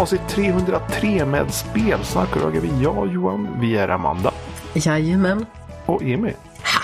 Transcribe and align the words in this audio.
avsnitt 0.00 0.28
303 0.28 1.24
med 1.24 1.54
Spelsnack. 1.54 2.36
Och 2.36 2.56
är 2.56 2.60
vi 2.60 2.82
jag, 2.82 3.12
Johan, 3.12 3.48
vi 3.60 3.76
är 3.76 3.88
Amanda 3.88 4.32
Jajamän. 4.74 5.46
och 5.86 6.02
Emil. 6.02 6.34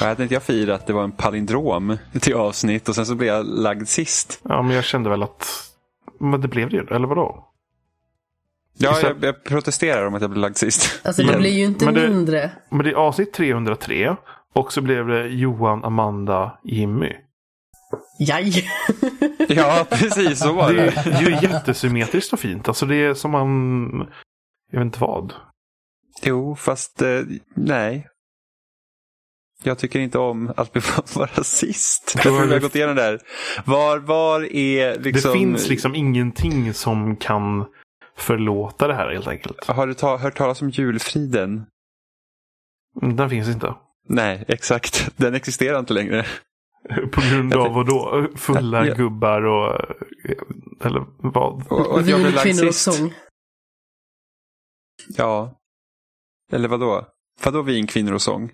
Jag 0.01 0.07
hade 0.09 0.23
inte 0.23 0.35
jag 0.35 0.43
firat 0.43 0.81
att 0.81 0.87
det 0.87 0.93
var 0.93 1.05
en 1.05 1.13
palindrom 1.13 1.97
till 2.21 2.35
avsnitt 2.35 2.89
och 2.89 2.95
sen 2.95 3.07
så 3.07 3.15
blev 3.15 3.29
jag 3.35 3.47
lagd 3.47 3.89
sist. 3.89 4.41
Ja, 4.43 4.63
men 4.63 4.77
jag 4.77 4.85
kände 4.85 5.11
väl 5.11 5.23
att... 5.23 5.47
Men 6.21 6.41
det 6.41 6.49
blev 6.49 6.71
det 6.71 6.77
ju, 6.77 6.87
eller 6.87 7.07
vadå? 7.07 7.45
Ja, 8.79 8.99
jag, 9.03 9.17
jag 9.25 9.45
protesterar 9.45 10.07
om 10.07 10.15
att 10.15 10.21
jag 10.21 10.31
blev 10.31 10.41
lagd 10.41 10.57
sist. 10.57 11.01
Alltså 11.07 11.23
det 11.23 11.31
Men- 11.33 11.41
blir 11.41 11.51
ju 11.51 11.65
inte 11.65 11.85
men 11.85 11.95
det- 11.95 12.09
mindre. 12.09 12.51
Men 12.71 12.85
det 12.85 12.91
är 12.91 12.95
avsnitt 12.95 13.33
303 13.33 14.17
och 14.55 14.73
så 14.73 14.81
blev 14.81 15.07
det 15.07 15.27
Johan, 15.29 15.85
Amanda, 15.85 16.59
Jimmy. 16.65 17.13
Jaj. 18.19 18.69
Ja, 19.49 19.87
precis 19.91 20.39
så 20.39 20.53
var 20.53 20.73
Det 20.73 20.91
det. 20.91 21.11
är 21.11 21.23
ju 21.23 21.49
jättesymmetriskt 21.49 22.33
och 22.33 22.41
fint. 22.41 22.69
Alltså 22.69 22.87
det 22.87 22.97
är 22.97 23.15
som 23.15 23.31
man... 23.31 23.91
Jag 24.73 24.79
vet 24.79 24.85
inte 24.87 25.01
vad. 25.01 25.33
Jo, 26.23 26.57
fast 26.57 27.03
eh, 27.03 27.21
nej. 27.57 28.07
Jag 29.63 29.79
tycker 29.79 29.99
inte 30.01 30.19
om 30.19 30.53
att 30.57 30.73
bli 30.73 30.83
vara 31.15 31.45
sist. 31.45 32.17
Vi 32.25 32.31
har 32.31 32.59
gått 32.59 32.75
igenom 32.75 32.97
det 32.97 33.03
här. 33.03 33.21
Var, 33.65 33.99
var 33.99 34.53
är 34.55 34.99
liksom... 34.99 35.33
Det 35.33 35.39
finns 35.39 35.69
liksom 35.69 35.95
ingenting 35.95 36.75
som 36.75 37.17
kan 37.17 37.67
förlåta 38.17 38.89
det 38.89 38.95
här 38.95 39.13
helt 39.13 39.29
enkelt. 39.29 39.65
Har 39.67 39.87
du 39.87 39.95
ta, 39.95 40.17
hört 40.17 40.37
talas 40.37 40.63
om 40.63 40.71
julfriden? 40.71 41.67
Den 43.01 43.31
finns 43.31 43.49
inte. 43.49 43.75
Nej, 44.09 44.45
exakt. 44.49 45.11
Den 45.17 45.35
existerar 45.35 45.79
inte 45.79 45.95
längre. 45.95 46.27
På 47.13 47.21
grund 47.31 47.55
av 47.55 47.73
vad 47.75 47.87
då? 47.87 48.27
Fulla 48.37 48.87
Ja. 48.87 48.95
gubbar 48.95 49.43
och... 49.47 49.81
Eller 50.85 51.05
vad? 51.17 51.67
Och, 51.69 51.87
och 51.87 52.03
lagd 52.07 52.39
kvinnor 52.39 52.67
och 52.69 52.75
sång. 52.75 53.15
Ja. 55.17 55.59
Eller 56.53 56.69
vad 56.69 56.81
då? 56.81 57.07
Vadå 57.45 57.63
vin, 57.63 57.87
kvinnor 57.87 58.13
och 58.13 58.23
sång? 58.23 58.53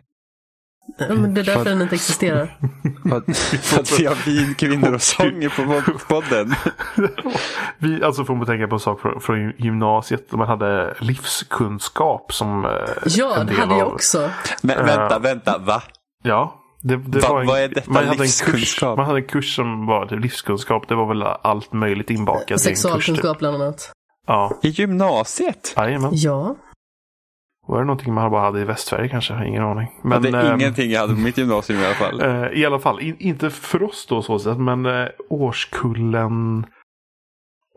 Ja, 0.99 1.15
men 1.15 1.35
det 1.35 1.41
är 1.41 1.45
därför 1.45 1.65
den 1.65 1.83
inte 1.83 1.95
existerar. 1.95 2.59
För 3.63 3.81
att 3.81 4.01
vi 4.01 4.07
har 4.07 4.27
vin, 4.27 4.55
kvinnor 4.55 4.95
och 4.95 5.03
sång 5.03 5.49
på 5.57 5.83
podden. 6.09 6.55
Vi 7.79 8.03
alltså 8.05 8.25
får 8.25 8.35
man 8.35 8.47
tänka 8.47 8.69
på 8.69 8.75
en 8.75 8.81
sak 8.81 9.01
från, 9.01 9.21
från 9.21 9.53
gymnasiet. 9.59 10.33
Man 10.33 10.49
hade 10.49 10.95
livskunskap 11.01 12.33
som... 12.33 12.65
eh, 12.65 12.71
Ja, 13.07 13.45
det 13.45 13.55
hade 13.55 13.79
jag 13.79 13.89
också. 13.93 14.31
Men 14.63 14.87
vänta, 14.87 15.19
vänta, 15.19 15.59
va? 15.59 15.83
Ja. 16.23 16.62
Det, 16.83 16.97
det 16.97 17.21
Va- 17.21 17.29
var 17.29 17.41
en, 17.41 17.47
vad 17.47 17.61
är 17.61 17.69
detta 17.69 17.91
man 17.91 18.05
hade 18.05 18.11
en 18.11 18.17
kurs, 18.17 18.47
livskunskap? 18.47 18.97
man 18.97 19.07
hade 19.07 19.19
en 19.19 19.27
kurs 19.27 19.57
som 19.57 19.87
var 19.87 20.07
typ 20.07 20.21
livskunskap. 20.21 20.89
Det 20.89 20.95
var 20.95 21.07
väl 21.07 21.23
allt 21.23 21.73
möjligt 21.73 22.11
inbakat 22.11 22.49
kurs. 22.49 22.63
Typ. 22.63 22.77
Sexualkunskap 22.77 23.39
bland 23.39 23.63
annat. 23.63 23.93
Ja, 24.27 24.59
I 24.63 24.69
gymnasiet? 24.69 25.75
jajamän. 25.77 26.11
Ja. 26.15 26.57
Var 27.67 27.79
det 27.79 27.85
någonting 27.85 28.15
man 28.15 28.31
bara 28.31 28.43
hade 28.43 28.61
i 28.61 28.65
Västsverige 28.65 29.09
kanske? 29.09 29.47
Ingen 29.47 29.63
aning. 29.63 29.89
Men, 30.03 30.23
det 30.23 30.29
är 30.29 30.53
ehm, 30.53 30.61
ingenting 30.61 30.91
jag 30.91 31.01
hade 31.01 31.15
på 31.15 31.21
mitt 31.21 31.39
gymnasium 31.39 31.81
i 31.81 31.85
alla 31.87 31.95
fall. 31.95 32.21
eh, 32.23 32.49
I 32.53 32.67
alla 32.67 32.79
fall, 32.79 33.01
in, 33.01 33.17
inte 33.19 33.51
för 33.51 33.83
oss 33.83 34.07
då 34.09 34.23
så 34.23 34.39
sätt, 34.39 34.59
men 34.59 34.87
eh, 34.87 35.09
årskullen... 35.29 36.67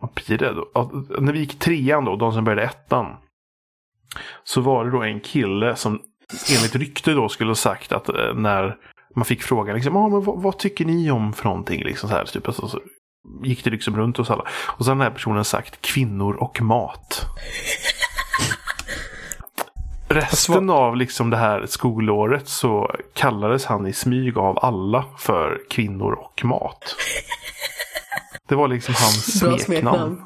Vad 0.01 0.13
blir 0.13 0.37
det 0.37 0.53
då? 0.53 0.71
Ja, 0.73 0.91
när 1.19 1.33
vi 1.33 1.39
gick 1.39 1.59
trean 1.59 2.05
då, 2.05 2.15
de 2.15 2.33
som 2.33 2.43
började 2.43 2.63
ettan. 2.63 3.05
Så 4.43 4.61
var 4.61 4.85
det 4.85 4.91
då 4.91 5.03
en 5.03 5.19
kille 5.19 5.75
som 5.75 6.01
enligt 6.55 6.75
rykte 6.75 7.11
då 7.11 7.29
skulle 7.29 7.49
ha 7.49 7.55
sagt 7.55 7.91
att 7.91 8.09
eh, 8.09 8.33
när 8.35 8.77
man 9.15 9.25
fick 9.25 9.43
frågan 9.43 9.75
liksom, 9.75 9.95
ah, 9.95 10.07
men 10.07 10.23
vad, 10.23 10.41
vad 10.41 10.57
tycker 10.57 10.85
ni 10.85 11.11
om 11.11 11.33
för 11.33 11.43
någonting? 11.43 11.83
Liksom 11.83 12.09
så 12.09 12.15
här, 12.15 12.25
typ, 12.25 12.47
alltså, 12.47 12.67
så 12.67 12.79
gick 13.43 13.63
det 13.63 13.69
liksom 13.69 13.97
runt 13.97 14.17
hos 14.17 14.29
alla. 14.29 14.43
Och 14.65 14.85
så 14.85 14.91
har 14.91 14.95
den 14.95 15.03
här 15.03 15.11
personen 15.11 15.45
sagt 15.45 15.81
kvinnor 15.81 16.35
och 16.35 16.61
mat. 16.61 17.25
Resten 20.07 20.69
av 20.69 20.95
liksom 20.95 21.29
det 21.29 21.37
här 21.37 21.65
skolåret 21.65 22.47
så 22.47 22.95
kallades 23.13 23.65
han 23.65 23.87
i 23.87 23.93
smyg 23.93 24.37
av 24.37 24.59
alla 24.59 25.05
för 25.17 25.61
kvinnor 25.69 26.13
och 26.13 26.45
mat. 26.45 26.95
Det 28.47 28.55
var 28.55 28.67
liksom 28.67 28.95
hans 28.97 29.39
smeknamn. 29.63 30.21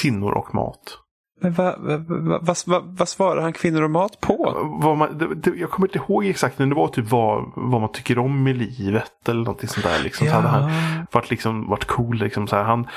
Kvinnor 0.00 0.32
och 0.32 0.54
mat. 0.54 0.98
Men 1.40 1.52
vad 1.52 1.80
va, 1.80 1.96
va, 1.98 2.38
va, 2.42 2.54
va, 2.66 2.82
vad 2.84 3.08
svarar 3.08 3.42
han 3.42 3.52
kvinnor 3.52 3.82
och 3.82 3.90
mat 3.90 4.20
på? 4.20 4.52
Vad 4.82 4.96
man, 4.96 5.18
det, 5.18 5.34
det, 5.34 5.50
jag 5.50 5.70
kommer 5.70 5.88
inte 5.88 5.98
ihåg 5.98 6.24
exakt, 6.26 6.58
men 6.58 6.68
det 6.68 6.74
var 6.74 6.88
typ 6.88 7.10
vad, 7.10 7.52
vad 7.56 7.80
man 7.80 7.92
tycker 7.92 8.18
om 8.18 8.48
i 8.48 8.54
livet 8.54 9.28
eller 9.28 9.40
någonting 9.40 9.68
sånt 9.68 9.86
där. 9.86 10.02
Liksom. 10.02 10.26
Så 10.26 10.32
hade 10.32 10.48
han 10.48 10.70
varit, 11.12 11.30
liksom, 11.30 11.68
varit 11.68 11.84
cool. 11.84 12.16
Liksom, 12.16 12.46
så 12.46 12.56
här. 12.56 12.64
Han, 12.64 12.88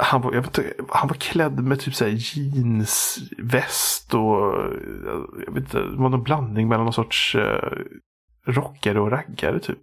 han, 0.00 0.20
var, 0.20 0.32
jag 0.34 0.42
vet 0.42 0.58
inte, 0.58 0.74
han 0.88 1.08
var 1.08 1.14
klädd 1.14 1.64
med 1.64 1.80
typ 1.80 1.94
så 1.94 2.04
här 2.04 2.16
jeansväst 2.16 4.14
och 4.14 4.54
jag 5.46 5.52
vet 5.52 5.64
inte, 5.64 5.78
det 5.78 5.96
var 5.96 6.08
någon 6.08 6.22
blandning 6.22 6.68
mellan 6.68 6.84
någon 6.84 6.92
sorts 6.92 7.34
uh, 7.34 7.42
rockare 8.46 9.00
och 9.00 9.10
raggare 9.10 9.60
typ. 9.60 9.80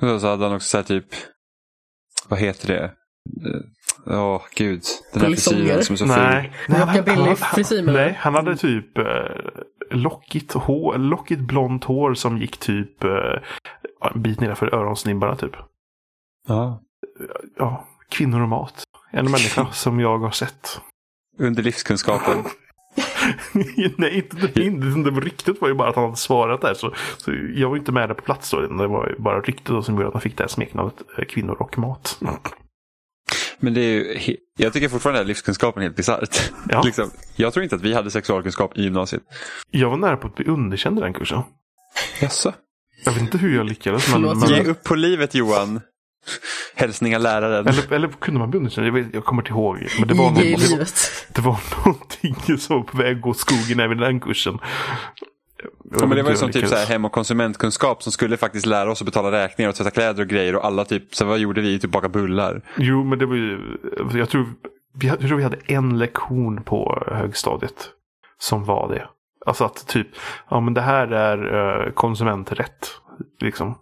Och 0.00 0.20
så 0.20 0.26
hade 0.26 0.44
han 0.44 0.54
också 0.54 0.68
så 0.68 0.76
här 0.76 0.84
typ, 0.84 1.06
vad 2.28 2.38
heter 2.38 2.68
det? 2.68 2.92
Eh, 4.10 4.22
Åh, 4.24 4.42
gud. 4.56 4.82
Den 5.12 5.22
här 5.22 5.28
frisyren 5.28 5.84
som 5.84 5.92
är 5.94 5.96
så 5.96 6.06
ful. 6.06 6.14
Nej, 6.16 6.52
nej, 6.68 6.80
han- 6.80 7.04
du? 7.86 7.92
Nej, 7.92 8.16
han 8.20 8.34
hade 8.34 8.56
typ 8.56 8.98
eh, 8.98 9.04
lockigt, 9.90 10.52
hår, 10.52 10.98
lockigt 10.98 11.40
blont 11.40 11.84
hår 11.84 12.14
som 12.14 12.38
gick 12.38 12.56
typ 12.56 13.04
eh, 13.04 13.10
en 14.14 14.22
bit 14.22 14.40
nedanför 14.40 14.74
öronsnibbarna 14.74 15.36
typ. 15.36 15.52
Ja. 16.48 16.80
Ja, 17.58 17.84
kvinnor 18.10 18.42
och 18.42 18.48
mat. 18.48 18.82
En 19.10 19.24
människa 19.24 19.66
som 19.72 20.00
jag 20.00 20.18
har 20.18 20.30
sett. 20.30 20.80
Under 21.38 21.62
livskunskapen. 21.62 22.44
Nej, 23.96 24.16
inte 24.16 24.36
det 24.36 24.56
min. 24.70 25.02
Det 25.02 25.10
var 25.10 25.20
ryktet 25.20 25.60
var 25.60 25.68
ju 25.68 25.74
bara 25.74 25.88
att 25.88 25.94
han 25.96 26.04
hade 26.04 26.16
svarat 26.16 26.60
där. 26.60 26.74
Så, 26.74 26.92
så 27.16 27.32
jag 27.54 27.68
var 27.68 27.76
inte 27.76 27.92
med 27.92 28.08
där 28.08 28.14
på 28.14 28.22
plats 28.22 28.50
då. 28.50 28.60
Det 28.60 28.86
var 28.86 29.08
ju 29.08 29.18
bara 29.18 29.40
ryktet 29.40 29.66
då 29.66 29.82
som 29.82 29.94
gjorde 29.94 30.06
att 30.08 30.14
han 30.14 30.20
fick 30.20 30.36
det 30.36 30.42
här 30.42 30.48
smeknamnet 30.48 31.02
eh, 31.18 31.24
kvinnor 31.24 31.56
och 31.62 31.78
mat. 31.78 32.18
Men 33.64 33.74
det 33.74 33.80
är 33.80 34.28
ju, 34.28 34.36
jag 34.58 34.72
tycker 34.72 34.88
fortfarande 34.88 35.20
att 35.20 35.26
livskunskapen 35.26 35.82
är 35.82 35.86
helt 35.86 35.96
bisarrt. 35.96 36.52
Ja. 36.68 36.82
liksom, 36.84 37.10
jag 37.36 37.52
tror 37.52 37.62
inte 37.62 37.76
att 37.76 37.82
vi 37.82 37.94
hade 37.94 38.10
sexualkunskap 38.10 38.78
i 38.78 38.82
gymnasiet. 38.82 39.22
Jag 39.70 39.90
var 39.90 39.96
nära 39.96 40.16
på 40.16 40.26
att 40.26 40.34
bli 40.34 40.44
underkänd 40.44 40.98
i 40.98 41.02
den 41.02 41.12
kursen. 41.12 41.42
Jaså? 42.20 42.52
Jag 43.04 43.12
vet 43.12 43.22
inte 43.22 43.38
hur 43.38 43.56
jag 43.56 43.66
lyckades. 43.66 44.12
Men, 44.12 44.22
men, 44.22 44.48
Ge 44.48 44.62
upp 44.62 44.84
på 44.84 44.94
livet 44.94 45.34
Johan. 45.34 45.80
Hälsningar 46.74 47.18
läraren. 47.18 47.66
eller, 47.66 47.92
eller 47.92 48.08
kunde 48.08 48.40
man 48.40 48.50
bli 48.50 48.58
underkänd? 48.58 48.86
Jag, 48.86 48.92
vet, 48.92 49.06
jag 49.12 49.24
kommer 49.24 49.42
inte 49.42 49.50
ihåg. 49.50 49.88
Men 49.98 50.08
det 50.08 50.14
var, 50.14 50.24
någon, 50.24 50.34
det, 50.34 50.76
var, 50.76 50.88
det 51.34 51.40
var 51.40 51.60
någonting 51.84 52.58
som 52.58 52.76
var 52.76 52.82
på 52.82 52.96
väg 52.96 53.16
att 53.16 53.22
gå 53.22 53.34
skogen 53.34 53.80
även 53.80 53.98
i 53.98 54.00
den 54.00 54.20
kursen. 54.20 54.58
Ja, 56.00 56.06
men 56.06 56.16
det 56.16 56.22
var 56.22 56.30
ju 56.30 56.36
som 56.36 56.50
typ 56.52 56.68
så 56.68 56.74
här 56.74 56.86
hem 56.86 57.04
och 57.04 57.12
konsumentkunskap 57.12 58.02
som 58.02 58.12
skulle 58.12 58.36
faktiskt 58.36 58.66
lära 58.66 58.90
oss 58.90 59.00
att 59.02 59.06
betala 59.06 59.32
räkningar 59.32 59.68
och 59.68 59.74
tvätta 59.74 59.90
kläder 59.90 60.22
och 60.22 60.28
grejer 60.28 60.56
och 60.56 60.64
alla 60.64 60.84
typ, 60.84 61.14
så 61.14 61.24
vad 61.24 61.38
gjorde 61.38 61.60
vi? 61.60 61.80
Typ 61.80 61.90
baka 61.90 62.08
bullar. 62.08 62.62
Jo, 62.76 63.04
men 63.04 63.18
det 63.18 63.26
var 63.26 63.34
ju... 63.34 63.78
Jag 64.14 64.30
tror, 64.30 64.46
vi, 64.94 65.06
jag 65.06 65.20
tror 65.20 65.36
vi 65.36 65.42
hade 65.42 65.58
en 65.66 65.98
lektion 65.98 66.62
på 66.62 67.04
högstadiet. 67.06 67.90
Som 68.38 68.64
var 68.64 68.88
det. 68.88 69.08
Alltså 69.46 69.64
att 69.64 69.86
typ, 69.88 70.08
ja 70.50 70.60
men 70.60 70.74
det 70.74 70.80
här 70.80 71.06
är 71.08 71.86
uh, 71.86 71.92
konsumenträtt. 71.92 72.88
Liksom. 73.40 73.78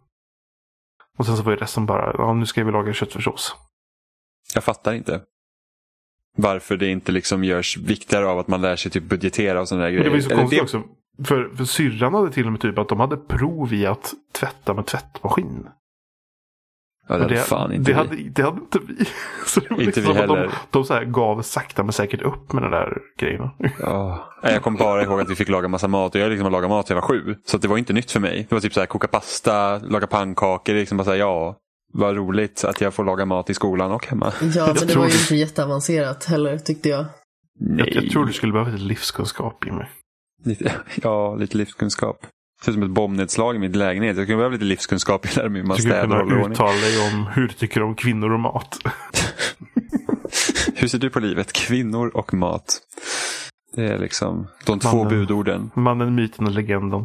Och 1.18 1.26
sen 1.26 1.36
så 1.36 1.42
var 1.42 1.52
ju 1.52 1.58
resten 1.58 1.86
bara, 1.86 2.14
ja 2.18 2.34
nu 2.34 2.46
ska 2.46 2.64
vi 2.64 2.72
laga 2.72 2.92
köttfärssås. 2.92 3.56
Jag 4.54 4.64
fattar 4.64 4.92
inte. 4.92 5.20
Varför 6.36 6.76
det 6.76 6.88
inte 6.88 7.12
liksom 7.12 7.44
görs 7.44 7.76
viktigare 7.76 8.26
av 8.26 8.38
att 8.38 8.48
man 8.48 8.62
lär 8.62 8.76
sig 8.76 8.90
typ 8.90 9.04
budgetera 9.04 9.60
och 9.60 9.68
sådana 9.68 9.84
där 9.84 9.90
Men 9.90 9.96
grejer. 10.02 10.04
det 10.04 10.10
var 10.10 10.16
ju 10.16 10.22
så 10.22 10.36
konstigt 10.36 10.58
det- 10.58 10.62
också. 10.62 10.82
För, 11.24 11.56
för 11.56 11.64
syrran 11.64 12.14
hade 12.14 12.30
till 12.30 12.46
och 12.46 12.52
med 12.52 12.60
typ 12.60 12.78
att 12.78 12.88
de 12.88 13.00
hade 13.00 13.16
prov 13.16 13.74
i 13.74 13.86
att 13.86 14.14
tvätta 14.32 14.74
med 14.74 14.86
tvättmaskin. 14.86 15.66
Ja, 17.08 17.16
det 17.16 17.22
hade 17.22 17.36
fan 17.36 17.72
inte 17.72 17.90
det, 17.90 17.92
vi. 17.92 17.98
hade, 17.98 18.30
det 18.30 18.42
hade 18.42 18.60
inte 18.60 18.78
vi. 18.78 19.04
Så 19.46 19.60
det 19.60 19.70
var 19.70 19.80
Inte 19.80 19.84
liksom 20.00 20.14
vi 20.14 20.20
heller. 20.20 20.42
De, 20.42 20.50
de 20.70 20.84
så 20.84 20.94
här 20.94 21.04
gav 21.04 21.42
sakta 21.42 21.82
men 21.82 21.92
säkert 21.92 22.22
upp 22.22 22.52
med 22.52 22.62
de 22.62 22.70
där 22.70 22.98
grejerna. 23.18 23.50
Ja. 23.80 24.28
Jag 24.42 24.62
kommer 24.62 24.78
bara 24.78 25.02
ihåg 25.02 25.20
att 25.20 25.30
vi 25.30 25.34
fick 25.34 25.48
laga 25.48 25.68
massa 25.68 25.88
mat 25.88 26.14
och 26.14 26.20
jag 26.20 26.30
liksom 26.30 26.52
lagat 26.52 26.70
mat 26.70 26.86
sedan 26.88 26.94
jag 26.94 27.02
var 27.02 27.08
sju. 27.08 27.34
Så 27.44 27.56
att 27.56 27.62
det 27.62 27.68
var 27.68 27.78
inte 27.78 27.92
nytt 27.92 28.10
för 28.10 28.20
mig. 28.20 28.46
Det 28.48 28.54
var 28.54 28.60
typ 28.60 28.74
så 28.74 28.80
här 28.80 28.86
koka 28.86 29.08
pasta, 29.08 29.78
laga 29.78 30.06
pannkakor. 30.06 30.74
Liksom 30.74 30.96
bara 30.98 31.04
så 31.04 31.10
här, 31.10 31.18
ja, 31.18 31.56
vad 31.92 32.16
roligt 32.16 32.64
att 32.64 32.80
jag 32.80 32.94
får 32.94 33.04
laga 33.04 33.24
mat 33.26 33.50
i 33.50 33.54
skolan 33.54 33.92
och 33.92 34.06
hemma. 34.06 34.32
Ja, 34.54 34.66
men 34.66 34.86
det 34.86 34.96
var 34.96 35.06
ju 35.06 35.12
inte 35.12 35.36
jätteavancerat 35.36 36.24
heller 36.24 36.58
tyckte 36.58 36.88
jag. 36.88 37.04
Nej. 37.60 37.92
Jag, 37.94 38.04
jag 38.04 38.10
tror 38.10 38.24
du 38.24 38.32
skulle 38.32 38.52
behöva 38.52 38.70
lite 38.70 38.84
livskunskap 38.84 39.64
Jimmy. 39.66 39.84
Lite, 40.44 40.72
ja, 41.02 41.34
lite 41.34 41.56
livskunskap. 41.56 42.20
Det 42.20 42.64
ser 42.64 42.72
ut 42.72 42.74
som 42.74 42.82
ett 42.82 42.90
bombnedslag 42.90 43.56
i 43.56 43.58
min 43.58 43.72
lägenhet. 43.72 44.16
Jag 44.16 44.26
skulle 44.26 44.36
behöva 44.36 44.52
lite 44.52 44.64
livskunskap 44.64 45.26
i 45.26 45.36
lära 45.36 45.48
mig 45.48 45.60
hur 45.60 45.68
man 45.68 45.78
städar 45.78 46.20
och 46.20 46.26
ordning. 46.26 46.52
uttala 46.52 46.72
dig 46.72 47.12
om 47.12 47.26
hur 47.26 47.48
du 47.48 47.54
tycker 47.54 47.82
om 47.82 47.94
kvinnor 47.94 48.32
och 48.32 48.40
mat. 48.40 48.78
Hur 50.74 50.88
ser 50.88 50.98
du 50.98 51.10
på 51.10 51.20
livet? 51.20 51.52
Kvinnor 51.52 52.16
och 52.16 52.34
mat. 52.34 52.80
Det 53.76 53.84
är 53.84 53.98
liksom 53.98 54.46
de 54.66 54.80
två 54.80 54.96
Mannen. 54.96 55.08
budorden. 55.08 55.70
Mannen, 55.74 56.14
myten 56.14 56.46
och 56.46 56.52
legenden. 56.52 57.04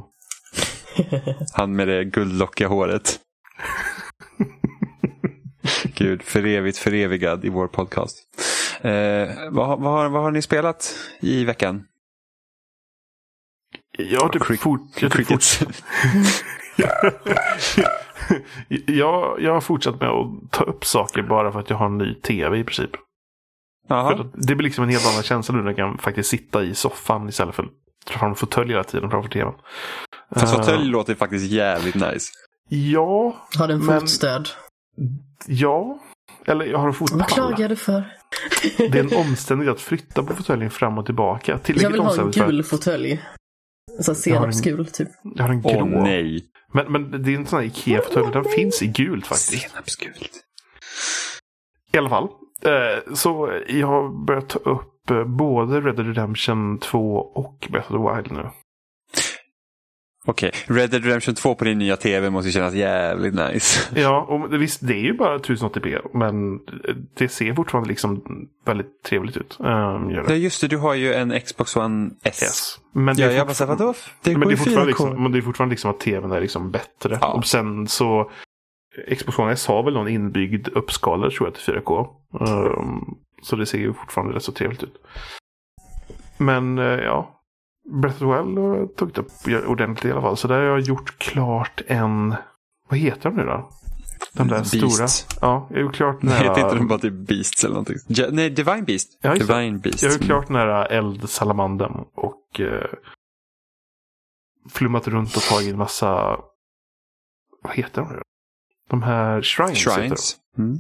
Han 1.54 1.75
med 1.75 1.88
det 1.88 2.04
guldlockiga 2.06 2.68
håret. 2.68 3.19
Gud, 5.95 6.22
för 6.22 6.45
evigt 6.45 6.78
förevigad 6.78 7.45
i 7.45 7.50
vår 7.50 7.68
podcast. 7.68 8.18
Eh, 8.81 9.30
vad, 9.51 9.81
vad, 9.81 10.12
vad 10.12 10.24
har 10.24 10.31
ni 10.31 10.42
spelat 10.42 10.95
i 11.19 11.45
veckan? 11.45 11.83
Jag 13.97 14.21
har 14.21 14.29
typ, 14.29 14.41
Crick- 14.41 14.57
fort, 14.61 14.81
jag, 14.95 15.09
har 15.09 15.17
typ 15.17 15.27
fort, 15.27 15.44
jag, 18.88 19.41
jag 19.41 19.53
har 19.53 19.61
fortsatt 19.61 19.99
med 19.99 20.09
att 20.09 20.51
ta 20.51 20.63
upp 20.63 20.85
saker 20.85 21.21
bara 21.21 21.51
för 21.51 21.59
att 21.59 21.69
jag 21.69 21.77
har 21.77 21.85
en 21.85 21.97
ny 21.97 22.13
tv 22.15 22.57
i 22.59 22.63
princip. 22.63 22.91
Det 24.33 24.55
blir 24.55 24.63
liksom 24.65 24.83
en 24.83 24.89
helt 24.89 25.07
annan 25.07 25.23
känsla 25.23 25.55
nu 25.55 25.61
när 25.61 25.69
jag 25.69 25.77
kan 25.77 25.97
faktiskt 25.97 26.29
sitta 26.29 26.63
i 26.63 26.75
soffan 26.75 27.29
istället 27.29 27.55
för 27.55 27.63
att 27.63 27.69
dra 28.11 28.19
fram 28.19 28.29
en 28.29 28.35
fåtölj 28.35 28.69
hela 28.71 28.83
tiden 28.83 29.09
framför 29.09 29.29
tvn. 29.29 29.53
Fast 30.35 30.53
Eh, 30.53 30.59
fåtölj 30.59 30.85
låter 30.88 31.15
faktiskt 31.15 31.51
jävligt 31.51 31.95
nice. 31.95 32.31
Ja, 32.69 33.35
Har 33.57 33.67
den 33.67 33.85
Men- 33.85 33.99
fotstöd? 34.01 34.49
ja. 35.47 35.99
Eller 36.45 36.65
jag 36.65 36.77
har 36.77 36.88
en 36.88 36.94
Vad 36.99 37.09
fotpall. 37.09 37.27
klagar 37.27 37.69
du 37.69 37.75
för? 37.75 38.03
Det 38.77 38.99
är 38.99 39.13
en 39.13 39.17
omständighet 39.27 39.75
att 39.75 39.81
flytta 39.81 40.23
på 40.23 40.35
fåtöljen 40.35 40.71
fram 40.71 40.97
och 40.97 41.05
tillbaka. 41.05 41.59
Jag 41.65 41.89
vill 41.91 42.01
ha 42.01 42.21
en 42.21 42.31
gul 42.31 42.63
fåtölj. 42.63 43.21
Så 44.00 44.16
senapsgul 44.16 44.88
typ. 44.88 45.07
Jag 45.36 45.44
har 45.44 45.50
en 45.50 45.62
grå. 45.62 45.72
Åh 45.72 45.86
nej. 45.86 46.45
Men, 46.74 46.92
men 46.92 47.24
det 47.24 47.34
är 47.34 47.36
en 47.36 47.45
sån 47.45 47.60
här 47.60 47.66
Ikea-fåtölj. 47.66 48.34
Den 48.34 48.44
finns 48.44 48.81
i 48.81 48.88
gult 48.88 49.28
faktiskt. 49.28 49.69
Senapsgult. 49.69 50.31
I 51.94 51.98
alla 51.98 52.10
fall. 52.10 52.28
Eh, 52.63 53.13
så 53.13 53.62
jag 53.68 53.88
har 53.88 54.25
börjat 54.25 54.50
ta 54.50 54.60
upp 54.60 55.12
eh, 55.12 55.24
både 55.24 55.81
Red 55.81 55.95
Dead 55.95 56.07
Redemption 56.07 56.80
2 56.80 57.18
och 57.18 57.68
Breath 57.72 57.92
of 57.92 57.98
the 57.98 58.16
Wild 58.16 58.31
nu. 58.31 58.50
Okej, 60.29 60.51
Red 60.68 60.89
Dead 60.89 61.03
Redemption 61.06 61.35
2 61.35 61.56
på 61.56 61.65
din 61.65 61.77
nya 61.77 61.95
tv 61.97 62.29
måste 62.29 62.51
kännas 62.51 62.74
jävligt 62.74 63.33
nice. 63.33 63.95
Ja, 64.01 64.21
och 64.29 64.50
det- 64.50 64.57
visst 64.57 64.88
det 64.88 64.94
är 64.94 65.00
ju 65.03 65.13
bara 65.13 65.38
1080p. 65.38 66.00
Men 66.13 66.59
det 67.18 67.27
ser 67.29 67.53
fortfarande 67.53 67.89
liksom 67.89 68.24
väldigt 68.65 69.03
trevligt 69.03 69.38
ut. 69.38 69.57
Um, 69.59 69.65
gör 69.68 70.12
Ja, 70.12 70.24
det. 70.27 70.35
just 70.38 70.62
det, 70.62 70.68
du 70.68 70.77
har 70.77 70.94
ju 70.94 71.13
en 71.13 71.39
Xbox 71.41 71.75
One 71.75 72.09
S. 72.24 72.41
Yes. 72.44 72.79
Men 72.94 73.15
det 73.15 73.21
Ja, 73.21 73.31
jag 73.31 73.47
bara 73.47 73.53
såhär, 73.53 73.75
vadå? 73.75 73.94
Det 74.24 74.31
men 74.31 74.39
går 74.41 74.47
det, 74.50 74.53
är 74.53 74.57
fortfarande 74.57 74.81
4K. 74.83 74.88
liksom, 74.88 75.24
men 75.24 75.31
det 75.31 75.38
är 75.38 75.41
fortfarande 75.41 75.74
liksom 75.74 75.91
att 75.91 76.00
tvn 76.00 76.31
är 76.31 76.41
liksom 76.41 76.71
bättre. 76.71 77.18
Ja. 77.21 77.33
Och 77.33 77.45
sen 77.45 77.88
så 77.88 78.31
Xbox 79.18 79.39
One 79.39 79.51
S 79.51 79.68
har 79.68 79.83
väl 79.83 79.94
någon 79.94 80.07
inbyggd 80.07 80.68
uppskalare 80.68 81.31
tror 81.31 81.47
jag 81.47 81.56
till 81.56 81.73
4K. 81.73 82.07
Um, 82.39 83.18
så 83.44 83.56
det 83.56 83.65
ser 83.65 83.77
ju 83.77 83.94
fortfarande 83.94 84.35
rätt 84.35 84.44
så 84.44 84.51
trevligt 84.51 84.83
ut. 84.83 84.94
Men 86.38 86.77
eh, 86.77 86.83
ja, 86.85 87.37
Breath 87.88 88.16
of 88.16 88.19
the 88.19 88.25
Wild 88.25 88.57
har 88.57 88.78
jag 88.78 88.95
tagit 88.95 89.18
upp 89.18 89.31
ordentligt 89.68 90.06
i 90.06 90.12
alla 90.12 90.22
fall. 90.22 90.38
Så 90.38 90.48
där 90.48 90.56
har 90.56 90.63
jag 90.63 90.80
gjort 90.80 91.18
klart 91.18 91.81
en, 91.88 92.36
vad 92.89 93.00
heter 93.00 93.30
de 93.30 93.36
nu 93.36 93.44
då? 93.44 93.69
De 94.34 94.48
där 94.48 94.57
Beast. 94.57 94.78
stora. 94.78 95.07
Ja, 95.42 95.68
jag 95.69 95.78
har 95.78 95.81
gjort 95.81 95.95
klart 95.95 96.22
den 96.22 96.30
Heter 96.30 96.62
inte 96.62 96.75
den 96.75 96.88
bara 96.88 97.00
typ 97.00 97.13
Beasts 97.13 97.63
eller 97.63 97.74
någonting? 97.74 97.98
Ja, 98.07 98.28
nej, 98.31 98.50
Divine 98.50 98.86
Beast. 98.86 99.19
Ja. 99.22 99.34
Divine 99.34 99.80
Beast. 99.80 100.04
jag 100.04 100.10
har 100.10 100.13
gjort 100.13 100.25
klart 100.25 100.48
den 100.48 100.56
här 100.56 100.92
eldsalamanden 100.92 101.92
och 102.16 102.60
eh, 102.60 102.86
flummat 104.69 105.07
runt 105.07 105.36
och 105.38 105.42
tagit 105.42 105.72
en 105.72 105.78
massa, 105.78 106.38
vad 107.63 107.74
heter 107.74 108.01
de 108.01 108.13
nu? 108.13 108.22
De 108.90 109.04
här 109.04 109.42
shrines. 109.42 109.83
de. 109.83 109.92
Shrines. 109.92 110.38
Mm. 110.57 110.80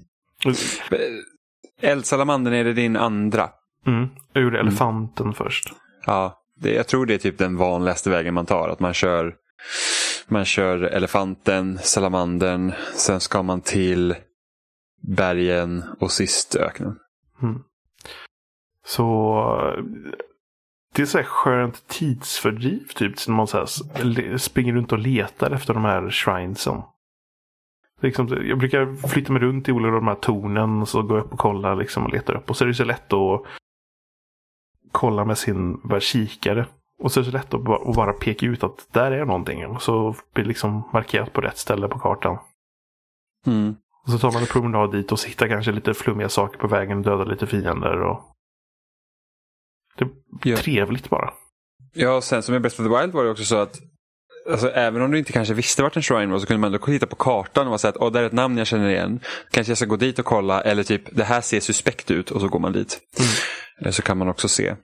Eldsalamandern, 1.81 2.53
är 2.53 2.63
det 2.63 2.73
din 2.73 2.97
andra? 2.97 3.49
Mm. 3.85 4.09
Jag 4.33 4.43
gjorde 4.43 4.59
elefanten 4.59 5.33
först. 5.33 5.73
Ja, 6.05 6.43
det, 6.59 6.73
jag 6.73 6.87
tror 6.87 7.05
det 7.05 7.13
är 7.13 7.17
typ 7.17 7.37
den 7.37 7.57
vanligaste 7.57 8.09
vägen 8.09 8.33
man 8.33 8.45
tar. 8.45 8.69
Att 8.69 8.79
man 8.79 8.93
kör, 8.93 9.35
man 10.27 10.45
kör 10.45 10.81
elefanten, 10.81 11.79
salamandern, 11.81 12.73
sen 12.93 13.19
ska 13.19 13.43
man 13.43 13.61
till 13.61 14.15
bergen 15.01 15.83
och 15.99 16.11
sist 16.11 16.55
öknen. 16.55 16.95
Mm. 17.41 17.59
Så 18.85 19.43
det 20.95 21.01
är 21.01 21.05
så 21.05 21.17
här 21.17 21.25
skönt 21.25 21.87
tidsfördriv 21.87 22.87
typ. 22.95 23.27
När 23.27 23.35
man 23.35 23.47
så 23.47 23.57
här 23.57 24.37
springer 24.37 24.73
runt 24.73 24.91
och 24.91 24.99
letar 24.99 25.51
efter 25.51 25.73
de 25.73 25.85
här 25.85 26.09
shrinesen. 26.09 26.81
Liksom, 28.01 28.27
jag 28.47 28.57
brukar 28.57 29.07
flytta 29.07 29.33
mig 29.33 29.41
runt 29.41 29.69
i 29.69 29.71
olika 29.71 29.87
av 29.87 29.93
de 29.93 30.07
här 30.07 30.15
tornen. 30.15 30.85
Så 30.85 31.01
går 31.01 31.17
jag 31.17 31.25
upp 31.25 31.33
och 31.33 31.39
kollar 31.39 31.75
liksom, 31.75 32.05
och 32.05 32.11
letar 32.11 32.35
upp. 32.35 32.49
Och 32.49 32.57
så 32.57 32.63
är 32.63 32.67
det 32.67 32.73
så 32.73 32.83
lätt 32.83 33.13
att 33.13 33.41
kolla 34.91 35.25
med 35.25 35.37
sin 35.37 35.81
kikare. 35.99 36.67
Och 36.99 37.11
så 37.11 37.19
är 37.19 37.23
det 37.23 37.31
så 37.31 37.37
lätt 37.37 37.53
att 37.53 37.63
bara, 37.63 37.89
att 37.89 37.95
bara 37.95 38.13
peka 38.13 38.45
ut 38.45 38.63
att 38.63 38.87
där 38.91 39.11
är 39.11 39.25
någonting. 39.25 39.65
Och 39.65 39.81
så 39.81 40.15
blir 40.33 40.43
det 40.43 40.47
liksom 40.47 40.89
markerat 40.93 41.33
på 41.33 41.41
rätt 41.41 41.57
ställe 41.57 41.87
på 41.87 41.99
kartan. 41.99 42.37
Mm. 43.45 43.75
Och 44.05 44.11
så 44.11 44.19
tar 44.19 44.31
man 44.31 44.41
en 44.41 44.47
promenad 44.47 44.91
dit 44.91 45.11
och 45.11 45.19
hittar 45.27 45.47
kanske 45.47 45.71
lite 45.71 45.93
flummiga 45.93 46.29
saker 46.29 46.57
på 46.57 46.67
vägen. 46.67 47.01
Dödar 47.01 47.25
lite 47.25 47.47
fiender. 47.47 48.01
Och... 48.01 48.21
Det 49.97 50.05
är 50.05 50.09
Ja. 50.43 50.57
trevligt 50.57 51.09
bara. 51.09 51.33
Ja, 51.93 52.15
och 52.15 52.23
sen 52.23 52.43
som 52.43 52.55
i 52.55 52.59
Breath 52.59 52.81
of 52.81 52.87
the 52.87 52.99
Wild 53.01 53.13
var 53.13 53.23
det 53.23 53.31
också 53.31 53.43
så 53.43 53.55
att 53.57 53.79
Alltså, 54.49 54.69
även 54.69 55.01
om 55.01 55.11
du 55.11 55.19
inte 55.19 55.31
kanske 55.31 55.53
visste 55.53 55.83
vart 55.83 55.95
en 55.95 56.01
shrine 56.01 56.31
var 56.31 56.39
så 56.39 56.45
kunde 56.45 56.61
man 56.61 56.73
ändå 56.73 56.85
titta 56.85 57.05
på 57.07 57.15
kartan 57.15 57.67
och 57.67 57.81
säga 57.81 57.89
att 57.89 57.97
oh, 57.97 58.11
där 58.11 58.21
är 58.21 58.25
ett 58.25 58.31
namn 58.33 58.57
jag 58.57 58.67
känner 58.67 58.89
igen. 58.89 59.19
Kanske 59.51 59.71
jag 59.71 59.77
ska 59.77 59.85
gå 59.85 59.95
dit 59.95 60.19
och 60.19 60.25
kolla 60.25 60.61
eller 60.61 60.83
typ 60.83 61.01
det 61.11 61.23
här 61.23 61.41
ser 61.41 61.59
suspekt 61.59 62.11
ut 62.11 62.31
och 62.31 62.41
så 62.41 62.47
går 62.47 62.59
man 62.59 62.73
dit. 62.73 62.99
Eh, 63.81 63.91
Så 63.91 64.01
kan 64.01 64.17
man 64.17 64.27
också 64.29 64.47
se. 64.47 64.75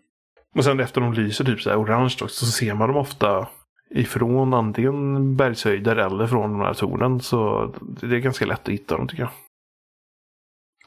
Och 0.56 0.64
sen 0.64 0.80
efter 0.80 1.02
de 1.02 1.14
lyser 1.14 1.46
typ 1.46 1.62
så 1.62 1.70
här 1.70 1.82
orange 1.84 2.16
då, 2.20 2.28
så 2.28 2.46
ser 2.46 2.74
man 2.74 2.88
dem 2.88 2.98
ofta 2.98 3.48
ifrån 3.96 4.54
antingen 4.54 5.36
bergshöjder 5.36 5.96
eller 5.96 6.28
från 6.28 6.52
de 6.52 6.62
här 6.62 6.74
tornen. 6.74 7.20
Så 7.20 7.66
det 8.02 8.16
är 8.16 8.20
ganska 8.20 8.46
lätt 8.46 8.62
att 8.62 8.74
hitta 8.74 8.98
dem 8.98 9.08
tycker 9.08 9.24
jag. 9.24 9.32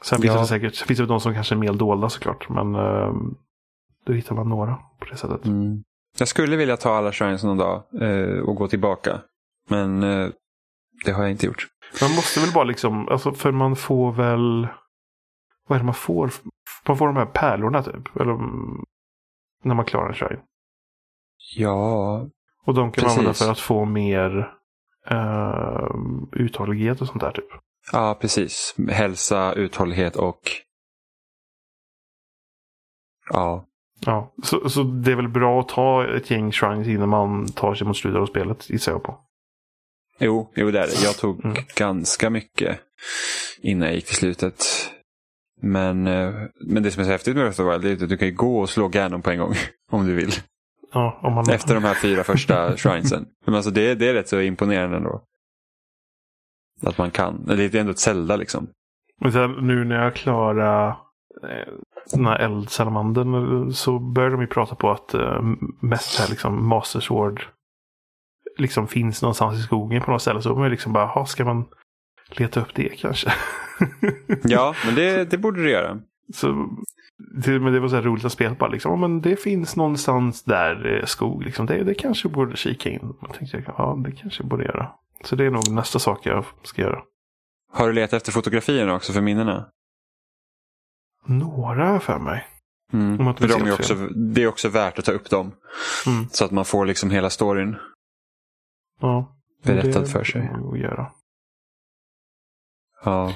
Sen 0.03 0.21
finns 0.21 0.33
Ja. 0.33 0.39
det 0.41 0.47
säkert 0.47 0.75
finns 0.77 0.99
det 0.99 1.05
de 1.05 1.19
som 1.19 1.33
kanske 1.33 1.55
är 1.55 1.57
mer 1.59 1.73
dolda 1.73 2.09
såklart. 2.09 2.49
Men 2.49 2.75
eh, 2.75 3.13
då 4.05 4.13
hittar 4.13 4.35
man 4.35 4.49
några 4.49 4.75
på 4.99 5.05
det 5.11 5.17
sättet. 5.17 5.45
Mm. 5.45 5.83
Jag 6.19 6.27
skulle 6.27 6.55
vilja 6.57 6.77
ta 6.77 6.95
alla 6.97 7.11
shrines 7.11 7.43
någon 7.43 7.57
dag 7.57 7.83
eh, 8.01 8.39
och 8.39 8.55
gå 8.55 8.67
tillbaka. 8.67 9.21
Men 9.69 10.03
eh, 10.03 10.29
det 11.05 11.11
har 11.11 11.21
jag 11.21 11.31
inte 11.31 11.45
gjort. 11.45 11.67
Man 12.01 12.11
måste 12.15 12.39
väl 12.39 12.53
bara 12.53 12.63
liksom, 12.63 13.07
alltså 13.09 13.31
för 13.33 13.51
man 13.51 13.75
får 13.75 14.11
väl, 14.11 14.67
vad 15.67 15.75
är 15.75 15.79
det 15.79 15.85
man 15.85 15.93
får? 15.93 16.31
Man 16.87 16.97
får 16.97 17.07
de 17.07 17.15
här 17.15 17.25
pärlorna 17.25 17.83
typ. 17.83 18.15
Eller 18.15 18.37
när 19.63 19.75
man 19.75 19.85
klarar 19.85 20.09
en 20.09 20.15
shrine. 20.15 20.39
Ja, 21.55 22.27
Och 22.65 22.73
de 22.73 22.91
kan 22.91 23.01
man 23.03 23.09
använda 23.11 23.29
Precis. 23.29 23.45
för 23.45 23.51
att 23.51 23.59
få 23.59 23.85
mer 23.85 24.53
uh, 25.11 25.91
uthållighet 26.31 27.01
och 27.01 27.07
sånt 27.07 27.21
där 27.21 27.31
typ. 27.31 27.45
ja 27.91 28.17
precis. 28.21 28.75
Hälsa, 28.89 29.53
uthållighet 29.53 30.15
och 30.15 30.39
ja, 33.29 33.65
Ja, 33.99 34.33
så, 34.43 34.69
så 34.69 34.83
det 34.83 35.11
är 35.11 35.15
väl 35.15 35.27
bra 35.29 35.59
att 35.59 35.69
ta 35.69 36.07
ett 36.15 36.31
gäng 36.31 36.51
shrines 36.51 36.87
innan 36.87 37.09
man 37.09 37.47
tar 37.47 37.75
sig 37.75 37.87
mot 37.87 37.97
slutet 37.97 38.21
av 38.21 38.25
spelet 38.25 38.69
gissar 38.69 38.91
jag 38.91 39.03
på. 39.03 39.19
Jo, 40.19 40.51
jo 40.55 40.71
det 40.71 40.79
är 40.79 40.87
det. 40.87 41.03
Jag 41.03 41.17
tog 41.17 41.45
Mm. 41.45 41.57
ganska 41.75 42.29
mycket 42.29 42.79
innan 43.61 43.87
jag 43.87 43.95
gick 43.95 44.05
till 44.05 44.15
slutet. 44.15 44.63
Men, 45.61 46.07
eh, 46.07 46.33
men 46.61 46.83
det 46.83 46.91
som 46.91 47.01
är 47.01 47.05
så 47.05 47.11
häftigt 47.11 47.35
med 47.35 47.43
Breath 47.45 47.61
of 47.61 47.65
the 47.67 47.87
Wild 47.87 48.01
är 48.01 48.03
att 48.03 48.09
du 48.09 48.17
kan 48.17 48.27
ju 48.27 48.33
gå 48.33 48.59
och 48.59 48.69
slå 48.69 48.87
Ganon 48.87 49.21
på 49.21 49.31
en 49.31 49.39
gång. 49.39 49.53
Om 49.91 50.07
du 50.07 50.13
vill. 50.13 50.31
Ja, 50.93 51.19
om 51.23 51.33
man... 51.33 51.49
Efter 51.49 51.73
de 51.75 51.83
här 51.83 51.93
fyra 51.93 52.23
första 52.23 52.77
shrinesen. 52.77 53.25
Men 53.45 53.55
alltså 53.55 53.71
det, 53.71 53.95
det 53.95 54.09
är 54.09 54.13
rätt 54.13 54.29
så 54.29 54.39
imponerande 54.39 54.97
ändå. 54.97 55.23
Att 56.83 56.97
man 56.97 57.11
kan. 57.11 57.45
Det 57.45 57.63
är 57.63 57.75
ändå 57.75 57.91
ett 57.91 57.99
Zelda 57.99 58.35
liksom. 58.35 58.67
Men 59.21 59.31
sen, 59.31 59.51
nu 59.51 59.83
när 59.85 60.03
jag 60.03 60.15
klarar 60.15 60.89
eh, 61.43 61.73
den 62.13 62.25
här 62.25 62.39
eldsalamandern 62.39 63.71
så 63.73 63.99
börjar 63.99 64.29
de 64.29 64.41
ju 64.41 64.47
prata 64.47 64.75
på 64.75 64.91
att 64.91 65.13
eh, 65.13 65.41
mest 65.81 66.19
här 66.19 66.29
liksom 66.29 66.67
Master 66.67 66.99
Sword 66.99 67.47
liksom 68.57 68.87
finns 68.87 69.21
någonstans 69.21 69.59
i 69.59 69.63
skogen 69.63 70.01
på 70.01 70.11
något 70.11 70.21
ställe. 70.21 70.41
Så 70.41 70.55
man 70.55 70.69
liksom 70.71 70.93
bara, 70.93 71.03
"Jaha, 71.15 71.25
ska 71.25 71.45
man 71.45 71.65
leta 72.29 72.61
upp 72.61 72.75
det 72.75 72.89
kanske? 72.89 73.33
Ja, 74.43 74.75
men 74.85 74.95
det, 74.95 75.31
det 75.31 75.37
borde 75.37 75.63
du 75.63 75.69
göra. 75.71 75.99
Så, 76.33 76.47
men 77.45 77.73
det 77.73 77.79
var 77.79 77.87
så 77.87 77.95
här 77.95 78.03
roligt 78.03 78.25
att 78.25 78.31
spela 78.31 78.55
bara 78.55 78.69
liksom, 78.69 78.91
"Ja, 78.91 78.97
men 78.97 79.21
det 79.21 79.35
finns 79.35 79.75
någonstans 79.75 80.43
där 80.43 80.97
eh, 80.99 81.05
skog 81.05 81.43
liksom. 81.43 81.65
Det, 81.65 81.83
det 81.83 81.93
kanske 81.93 82.29
borde 82.29 82.57
kika 82.57 82.89
in. 82.89 83.13
Jag 83.21 83.33
tänkte, 83.33 83.63
ja 83.77 83.99
det 84.05 84.11
kanske 84.11 84.43
jag 84.43 84.49
borde 84.49 84.65
göra. 84.65 84.91
Så 85.23 85.35
det 85.35 85.45
är 85.45 85.49
nog 85.49 85.71
nästa 85.71 85.99
sak 85.99 86.25
jag 86.25 86.45
ska 86.63 86.81
göra. 86.81 87.01
Har 87.73 87.87
du 87.87 87.93
letat 87.93 88.13
efter 88.13 88.31
fotografierna 88.31 88.95
också 88.95 89.13
för 89.13 89.21
minnena? 89.21 89.69
Några 91.25 91.99
för 91.99 92.19
mig. 92.19 92.47
Mm. 92.93 93.17
För 93.35 93.47
de 93.47 93.61
är 93.67 93.73
också, 93.73 93.95
det 94.07 94.43
är 94.43 94.47
också 94.47 94.69
värt 94.69 94.99
att 94.99 95.05
ta 95.05 95.11
upp 95.11 95.29
dem. 95.29 95.51
Mm. 96.07 96.27
Så 96.31 96.45
att 96.45 96.51
man 96.51 96.65
får 96.65 96.85
liksom 96.85 97.11
hela 97.11 97.29
storyn. 97.29 97.75
Ja. 99.01 99.35
Berättad 99.63 100.11
för 100.11 100.23
sig. 100.23 100.51
att 100.71 100.79
göra. 100.79 101.11
Ja. 103.05 103.33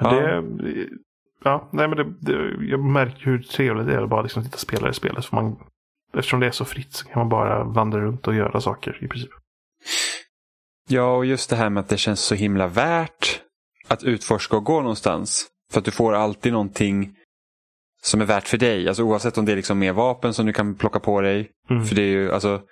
Men 0.00 0.14
Ja. 0.16 0.40
det, 0.40 0.88
ja, 1.44 1.68
nej 1.72 1.88
men 1.88 1.96
det, 1.98 2.14
det, 2.20 2.64
jag 2.66 2.80
märker 2.80 3.24
hur 3.24 3.42
trevligt 3.42 3.86
det 3.86 3.94
är 3.94 4.02
att 4.02 4.08
bara 4.10 4.22
liksom 4.22 4.44
sitta 4.44 4.54
och 4.54 4.60
spela 4.60 4.90
i 4.90 4.94
spelet. 4.94 5.24
För 5.24 5.36
man, 5.36 5.56
eftersom 6.14 6.40
det 6.40 6.46
är 6.46 6.50
så 6.50 6.64
fritt 6.64 6.92
så 6.92 7.04
kan 7.06 7.18
man 7.20 7.28
bara 7.28 7.64
vandra 7.64 8.00
runt 8.00 8.26
och 8.28 8.34
göra 8.34 8.60
saker 8.60 8.98
i 9.04 9.08
princip. 9.08 9.30
Ja, 10.88 11.16
och 11.16 11.26
just 11.26 11.50
det 11.50 11.56
här 11.56 11.70
med 11.70 11.80
att 11.80 11.88
det 11.88 11.96
känns 11.96 12.20
så 12.20 12.34
himla 12.34 12.66
värt 12.66 13.40
att 13.88 14.04
utforska 14.04 14.56
och 14.56 14.64
gå 14.64 14.80
någonstans. 14.80 15.46
För 15.72 15.78
att 15.78 15.84
du 15.84 15.90
får 15.90 16.12
alltid 16.12 16.52
någonting 16.52 17.16
som 18.02 18.20
är 18.20 18.24
värt 18.24 18.48
för 18.48 18.58
dig. 18.58 18.88
Alltså 18.88 19.02
oavsett 19.02 19.38
om 19.38 19.44
det 19.44 19.52
är 19.52 19.56
liksom 19.56 19.78
mer 19.78 19.92
vapen 19.92 20.34
som 20.34 20.46
du 20.46 20.52
kan 20.52 20.74
plocka 20.74 21.00
på 21.00 21.20
dig. 21.20 21.50
Mm. 21.70 21.84
För 21.84 21.94
det 21.94 22.02
är 22.02 22.06
ju, 22.06 22.32
alltså, 22.32 22.62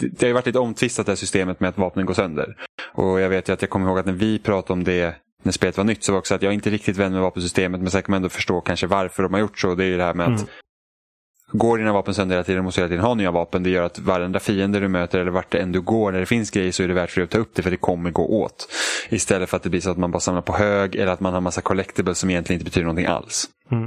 det 0.00 0.22
har 0.22 0.26
ju 0.26 0.32
varit 0.32 0.46
lite 0.46 0.58
omtvistat 0.58 1.06
det 1.06 1.12
här 1.12 1.16
systemet 1.16 1.60
med 1.60 1.68
att 1.68 1.78
vapnen 1.78 2.06
går 2.06 2.14
sönder. 2.14 2.56
Och 2.94 3.20
jag 3.20 3.28
vet 3.28 3.48
ju 3.48 3.52
att 3.52 3.62
jag 3.62 3.70
kommer 3.70 3.86
ihåg 3.86 3.98
att 3.98 4.06
när 4.06 4.12
vi 4.12 4.38
pratade 4.38 4.72
om 4.72 4.84
det 4.84 5.16
när 5.46 5.52
spelet 5.52 5.76
var 5.76 5.84
nytt 5.84 6.04
så 6.04 6.12
var 6.12 6.18
också 6.18 6.34
att 6.34 6.42
jag 6.42 6.54
inte 6.54 6.70
riktigt 6.70 6.96
vän 6.96 7.12
med 7.12 7.22
vapensystemet 7.22 7.80
men 7.80 7.90
sen 7.90 8.02
kan 8.02 8.12
man 8.12 8.16
ändå 8.16 8.28
förstå 8.28 8.60
kanske 8.60 8.86
varför 8.86 9.22
de 9.22 9.32
har 9.32 9.40
gjort 9.40 9.58
så. 9.58 9.74
Det 9.74 9.84
är 9.84 9.88
ju 9.88 9.96
det 9.96 10.04
här 10.04 10.14
med 10.14 10.26
att 10.26 10.40
Mm. 10.40 11.58
Går 11.58 11.78
dina 11.78 11.92
vapen 11.92 12.14
sönder 12.14 12.36
hela 12.36 12.44
tiden 12.44 12.64
måste 12.64 12.80
du 12.80 12.82
hela 12.82 12.88
tiden 12.88 13.04
ha 13.04 13.14
nya 13.14 13.30
vapen. 13.30 13.62
Det 13.62 13.70
gör 13.70 13.82
att 13.82 13.98
varenda 13.98 14.40
fiende 14.40 14.80
du 14.80 14.88
möter 14.88 15.18
eller 15.18 15.30
vart 15.30 15.50
det 15.50 15.58
än 15.58 15.72
du 15.72 15.80
går 15.80 16.12
när 16.12 16.20
det 16.20 16.26
finns 16.26 16.50
grejer 16.50 16.72
så 16.72 16.82
är 16.82 16.88
det 16.88 16.94
värt 16.94 17.10
för 17.10 17.20
dig 17.20 17.24
att 17.24 17.30
ta 17.30 17.38
upp 17.38 17.54
det 17.54 17.62
för 17.62 17.70
det 17.70 17.76
kommer 17.76 18.10
gå 18.10 18.42
åt. 18.42 18.68
Istället 19.08 19.50
för 19.50 19.56
att 19.56 19.62
det 19.62 19.70
blir 19.70 19.80
så 19.80 19.90
att 19.90 19.96
man 19.96 20.10
bara 20.10 20.20
samlar 20.20 20.42
på 20.42 20.52
hög 20.52 20.96
eller 20.96 21.12
att 21.12 21.20
man 21.20 21.34
har 21.34 21.40
massa 21.40 21.60
collectibles 21.60 22.18
som 22.18 22.30
egentligen 22.30 22.60
inte 22.60 22.70
betyder 22.70 22.84
någonting 22.84 23.06
alls. 23.06 23.48
Mm. 23.70 23.86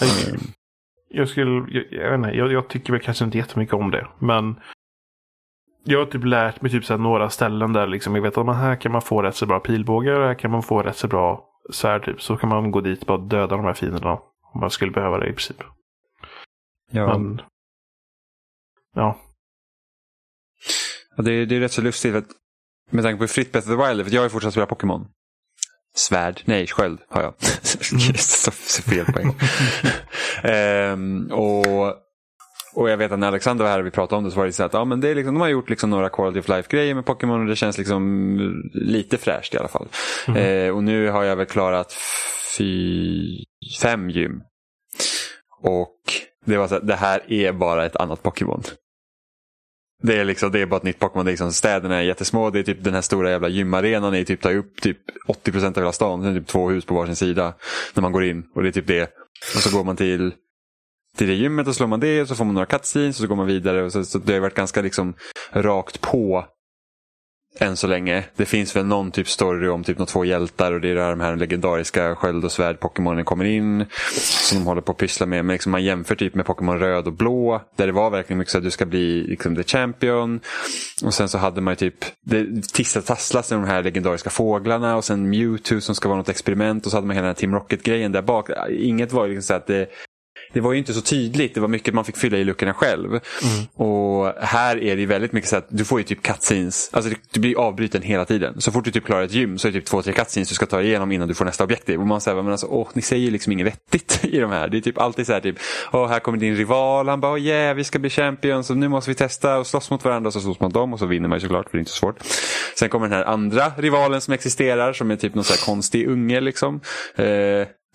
Jag, 0.00 0.08
jag, 1.08 1.28
skulle, 1.28 1.50
jag, 1.50 1.84
jag, 1.90 2.10
vet 2.10 2.18
inte, 2.18 2.38
jag, 2.38 2.52
jag 2.52 2.68
tycker 2.68 2.92
väl 2.92 3.02
kanske 3.02 3.24
inte 3.24 3.38
jättemycket 3.38 3.74
om 3.74 3.90
det. 3.90 4.06
Men 4.18 4.56
jag 5.88 5.98
har 5.98 6.06
typ 6.06 6.24
lärt 6.24 6.62
mig 6.62 6.70
typ 6.70 6.84
så 6.84 6.96
några 6.96 7.30
ställen 7.30 7.72
där 7.72 7.86
liksom, 7.86 8.14
jag 8.14 8.22
vet 8.22 8.38
att 8.38 8.46
man, 8.46 8.56
här 8.56 8.76
kan 8.76 8.92
man 8.92 9.02
få 9.02 9.22
rätt 9.22 9.36
så 9.36 9.46
bra 9.46 9.60
pilbågar 9.60 10.20
och 10.20 10.26
här 10.26 10.34
kan 10.34 10.50
man 10.50 10.62
få 10.62 10.82
rätt 10.82 10.96
så 10.96 11.08
bra 11.08 11.44
svärd. 11.72 12.04
Typ. 12.04 12.22
Så 12.22 12.36
kan 12.36 12.48
man 12.48 12.70
gå 12.70 12.80
dit 12.80 13.00
och 13.00 13.06
bara 13.06 13.18
döda 13.18 13.56
de 13.56 13.64
här 13.64 13.74
fienderna. 13.74 14.12
Om 14.54 14.60
man 14.60 14.70
skulle 14.70 14.92
behöva 14.92 15.18
det 15.18 15.26
i 15.26 15.32
princip. 15.32 15.62
Ja. 16.90 17.18
Men, 17.18 17.40
ja. 18.94 19.18
Ja, 21.16 21.22
det, 21.22 21.32
är, 21.32 21.46
det 21.46 21.56
är 21.56 21.60
rätt 21.60 21.72
så 21.72 21.82
lustigt 21.82 22.14
att, 22.14 22.26
med 22.90 23.04
tanke 23.04 23.18
på 23.18 23.28
Fritt 23.28 23.52
Breath 23.52 23.70
of 23.70 23.76
the 23.76 23.88
Wild, 23.88 24.06
för 24.06 24.14
jag 24.14 24.20
har 24.20 24.26
ju 24.26 24.30
fortsatt 24.30 24.52
spela 24.52 24.66
Pokémon. 24.66 25.06
Svärd, 25.94 26.42
nej 26.44 26.66
sköld 26.66 27.00
har 27.08 27.22
jag. 27.22 27.34
så, 28.18 28.50
så 28.50 28.82
fel 28.82 29.04
på 29.04 29.18
en 29.18 29.26
gång. 29.26 29.36
Ehm, 30.42 31.30
och, 31.32 32.05
och 32.76 32.90
jag 32.90 32.96
vet 32.96 33.12
att 33.12 33.18
när 33.18 33.28
Alexander 33.28 33.64
var 33.64 33.70
här 33.70 33.78
och 33.78 33.86
vi 33.86 33.90
pratade 33.90 34.18
om 34.18 34.24
det 34.24 34.30
så 34.30 34.36
var 34.36 34.46
det 34.46 34.52
så 34.52 34.64
att 34.64 34.72
ja, 34.72 34.84
men 34.84 35.00
det 35.00 35.08
är 35.08 35.14
liksom, 35.14 35.34
de 35.34 35.40
har 35.40 35.48
gjort 35.48 35.70
liksom 35.70 35.90
några 35.90 36.08
quality 36.08 36.40
of 36.40 36.48
life-grejer 36.48 36.94
med 36.94 37.04
Pokémon 37.04 37.40
och 37.40 37.46
det 37.46 37.56
känns 37.56 37.78
liksom 37.78 38.70
lite 38.74 39.18
fräscht 39.18 39.54
i 39.54 39.58
alla 39.58 39.68
fall. 39.68 39.88
Eh, 40.36 40.74
och 40.74 40.84
nu 40.84 41.08
har 41.08 41.24
jag 41.24 41.36
väl 41.36 41.46
klarat 41.46 41.96
fy, 42.58 43.44
fem 43.82 44.10
gym. 44.10 44.42
Och 45.62 45.96
det 46.44 46.56
var 46.56 46.68
så 46.68 46.74
att 46.74 46.86
det 46.86 46.94
här 46.94 47.32
är 47.32 47.52
bara 47.52 47.86
ett 47.86 47.96
annat 47.96 48.22
Pokémon. 48.22 48.62
Det 50.02 50.18
är, 50.18 50.24
liksom, 50.24 50.52
det 50.52 50.60
är 50.60 50.66
bara 50.66 50.76
ett 50.76 50.82
nytt 50.82 50.98
Pokémon. 50.98 51.24
Det 51.24 51.30
är 51.30 51.32
liksom, 51.32 51.52
städerna 51.52 51.96
är 51.96 52.02
jättesmå. 52.02 52.50
Det 52.50 52.58
är 52.58 52.62
typ 52.62 52.84
den 52.84 52.94
här 52.94 53.00
stora 53.00 53.30
jävla 53.30 53.48
gymarenan. 53.48 54.14
är 54.14 54.24
typ, 54.24 54.40
tar 54.40 54.56
upp 54.56 54.80
typ 54.80 54.98
80% 55.28 55.66
av 55.66 55.76
hela 55.76 55.92
stan. 55.92 56.20
Sen 56.20 56.30
är 56.30 56.34
det 56.34 56.40
typ 56.40 56.48
två 56.48 56.70
hus 56.70 56.84
på 56.84 56.94
varsin 56.94 57.16
sida. 57.16 57.54
När 57.94 58.02
man 58.02 58.12
går 58.12 58.24
in. 58.24 58.46
Och 58.54 58.62
det 58.62 58.68
är 58.68 58.72
typ 58.72 58.86
det. 58.86 59.02
Och 59.54 59.60
så 59.62 59.76
går 59.76 59.84
man 59.84 59.96
till, 59.96 60.32
till 61.16 61.26
det 61.26 61.34
gymmet 61.34 61.68
och 61.68 61.74
slår 61.74 61.86
man 61.86 62.00
det. 62.00 62.22
Och 62.22 62.28
så 62.28 62.34
får 62.34 62.44
man 62.44 62.54
några 62.54 62.66
cutscenes. 62.66 63.16
Och 63.16 63.20
så 63.20 63.26
går 63.26 63.36
man 63.36 63.46
vidare. 63.46 63.82
Och 63.82 63.92
så, 63.92 64.04
så 64.04 64.18
det 64.18 64.32
har 64.32 64.40
varit 64.40 64.54
ganska 64.54 64.82
liksom 64.82 65.14
rakt 65.52 66.00
på. 66.00 66.46
Än 67.58 67.76
så 67.76 67.86
länge. 67.86 68.24
Det 68.36 68.44
finns 68.44 68.76
väl 68.76 68.86
någon 68.86 69.10
typ 69.10 69.28
story 69.28 69.68
om 69.68 69.84
typ 69.84 69.98
de 69.98 70.06
två 70.06 70.24
hjältar. 70.24 70.72
Och 70.72 70.80
det 70.80 70.90
är 70.90 70.94
där 70.94 71.10
de 71.10 71.20
här 71.20 71.36
legendariska 71.36 72.16
sköld 72.16 72.44
och 72.44 72.52
svärd 72.52 72.80
Pokémonen 72.80 73.24
kommer 73.24 73.44
in. 73.44 73.86
Som 74.20 74.58
de 74.58 74.64
håller 74.66 74.80
på 74.80 74.92
att 74.92 74.98
pyssla 74.98 75.26
med. 75.26 75.44
Men 75.44 75.54
liksom 75.54 75.72
man 75.72 75.84
jämför 75.84 76.14
typ 76.14 76.34
med 76.34 76.46
Pokémon 76.46 76.78
röd 76.78 77.06
och 77.06 77.12
blå. 77.12 77.62
Där 77.76 77.86
det 77.86 77.92
var 77.92 78.10
verkligen 78.10 78.38
mycket 78.38 78.52
så 78.52 78.58
att 78.58 78.64
du 78.64 78.70
ska 78.70 78.86
bli 78.86 79.22
liksom 79.22 79.56
the 79.56 79.62
champion. 79.62 80.40
Och 81.04 81.14
sen 81.14 81.28
så 81.28 81.38
hade 81.38 81.60
man 81.60 81.72
ju 81.72 81.76
typ 81.76 82.04
det 82.24 82.46
tissatasslas 82.72 83.50
med 83.50 83.60
de 83.60 83.66
här 83.66 83.82
legendariska 83.82 84.30
fåglarna. 84.30 84.96
Och 84.96 85.04
sen 85.04 85.30
Mewtwo 85.30 85.80
som 85.80 85.94
ska 85.94 86.08
vara 86.08 86.18
något 86.18 86.28
experiment. 86.28 86.86
Och 86.86 86.90
så 86.90 86.96
hade 86.96 87.06
man 87.06 87.16
hela 87.16 87.26
den 87.26 87.34
här 87.34 87.40
Team 87.40 87.54
Rocket-grejen 87.54 88.12
där 88.12 88.22
bak. 88.22 88.50
Inget 88.70 89.12
var 89.12 89.26
ju 89.26 89.34
liksom 89.34 89.46
så 89.46 89.54
att 89.54 89.66
det 89.66 89.88
det 90.56 90.60
var 90.60 90.72
ju 90.72 90.78
inte 90.78 90.94
så 90.94 91.00
tydligt. 91.00 91.54
Det 91.54 91.60
var 91.60 91.68
mycket 91.68 91.94
man 91.94 92.04
fick 92.04 92.16
fylla 92.16 92.36
i 92.38 92.44
luckorna 92.44 92.74
själv. 92.74 93.20
Och 93.74 94.32
här 94.40 94.82
är 94.82 94.96
det 94.96 95.06
väldigt 95.06 95.32
mycket 95.32 95.50
så 95.50 95.56
att 95.56 95.66
du 95.68 95.84
får 95.84 96.00
ju 96.00 96.04
typ 96.04 96.22
cutscenes. 96.22 96.90
Alltså 96.92 97.10
du 97.32 97.40
blir 97.40 97.58
avbruten 97.58 98.02
hela 98.02 98.24
tiden. 98.24 98.60
Så 98.60 98.72
fort 98.72 98.84
du 98.84 98.90
typ 98.90 99.04
klarar 99.04 99.22
ett 99.22 99.32
gym 99.32 99.58
så 99.58 99.68
är 99.68 99.72
det 99.72 99.78
typ 99.78 99.88
två, 99.88 100.02
tre 100.02 100.12
cutscenes 100.12 100.48
du 100.48 100.54
ska 100.54 100.66
ta 100.66 100.82
igenom 100.82 101.12
innan 101.12 101.28
du 101.28 101.34
får 101.34 101.44
nästa 101.44 101.64
objektiv. 101.64 102.00
Och 102.00 102.06
man 102.06 102.20
säger, 102.20 102.42
men 102.42 102.52
alltså, 102.52 102.66
åh, 102.66 102.88
ni 102.92 103.02
säger 103.02 103.24
ju 103.24 103.30
liksom 103.30 103.52
inget 103.52 103.66
vettigt 103.66 104.24
i 104.24 104.38
de 104.38 104.50
här. 104.50 104.68
Det 104.68 104.76
är 104.76 104.80
typ 104.80 104.98
alltid 104.98 105.26
så 105.26 105.32
här 105.32 105.40
typ, 105.40 105.56
åh, 105.92 106.08
här 106.08 106.20
kommer 106.20 106.38
din 106.38 106.56
rival. 106.56 107.08
Han 107.08 107.20
bara, 107.20 107.32
åh 107.32 107.40
yeah, 107.40 107.76
vi 107.76 107.84
ska 107.84 107.98
bli 107.98 108.10
champions. 108.10 108.70
Och 108.70 108.76
nu 108.76 108.88
måste 108.88 109.10
vi 109.10 109.14
testa 109.14 109.58
och 109.58 109.66
slåss 109.66 109.90
mot 109.90 110.04
varandra. 110.04 110.28
Och 110.28 110.32
så 110.32 110.40
slåss 110.40 110.60
man 110.60 110.70
dem 110.70 110.92
och 110.92 110.98
så 110.98 111.06
vinner 111.06 111.28
man 111.28 111.36
ju 111.36 111.40
såklart, 111.40 111.70
för 111.70 111.72
det 111.72 111.78
är 111.78 111.80
inte 111.80 111.90
så 111.90 111.96
svårt. 111.96 112.18
Sen 112.78 112.88
kommer 112.88 113.08
den 113.08 113.18
här 113.18 113.24
andra 113.24 113.72
rivalen 113.76 114.20
som 114.20 114.34
existerar, 114.34 114.92
som 114.92 115.10
är 115.10 115.16
typ 115.16 115.34
någon 115.34 115.44
så 115.44 115.52
här 115.52 115.66
konstig 115.66 116.08
unge 116.08 116.40
liksom. 116.40 116.80
Eh, 117.16 117.26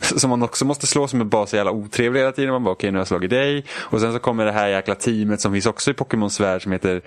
som 0.17 0.29
man 0.29 0.43
också 0.43 0.65
måste 0.65 0.87
slå 0.87 1.07
som 1.07 1.21
är 1.21 1.25
bara 1.25 1.45
så 1.45 1.55
jävla 1.55 1.71
otrevlig 1.71 2.19
hela 2.19 2.31
tiden. 2.31 2.51
Man 2.51 2.63
bara 2.63 2.71
okej 2.71 2.91
nu 2.91 2.97
har 2.97 2.99
jag 3.01 3.07
slagit 3.07 3.29
dig. 3.29 3.65
Och 3.73 4.01
sen 4.01 4.13
så 4.13 4.19
kommer 4.19 4.45
det 4.45 4.51
här 4.51 4.67
jäkla 4.67 4.95
teamet 4.95 5.41
som 5.41 5.53
finns 5.53 5.65
också 5.65 5.91
i 5.91 5.93
Pokémons 5.93 6.39
värld 6.39 6.63
som 6.63 6.71
heter, 6.71 7.01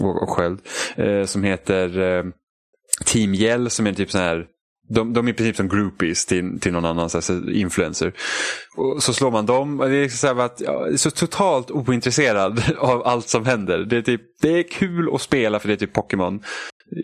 och, 0.00 0.22
och 0.22 0.30
sköld, 0.30 0.60
eh, 0.96 1.24
som 1.24 1.44
heter 1.44 2.00
eh, 2.00 2.24
Team 3.04 3.34
Yell 3.34 3.70
som 3.70 3.86
är 3.86 3.92
typ 3.92 4.10
så 4.10 4.18
här 4.18 4.46
de, 4.94 5.12
de 5.12 5.26
är 5.26 5.30
i 5.30 5.34
princip 5.34 5.56
som 5.56 5.68
groupies 5.68 6.26
till, 6.26 6.60
till 6.60 6.72
någon 6.72 6.84
annan 6.84 7.10
så 7.10 7.32
här, 7.32 7.50
influencer. 7.50 8.12
Och 8.76 9.02
så 9.02 9.12
slår 9.12 9.30
man 9.30 9.46
dem 9.46 9.80
och 9.80 9.88
det 9.88 9.96
är 9.96 10.08
så, 10.08 10.26
här 10.26 10.40
att, 10.40 10.60
ja, 10.60 10.72
jag 10.72 10.92
är 10.92 10.96
så 10.96 11.10
totalt 11.10 11.70
ointresserad 11.70 12.62
av 12.78 13.06
allt 13.06 13.28
som 13.28 13.46
händer. 13.46 13.78
Det 13.78 13.96
är, 13.96 14.02
typ, 14.02 14.20
det 14.42 14.58
är 14.58 14.62
kul 14.62 15.14
att 15.14 15.20
spela 15.20 15.58
för 15.58 15.68
det 15.68 15.74
är 15.74 15.76
typ 15.76 15.92
Pokémon. 15.92 16.42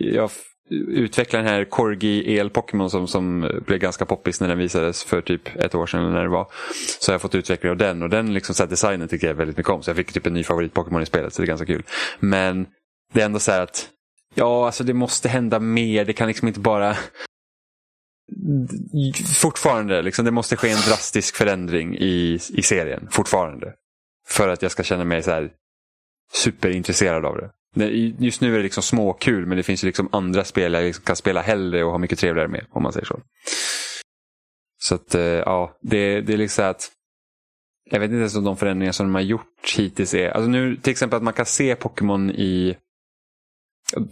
Jag 0.00 0.30
Utveckla 0.70 1.38
den 1.38 1.48
här 1.48 1.64
Corgi 1.64 2.38
El-Pokémon 2.38 2.88
som, 2.88 3.08
som 3.08 3.50
blev 3.66 3.78
ganska 3.78 4.04
poppis 4.04 4.40
när 4.40 4.48
den 4.48 4.58
visades 4.58 5.04
för 5.04 5.20
typ 5.20 5.56
ett 5.56 5.74
år 5.74 5.86
sedan 5.86 6.00
eller 6.00 6.12
när 6.12 6.22
det 6.22 6.28
var. 6.28 6.46
Så 7.00 7.10
jag 7.10 7.14
har 7.14 7.18
fått 7.18 7.34
utveckla 7.34 7.70
av 7.70 7.76
den 7.76 8.02
och 8.02 8.10
den 8.10 8.34
liksom, 8.34 8.54
så 8.54 8.62
här, 8.62 8.70
designen 8.70 9.08
tycker 9.08 9.26
jag 9.26 9.34
väldigt 9.34 9.56
mycket 9.56 9.72
om. 9.72 9.82
Så 9.82 9.90
jag 9.90 9.96
fick 9.96 10.12
typ 10.12 10.26
en 10.26 10.34
ny 10.34 10.42
favorit-Pokémon 10.42 11.02
i 11.02 11.06
spelet 11.06 11.34
så 11.34 11.42
det 11.42 11.44
är 11.44 11.48
ganska 11.48 11.66
kul. 11.66 11.82
Men 12.18 12.66
det 13.12 13.20
är 13.20 13.24
ändå 13.24 13.38
så 13.38 13.52
här 13.52 13.60
att 13.60 13.88
ja, 14.34 14.66
alltså 14.66 14.84
det 14.84 14.94
måste 14.94 15.28
hända 15.28 15.60
mer. 15.60 16.04
Det 16.04 16.12
kan 16.12 16.28
liksom 16.28 16.48
inte 16.48 16.60
bara 16.60 16.96
fortfarande, 19.40 20.02
liksom, 20.02 20.24
det 20.24 20.30
måste 20.30 20.56
ske 20.56 20.70
en 20.70 20.80
drastisk 20.88 21.36
förändring 21.36 21.96
i, 21.96 22.38
i 22.54 22.62
serien. 22.62 23.08
Fortfarande. 23.10 23.74
För 24.28 24.48
att 24.48 24.62
jag 24.62 24.70
ska 24.70 24.82
känna 24.82 25.04
mig 25.04 25.22
så 25.22 25.30
här 25.30 25.50
superintresserad 26.32 27.24
av 27.24 27.36
det. 27.36 27.50
Just 28.18 28.40
nu 28.40 28.52
är 28.54 28.56
det 28.56 28.62
liksom 28.62 28.82
småkul 28.82 29.46
men 29.46 29.56
det 29.56 29.62
finns 29.62 29.84
ju 29.84 29.86
liksom 29.86 30.08
andra 30.12 30.44
spel 30.44 30.72
jag 30.72 30.84
liksom 30.84 31.04
kan 31.04 31.16
spela 31.16 31.40
hellre 31.40 31.84
och 31.84 31.90
ha 31.90 31.98
mycket 31.98 32.18
trevligare 32.18 32.48
med. 32.48 32.66
Om 32.70 32.82
man 32.82 32.92
säger 32.92 33.06
så. 33.06 33.20
Så 34.82 34.94
att 34.94 35.14
eh, 35.14 35.22
ja, 35.22 35.78
det, 35.82 36.20
det 36.20 36.32
är 36.32 36.36
liksom 36.36 36.62
så 36.62 36.68
att 36.68 36.90
jag 37.90 38.00
vet 38.00 38.10
inte 38.10 38.18
ens 38.18 38.36
om 38.36 38.44
de 38.44 38.56
förändringar 38.56 38.92
som 38.92 39.06
de 39.06 39.14
har 39.14 39.22
gjort 39.22 39.74
hittills 39.76 40.14
är... 40.14 40.30
Alltså 40.30 40.50
nu 40.50 40.76
till 40.76 40.90
exempel 40.90 41.16
att 41.16 41.22
man 41.22 41.32
kan 41.32 41.46
se 41.46 41.74
Pokémon 41.76 42.30
i 42.30 42.76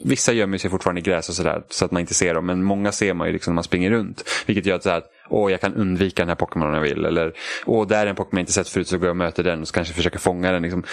Vissa 0.05 0.33
gömmer 0.33 0.59
sig 0.59 0.71
fortfarande 0.71 1.01
i 1.01 1.05
gräs 1.05 1.29
och 1.29 1.35
sådär 1.35 1.63
så 1.69 1.85
att 1.85 1.91
man 1.91 2.01
inte 2.01 2.15
ser 2.15 2.35
dem. 2.35 2.47
Men 2.47 2.65
många 2.65 2.93
ser 2.93 3.15
man 3.15 3.27
ju 3.27 3.33
liksom 3.33 3.53
när 3.53 3.55
man 3.55 3.65
springer 3.65 3.91
runt. 3.91 4.25
Vilket 4.47 4.67
gör 4.67 4.77
att, 4.77 4.83
så 4.83 4.91
här, 4.91 4.99
att 4.99 5.11
åh, 5.29 5.51
jag 5.51 5.61
kan 5.61 5.75
undvika 5.75 6.23
den 6.23 6.29
här 6.29 6.37
Pokémon 6.37 6.69
om 6.69 6.75
jag 6.75 6.81
vill. 6.81 7.05
Eller 7.05 7.33
åh, 7.67 7.87
där 7.87 8.07
är 8.07 8.11
en 8.11 8.17
Pokémon 8.17 8.39
jag 8.39 8.43
inte 8.43 8.53
sett 8.53 8.69
förut 8.69 8.89
så 8.89 8.99
går 8.99 9.07
jag 9.07 9.13
och 9.13 9.17
möter 9.17 9.43
den 9.43 9.61
och 9.61 9.69
så 9.69 9.75
kanske 9.75 9.95
försöker 9.95 10.19
fånga 10.19 10.53
den. 10.53 10.63
Liksom. 10.63 10.85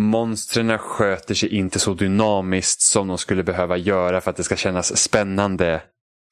Monstren 0.00 0.78
sköter 0.78 1.34
sig 1.34 1.48
inte 1.56 1.78
så 1.78 1.94
dynamiskt 1.94 2.80
som 2.80 3.08
de 3.08 3.18
skulle 3.18 3.42
behöva 3.42 3.76
göra 3.76 4.20
för 4.20 4.30
att 4.30 4.36
det 4.36 4.44
ska 4.44 4.56
kännas 4.56 4.96
spännande 4.96 5.82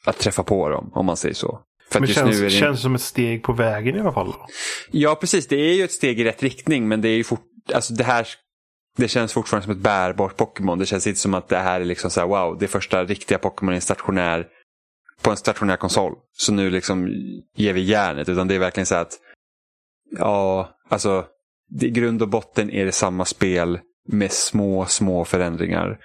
att 0.05 0.19
träffa 0.19 0.43
på 0.43 0.69
dem. 0.69 0.91
Om 0.95 1.07
man 1.07 1.17
säger 1.17 1.35
så. 1.35 1.61
För 1.91 2.01
Men 2.01 2.09
känns, 2.09 2.41
det... 2.41 2.51
känns 2.51 2.83
som 2.83 2.95
ett 2.95 3.01
steg 3.01 3.43
på 3.43 3.53
vägen 3.53 3.97
i 3.97 4.01
alla 4.01 4.13
fall. 4.13 4.27
Då. 4.27 4.47
Ja, 4.91 5.15
precis. 5.15 5.47
Det 5.47 5.57
är 5.57 5.75
ju 5.75 5.85
ett 5.85 5.93
steg 5.93 6.21
i 6.21 6.25
rätt 6.25 6.43
riktning, 6.43 6.89
men 6.89 7.01
det 7.01 7.09
är 7.09 7.17
ju 7.17 7.25
fort... 7.25 7.45
Alltså 7.75 7.95
det 7.95 8.05
här... 8.05 8.27
Det 8.97 9.09
känns 9.09 9.33
fortfarande 9.33 9.65
som 9.65 9.73
ett 9.73 9.83
bärbart 9.83 10.37
Pokémon. 10.37 10.79
Det 10.79 10.87
känns 10.87 11.07
inte 11.07 11.21
som 11.21 11.35
att 11.35 11.49
det 11.49 11.59
här 11.59 11.81
är 11.81 11.85
liksom 11.85 12.11
så 12.11 12.21
här, 12.21 12.27
wow, 12.27 12.59
det 12.59 12.69
första 12.69 13.05
riktiga 13.05 13.39
Pokémon 13.39 13.73
i 13.73 13.77
en 13.77 13.81
stationär... 13.81 14.47
På 15.23 15.31
en 15.31 15.37
stationär 15.37 15.77
konsol. 15.77 16.15
Så 16.37 16.53
nu 16.53 16.71
liksom 16.71 17.09
ger 17.57 17.73
vi 17.73 17.81
järnet. 17.81 18.29
Utan 18.29 18.49
det 18.49 18.55
är 18.55 18.59
verkligen 18.59 18.87
så 18.87 18.95
att... 18.95 19.19
Ja, 20.19 20.71
alltså... 20.89 21.25
I 21.81 21.91
grund 21.91 22.23
och 22.23 22.29
botten 22.29 22.71
är 22.71 22.85
det 22.85 22.93
samma 22.93 23.25
spel 23.25 23.79
med 24.09 24.33
små, 24.33 24.87
små 24.87 25.25
förändringar. 25.25 25.99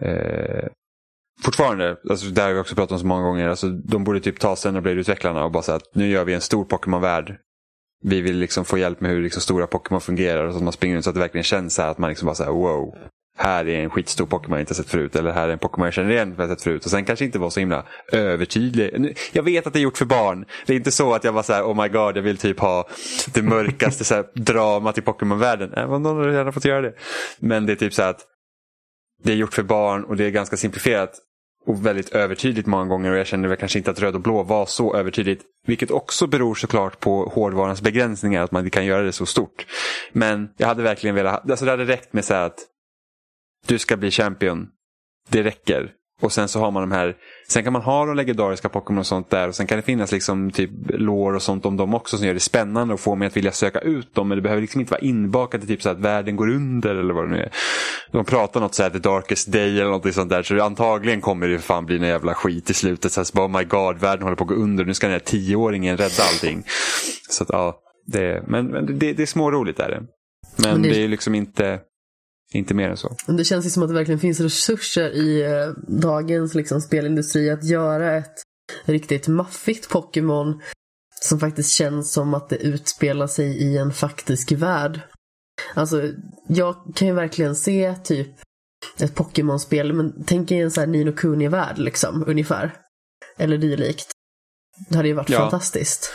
Eh, 0.00 0.68
fortfarande, 1.44 1.96
alltså 2.10 2.26
det 2.26 2.42
har 2.42 2.52
vi 2.52 2.60
också 2.60 2.74
pratat 2.74 2.92
om 2.92 2.98
så 2.98 3.06
många 3.06 3.22
gånger, 3.22 3.48
alltså, 3.48 3.68
de 3.68 4.04
borde 4.04 4.20
typ 4.20 4.40
ta 4.40 4.56
sig 4.56 4.76
och 4.76 4.86
utvecklarna 4.86 5.44
och 5.44 5.52
bara 5.52 5.62
säga 5.62 5.76
att 5.76 5.94
nu 5.94 6.08
gör 6.08 6.24
vi 6.24 6.34
en 6.34 6.40
stor 6.40 6.64
Pokémon-värld. 6.64 7.36
Vi 8.04 8.20
vill 8.20 8.38
liksom 8.38 8.64
få 8.64 8.78
hjälp 8.78 9.00
med 9.00 9.10
hur 9.10 9.22
liksom 9.22 9.42
stora 9.42 9.66
Pokémon 9.66 10.00
fungerar 10.00 10.44
och 10.44 10.52
så 10.52 10.56
att 10.56 10.64
man 10.64 10.72
springer 10.72 10.94
runt 10.94 11.04
så 11.04 11.10
att 11.10 11.14
det 11.14 11.20
verkligen 11.20 11.44
känns 11.44 11.74
så 11.74 11.82
här 11.82 11.88
att 11.88 11.98
man 11.98 12.10
liksom 12.10 12.26
bara 12.26 12.34
säger 12.34 12.50
wow. 12.50 12.94
Här 13.38 13.68
är 13.68 13.82
en 13.82 13.90
skitstor 13.90 14.26
Pokémon 14.26 14.52
jag 14.58 14.62
inte 14.62 14.74
sett 14.74 14.90
förut. 14.90 15.16
Eller 15.16 15.32
här 15.32 15.48
är 15.48 15.52
en 15.52 15.58
Pokémon 15.58 15.84
jag 15.84 15.94
känner 15.94 16.10
igen 16.10 16.36
för 16.36 16.42
jag 16.42 16.50
sett 16.50 16.62
förut. 16.62 16.84
Och 16.84 16.90
sen 16.90 17.04
kanske 17.04 17.24
inte 17.24 17.38
vara 17.38 17.50
så 17.50 17.60
himla 17.60 17.84
övertydlig. 18.12 19.16
Jag 19.32 19.42
vet 19.42 19.66
att 19.66 19.72
det 19.72 19.78
är 19.78 19.82
gjort 19.82 19.98
för 19.98 20.04
barn. 20.04 20.44
Det 20.66 20.72
är 20.72 20.76
inte 20.76 20.90
så 20.90 21.14
att 21.14 21.24
jag 21.24 21.32
var 21.32 21.42
så 21.42 21.52
här, 21.52 21.62
oh 21.62 21.82
my 21.82 21.88
god, 21.88 22.16
jag 22.16 22.22
vill 22.22 22.36
typ 22.38 22.60
ha 22.60 22.88
det 23.34 23.42
mörkaste 23.42 24.04
så 24.04 24.14
här, 24.14 24.24
dramat 24.34 24.98
i 24.98 25.00
Pokémon-världen. 25.00 25.72
Eh, 25.74 25.82
Även 25.82 26.02
någon 26.02 26.16
hade 26.16 26.32
gärna 26.32 26.52
fått 26.52 26.64
göra 26.64 26.80
det. 26.80 26.94
Men 27.38 27.66
det 27.66 27.72
är 27.72 27.76
typ 27.76 27.94
så 27.94 28.02
här 28.02 28.10
att 28.10 28.20
det 29.22 29.32
är 29.32 29.36
gjort 29.36 29.54
för 29.54 29.62
barn 29.62 30.04
och 30.04 30.16
det 30.16 30.24
är 30.24 30.30
ganska 30.30 30.56
simplifierat. 30.56 31.18
och 31.66 31.86
väldigt 31.86 32.08
övertydligt 32.08 32.66
många 32.66 32.84
gånger 32.84 33.10
och 33.12 33.18
jag 33.18 33.26
kände 33.26 33.48
väl 33.48 33.56
kanske 33.56 33.78
inte 33.78 33.90
att 33.90 34.00
röd 34.00 34.14
och 34.14 34.20
blå 34.20 34.42
var 34.42 34.66
så 34.66 34.96
övertydligt. 34.96 35.42
Vilket 35.66 35.90
också 35.90 36.26
beror 36.26 36.54
såklart 36.54 37.00
på 37.00 37.24
hårdvarans 37.34 37.82
begränsningar, 37.82 38.44
att 38.44 38.52
man 38.52 38.70
kan 38.70 38.86
göra 38.86 39.02
det 39.02 39.12
så 39.12 39.26
stort. 39.26 39.66
Men 40.12 40.48
jag 40.56 40.66
hade 40.66 40.82
verkligen 40.82 41.16
velat, 41.16 41.50
alltså 41.50 41.64
det 41.64 41.70
hade 41.70 41.84
räckt 41.84 42.12
med 42.12 42.24
så 42.24 42.34
att 42.34 42.58
du 43.66 43.78
ska 43.78 43.96
bli 43.96 44.10
champion. 44.10 44.68
Det 45.28 45.42
räcker. 45.42 45.90
Och 46.22 46.32
sen 46.32 46.48
så 46.48 46.60
har 46.60 46.70
man 46.70 46.82
de 46.82 46.92
här, 46.92 47.16
sen 47.48 47.64
kan 47.64 47.72
man 47.72 47.82
ha 47.82 48.06
de 48.06 48.16
legendariska 48.16 48.68
Pokémon 48.68 48.98
och 48.98 49.06
sånt 49.06 49.30
där 49.30 49.48
och 49.48 49.54
sen 49.54 49.66
kan 49.66 49.76
det 49.78 49.82
finnas 49.82 50.12
liksom 50.12 50.50
typ 50.50 50.70
lore 50.88 51.36
och 51.36 51.42
sånt 51.42 51.66
om 51.66 51.76
dem 51.76 51.94
också 51.94 52.16
som 52.18 52.26
gör 52.26 52.34
det 52.34 52.40
spännande 52.40 52.94
och 52.94 53.00
får 53.00 53.16
mig 53.16 53.26
att 53.26 53.36
vilja 53.36 53.52
söka 53.52 53.78
ut 53.80 54.14
dem. 54.14 54.28
Men 54.28 54.38
det 54.38 54.42
behöver 54.42 54.62
liksom 54.62 54.80
inte 54.80 54.90
vara 54.90 55.00
inbakat 55.00 55.64
i 55.64 55.66
typ 55.66 55.82
så 55.82 55.88
att 55.90 55.98
världen 55.98 56.36
går 56.36 56.48
under 56.50 56.94
eller 56.94 57.14
vad 57.14 57.24
det 57.24 57.30
nu 57.30 57.42
är. 57.42 57.50
De 58.12 58.24
pratar 58.24 58.60
något 58.60 58.74
så 58.74 58.82
här 58.82 58.90
the 58.90 58.98
darkest 58.98 59.52
day 59.52 59.80
eller 59.80 59.90
något 59.90 60.14
sånt 60.14 60.30
där 60.30 60.42
så 60.42 60.62
antagligen 60.62 61.20
kommer 61.20 61.48
det 61.48 61.58
fan 61.58 61.86
bli 61.86 61.96
en 61.96 62.02
jävla 62.02 62.34
skit 62.34 62.70
i 62.70 62.74
slutet. 62.74 63.12
Så 63.12 63.20
här, 63.20 63.46
oh 63.46 63.58
my 63.58 63.64
god, 63.64 63.98
världen 63.98 64.22
håller 64.22 64.36
på 64.36 64.44
att 64.44 64.48
gå 64.48 64.54
under. 64.54 64.84
Nu 64.84 64.94
ska 64.94 65.06
den 65.06 65.12
här 65.14 65.20
tioåringen 65.20 65.96
rädda 65.96 66.22
allting. 66.32 66.62
Så 67.30 67.42
att 67.44 67.50
ja, 67.52 67.78
det, 68.06 68.44
men, 68.48 68.66
men 68.66 68.98
det, 68.98 69.12
det 69.12 69.22
är 69.22 69.26
småroligt 69.26 69.80
är 69.80 69.88
det. 69.90 70.02
Men, 70.56 70.70
Men 70.72 70.82
det- 70.82 70.88
det 70.88 71.04
är 71.04 71.08
liksom 71.08 71.34
inte, 71.34 71.80
inte 72.58 72.74
mer 72.74 72.88
än 72.90 72.96
så. 72.96 73.16
Men 73.26 73.36
Det 73.36 73.44
känns 73.44 73.66
ju 73.66 73.70
som 73.70 73.82
att 73.82 73.88
det 73.88 73.94
verkligen 73.94 74.20
finns 74.20 74.40
resurser 74.40 75.10
i 75.10 75.42
eh, 75.42 75.68
dagens 75.88 76.54
liksom, 76.54 76.80
spelindustri 76.80 77.50
att 77.50 77.64
göra 77.64 78.16
ett 78.16 78.34
riktigt 78.84 79.28
maffigt 79.28 79.88
Pokémon 79.88 80.60
som 81.22 81.40
faktiskt 81.40 81.72
känns 81.72 82.12
som 82.12 82.34
att 82.34 82.48
det 82.48 82.56
utspelar 82.56 83.26
sig 83.26 83.46
i 83.62 83.76
en 83.78 83.92
faktisk 83.92 84.52
värld. 84.52 85.00
Alltså, 85.74 86.02
jag 86.48 86.76
kan 86.94 87.08
ju 87.08 87.14
verkligen 87.14 87.56
se 87.56 87.94
typ 88.04 88.28
ett 88.98 89.14
Pokémon-spel, 89.14 89.92
men 89.92 90.24
tänk 90.26 90.50
er 90.50 90.64
en 90.64 90.70
sån 90.70 90.80
här 90.80 90.88
Nino 90.88 91.12
Kuni-värld 91.12 91.78
liksom, 91.78 92.24
ungefär. 92.26 92.74
Eller 93.38 93.58
dylikt. 93.58 94.06
Det 94.88 94.96
hade 94.96 95.08
ju 95.08 95.14
varit 95.14 95.30
Ja. 95.30 95.38
fantastiskt. 95.38 96.12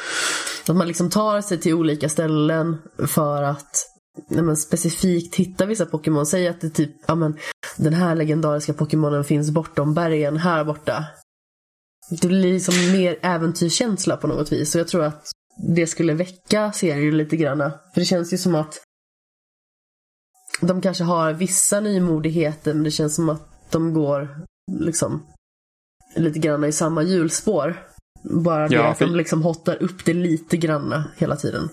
Att 0.67 0.75
man 0.75 0.87
liksom 0.87 1.09
tar 1.09 1.41
sig 1.41 1.57
till 1.59 1.73
olika 1.73 2.09
ställen 2.09 2.77
för 3.07 3.43
att 3.43 3.85
nej 4.27 4.43
men, 4.43 4.57
specifikt 4.57 5.35
hitta 5.35 5.65
vissa 5.65 5.85
Pokémon. 5.85 6.25
Säg 6.25 6.47
att 6.47 6.61
det 6.61 6.69
typ, 6.69 6.91
ja 7.07 7.15
men, 7.15 7.37
den 7.77 7.93
här 7.93 8.15
legendariska 8.15 8.73
Pokémonen 8.73 9.23
finns 9.23 9.51
bortom 9.51 9.93
bergen 9.93 10.37
här 10.37 10.63
borta. 10.63 11.05
Det 12.09 12.27
blir 12.27 12.53
liksom 12.53 12.75
mer 12.91 13.17
äventyrskänsla 13.21 14.17
på 14.17 14.27
något 14.27 14.51
vis. 14.51 14.75
Och 14.75 14.81
jag 14.81 14.87
tror 14.87 15.03
att 15.03 15.27
det 15.75 15.87
skulle 15.87 16.13
väcka 16.13 16.71
serien 16.71 17.17
lite 17.17 17.37
grann. 17.37 17.59
För 17.93 17.99
det 18.01 18.05
känns 18.05 18.33
ju 18.33 18.37
som 18.37 18.55
att 18.55 18.79
de 20.61 20.81
kanske 20.81 21.03
har 21.03 21.33
vissa 21.33 21.79
nymodigheter 21.79 22.73
men 22.73 22.83
det 22.83 22.91
känns 22.91 23.15
som 23.15 23.29
att 23.29 23.71
de 23.71 23.93
går 23.93 24.41
liksom 24.79 25.25
lite 26.15 26.39
grann 26.39 26.63
i 26.63 26.71
samma 26.71 27.03
hjulspår. 27.03 27.83
Bara 28.23 28.67
det 28.67 28.75
Ja, 28.75 28.87
att 28.87 28.99
de 28.99 29.05
för- 29.07 29.15
liksom 29.15 29.41
hottar 29.43 29.83
upp 29.83 30.05
det 30.05 30.13
lite 30.13 30.57
grann 30.57 31.03
hela 31.17 31.35
tiden. 31.35 31.69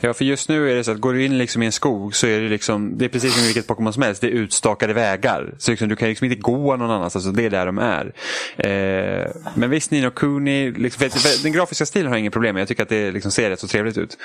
Ja, 0.00 0.14
för 0.14 0.24
just 0.24 0.48
nu 0.48 0.70
är 0.70 0.74
det 0.74 0.84
så 0.84 0.90
att 0.90 0.98
går 0.98 1.12
du 1.12 1.24
in 1.24 1.38
liksom 1.38 1.62
i 1.62 1.66
en 1.66 1.72
skog 1.72 2.16
så 2.16 2.26
är 2.26 2.40
det 2.40 2.48
liksom, 2.48 2.98
det 2.98 3.04
är 3.04 3.08
precis 3.08 3.34
som 3.34 3.44
vilket 3.44 3.66
Pokémon 3.66 3.92
som 3.92 4.02
helst, 4.02 4.20
det 4.20 4.26
är 4.26 4.30
utstakade 4.30 4.92
vägar. 4.92 5.54
Så 5.58 5.70
liksom, 5.70 5.88
du 5.88 5.96
kan 5.96 6.08
liksom 6.08 6.24
inte 6.24 6.40
gå 6.40 6.76
någon 6.76 6.90
annanstans, 6.90 7.26
alltså 7.26 7.40
det 7.40 7.44
är 7.44 7.50
där 7.50 7.66
de 7.66 7.78
är. 7.78 8.12
Eh, 8.56 9.30
men 9.54 9.70
visst, 9.70 9.90
Nino 9.90 10.10
Kuni, 10.10 10.70
liksom, 10.70 11.00
för, 11.00 11.18
för 11.18 11.42
den 11.42 11.52
grafiska 11.52 11.86
stilen 11.86 12.06
har 12.06 12.14
jag 12.14 12.20
inget 12.20 12.32
problem 12.32 12.54
med, 12.54 12.60
jag 12.60 12.68
tycker 12.68 12.82
att 12.82 12.88
det 12.88 13.10
liksom 13.10 13.30
ser 13.30 13.50
rätt 13.50 13.60
så 13.60 13.68
trevligt 13.68 13.98
ut. 13.98 14.18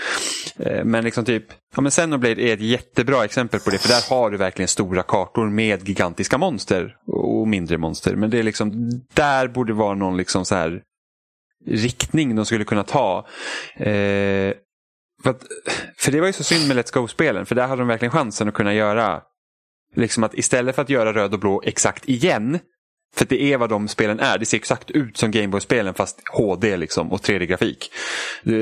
Eh, 0.59 0.83
men 0.83 1.03
liksom 1.03 1.25
typ, 1.25 1.45
ja 1.75 1.81
men 1.81 1.91
Xenoblade 1.91 2.41
är 2.41 2.53
ett 2.53 2.61
jättebra 2.61 3.25
exempel 3.25 3.59
på 3.59 3.69
det, 3.69 3.77
för 3.77 3.89
där 3.89 4.09
har 4.09 4.31
du 4.31 4.37
verkligen 4.37 4.67
stora 4.67 5.03
kartor 5.03 5.49
med 5.49 5.89
gigantiska 5.89 6.37
monster 6.37 6.95
och 7.07 7.47
mindre 7.47 7.77
monster. 7.77 8.15
Men 8.15 8.29
det 8.29 8.39
är 8.39 8.43
liksom, 8.43 8.89
där 9.13 9.47
borde 9.47 9.73
vara 9.73 9.95
någon 9.95 10.17
liksom 10.17 10.45
så 10.45 10.55
här 10.55 10.81
riktning 11.65 12.35
de 12.35 12.45
skulle 12.45 12.63
kunna 12.63 12.83
ta. 12.83 13.27
Eh, 13.75 14.53
för, 15.23 15.29
att, 15.29 15.43
för 15.97 16.11
det 16.11 16.19
var 16.19 16.27
ju 16.27 16.33
så 16.33 16.43
synd 16.43 16.67
med 16.67 16.77
Let's 16.77 16.93
Go-spelen, 16.93 17.45
för 17.45 17.55
där 17.55 17.67
hade 17.67 17.81
de 17.81 17.87
verkligen 17.87 18.11
chansen 18.11 18.47
att 18.47 18.53
kunna 18.53 18.73
göra, 18.73 19.21
liksom 19.95 20.23
att 20.23 20.33
istället 20.33 20.75
för 20.75 20.81
att 20.81 20.89
göra 20.89 21.13
röd 21.13 21.33
och 21.33 21.39
blå 21.39 21.61
exakt 21.65 22.09
igen, 22.09 22.59
för 23.15 23.25
det 23.25 23.41
är 23.41 23.57
vad 23.57 23.69
de 23.69 23.87
spelen 23.87 24.19
är, 24.19 24.37
det 24.37 24.45
ser 24.45 24.57
exakt 24.57 24.91
ut 24.91 25.17
som 25.17 25.31
Gameboy-spelen 25.31 25.93
fast 25.93 26.21
HD 26.33 26.77
liksom 26.77 27.11
och 27.11 27.21
3D-grafik. 27.21 27.91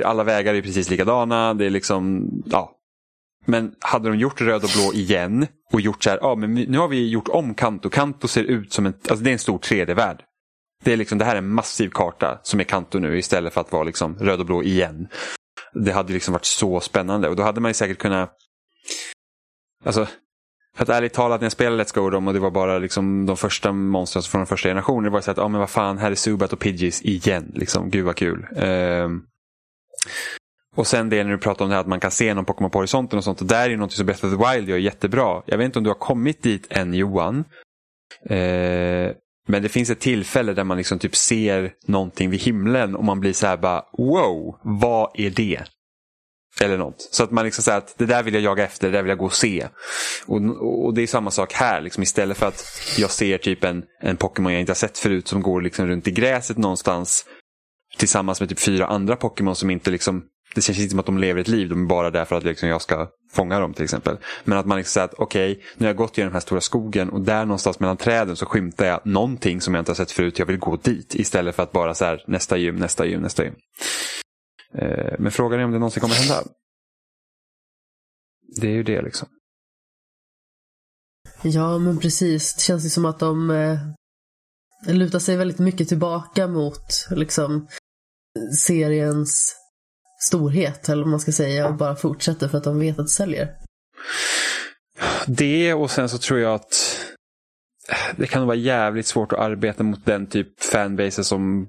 Alla 0.05 0.23
vägar 0.23 0.53
är 0.53 0.61
precis 0.61 0.89
likadana, 0.89 1.53
det 1.53 1.65
är 1.65 1.69
liksom, 1.69 2.29
ja. 2.45 2.77
Men 3.45 3.75
hade 3.79 4.09
de 4.09 4.17
gjort 4.17 4.41
röd 4.41 4.63
och 4.63 4.69
blå 4.75 4.93
igen 4.93 5.47
och 5.73 5.81
gjort 5.81 6.03
så 6.03 6.09
här, 6.09 6.19
ja 6.21 6.35
men 6.35 6.53
nu 6.53 6.77
har 6.77 6.87
vi 6.87 7.09
gjort 7.09 7.27
om 7.27 7.53
Kanto, 7.53 7.89
Kanto 7.89 8.27
ser 8.27 8.43
ut 8.43 8.73
som 8.73 8.85
en, 8.85 8.93
alltså 8.93 9.23
det 9.23 9.29
är 9.29 9.33
en 9.33 9.39
stor 9.39 9.57
3D-värld. 9.57 10.21
Det, 10.83 10.93
är 10.93 10.97
liksom, 10.97 11.17
det 11.17 11.25
här 11.25 11.33
är 11.33 11.37
en 11.37 11.53
massiv 11.53 11.89
karta 11.89 12.39
som 12.43 12.59
är 12.59 12.63
Kanto 12.63 12.99
nu 12.99 13.17
istället 13.17 13.53
för 13.53 13.61
att 13.61 13.71
vara 13.71 13.83
liksom 13.83 14.15
röd 14.19 14.39
och 14.39 14.45
blå 14.45 14.63
igen. 14.63 15.07
Det 15.73 15.91
hade 15.91 16.13
liksom 16.13 16.31
varit 16.31 16.45
så 16.45 16.79
spännande 16.79 17.29
och 17.29 17.35
då 17.35 17.43
hade 17.43 17.61
man 17.61 17.69
ju 17.69 17.73
säkert 17.73 17.97
kunnat... 17.97 18.37
Alltså, 19.85 20.07
för 20.75 20.83
att 20.83 20.89
ärligt 20.89 21.13
talat 21.13 21.41
när 21.41 21.45
jag 21.45 21.51
spelade 21.51 21.83
Let's 21.83 21.95
Go 21.95 22.09
dem 22.09 22.27
och 22.27 22.33
det 22.33 22.39
var 22.39 22.51
bara 22.51 22.79
liksom 22.79 23.25
de 23.25 23.37
första 23.37 23.71
monstren 23.71 24.23
från 24.23 24.39
den 24.39 24.47
första 24.47 24.69
generationen. 24.69 25.03
Det 25.03 25.09
var 25.09 25.21
så 25.21 25.31
att, 25.31 25.37
ja 25.37 25.47
men 25.47 25.59
vad 25.59 25.69
fan, 25.69 25.97
här 25.97 26.11
är 26.11 26.15
Subat 26.15 26.53
och 26.53 26.59
Pidgeys 26.59 27.01
igen. 27.01 27.51
Liksom, 27.55 27.89
gud 27.89 28.05
vad 28.05 28.15
kul. 28.15 28.47
Um... 28.51 29.25
och 30.75 30.87
sen 30.87 31.09
det 31.09 31.23
när 31.23 31.31
du 31.31 31.37
pratar 31.37 31.65
om 31.65 31.69
det 31.69 31.75
här 31.75 31.81
att 31.81 31.87
man 31.87 31.99
kan 31.99 32.11
se 32.11 32.33
någon 32.33 32.45
Pokémon 32.45 32.71
på 32.71 32.79
horisonten 32.79 33.17
och 33.17 33.23
sånt. 33.23 33.41
Och 33.41 33.47
där 33.47 33.65
är 33.65 33.69
ju 33.69 33.77
något 33.77 33.91
som 33.91 34.05
Breath 34.05 34.25
of 34.25 34.31
the 34.31 34.51
Wild 34.51 34.69
gör 34.69 34.77
jättebra. 34.77 35.41
Jag 35.45 35.57
vet 35.57 35.65
inte 35.65 35.79
om 35.79 35.83
du 35.83 35.89
har 35.89 35.95
kommit 35.95 36.43
dit 36.43 36.67
än 36.69 36.93
Johan. 36.93 37.43
Eh, 38.29 39.11
men 39.51 39.63
det 39.63 39.69
finns 39.69 39.89
ett 39.89 39.99
tillfälle 39.99 40.53
där 40.53 40.63
man 40.63 40.77
liksom 40.77 40.99
typ 40.99 41.15
ser 41.15 41.73
någonting 41.87 42.29
vid 42.29 42.41
himlen 42.41 42.95
och 42.95 43.03
man 43.03 43.19
blir 43.19 43.33
så 43.33 43.47
här 43.47 43.57
bara 43.57 43.83
wow, 43.97 44.59
vad 44.63 45.11
är 45.13 45.29
det? 45.29 45.63
Eller 46.61 46.77
något. 46.77 47.09
Så 47.11 47.23
att 47.23 47.31
man 47.31 47.45
liksom 47.45 47.63
säger 47.63 47.77
att 47.77 47.97
det 47.97 48.05
där 48.05 48.23
vill 48.23 48.33
jag 48.33 48.43
jaga 48.43 48.63
efter, 48.63 48.87
det 48.87 48.97
där 48.97 49.01
vill 49.03 49.09
jag 49.09 49.17
gå 49.17 49.25
och 49.25 49.33
se. 49.33 49.67
Och, 50.25 50.41
och 50.85 50.93
det 50.93 51.01
är 51.01 51.07
samma 51.07 51.31
sak 51.31 51.53
här, 51.53 51.81
liksom, 51.81 52.03
istället 52.03 52.37
för 52.37 52.47
att 52.47 52.65
jag 52.97 53.11
ser 53.11 53.37
typ 53.37 53.63
en, 53.63 53.83
en 54.01 54.17
Pokémon 54.17 54.53
jag 54.53 54.59
inte 54.59 54.71
har 54.71 54.75
sett 54.75 54.97
förut 54.97 55.27
som 55.27 55.41
går 55.41 55.61
liksom 55.61 55.87
runt 55.87 56.07
i 56.07 56.11
gräset 56.11 56.57
någonstans 56.57 57.25
tillsammans 57.97 58.39
med 58.39 58.49
typ 58.49 58.59
fyra 58.59 58.85
andra 58.85 59.15
Pokémon 59.15 59.55
som 59.55 59.69
inte 59.69 59.91
liksom 59.91 60.23
det 60.55 60.61
känns 60.61 60.79
inte 60.79 60.89
som 60.89 60.99
att 60.99 61.05
de 61.05 61.17
lever 61.17 61.41
ett 61.41 61.47
liv, 61.47 61.69
de 61.69 61.83
är 61.83 61.87
bara 61.87 62.11
där 62.11 62.25
för 62.25 62.35
att 62.35 62.43
liksom 62.43 62.69
jag 62.69 62.81
ska 62.81 63.07
fånga 63.31 63.59
dem 63.59 63.73
till 63.73 63.83
exempel. 63.83 64.17
Men 64.43 64.57
att 64.57 64.65
man 64.65 64.77
liksom 64.77 64.91
säger 64.91 65.05
att 65.05 65.13
okej, 65.13 65.63
nu 65.77 65.85
har 65.85 65.89
jag 65.89 65.97
gått 65.97 66.17
genom 66.17 66.29
den 66.29 66.33
här 66.35 66.41
stora 66.41 66.61
skogen 66.61 67.09
och 67.09 67.21
där 67.21 67.45
någonstans 67.45 67.79
mellan 67.79 67.97
träden 67.97 68.35
så 68.35 68.45
skymtar 68.45 68.85
jag 68.85 69.05
någonting 69.05 69.61
som 69.61 69.73
jag 69.73 69.81
inte 69.81 69.91
har 69.91 69.95
sett 69.95 70.11
förut, 70.11 70.39
jag 70.39 70.45
vill 70.45 70.57
gå 70.57 70.75
dit 70.75 71.15
istället 71.15 71.55
för 71.55 71.63
att 71.63 71.71
bara 71.71 71.93
så 71.93 72.05
här 72.05 72.23
nästa 72.27 72.57
gym, 72.57 72.75
nästa 72.75 73.05
gym, 73.05 73.21
nästa 73.21 73.43
gym. 73.43 73.55
Eh, 74.73 75.15
Men 75.19 75.31
frågan 75.31 75.59
är 75.59 75.63
om 75.63 75.71
det 75.71 75.79
någonsin 75.79 76.01
kommer 76.01 76.15
hända. 76.15 76.43
Det 78.61 78.67
är 78.67 78.71
ju 78.71 78.83
det 78.83 79.01
liksom. 79.01 79.27
Ja, 81.43 81.77
men 81.77 81.99
precis. 81.99 82.55
Det 82.55 82.61
känns 82.61 82.85
ju 82.85 82.89
som 82.89 83.05
att 83.05 83.19
de 83.19 83.51
eh, 83.51 83.79
lutar 84.87 85.19
sig 85.19 85.37
väldigt 85.37 85.59
mycket 85.59 85.87
tillbaka 85.87 86.47
mot 86.47 87.07
liksom 87.11 87.67
seriens 88.59 89.55
storhet, 90.23 90.89
eller 90.89 91.03
vad 91.03 91.11
man 91.11 91.19
ska 91.19 91.31
säga, 91.31 91.67
och 91.67 91.75
bara 91.75 91.95
fortsätter 91.95 92.47
för 92.47 92.57
att 92.57 92.63
de 92.63 92.79
vet 92.79 92.99
att 92.99 93.05
det 93.05 93.09
säljer. 93.09 93.55
Det 95.27 95.73
och 95.73 95.91
sen 95.91 96.09
så 96.09 96.17
tror 96.17 96.39
jag 96.39 96.53
att 96.53 96.97
det 98.15 98.27
kan 98.27 98.47
vara 98.47 98.57
jävligt 98.57 99.07
svårt 99.07 99.33
att 99.33 99.39
arbeta 99.39 99.83
mot 99.83 100.05
den 100.05 100.27
typ 100.27 100.63
fanbase 100.63 101.23
som 101.23 101.67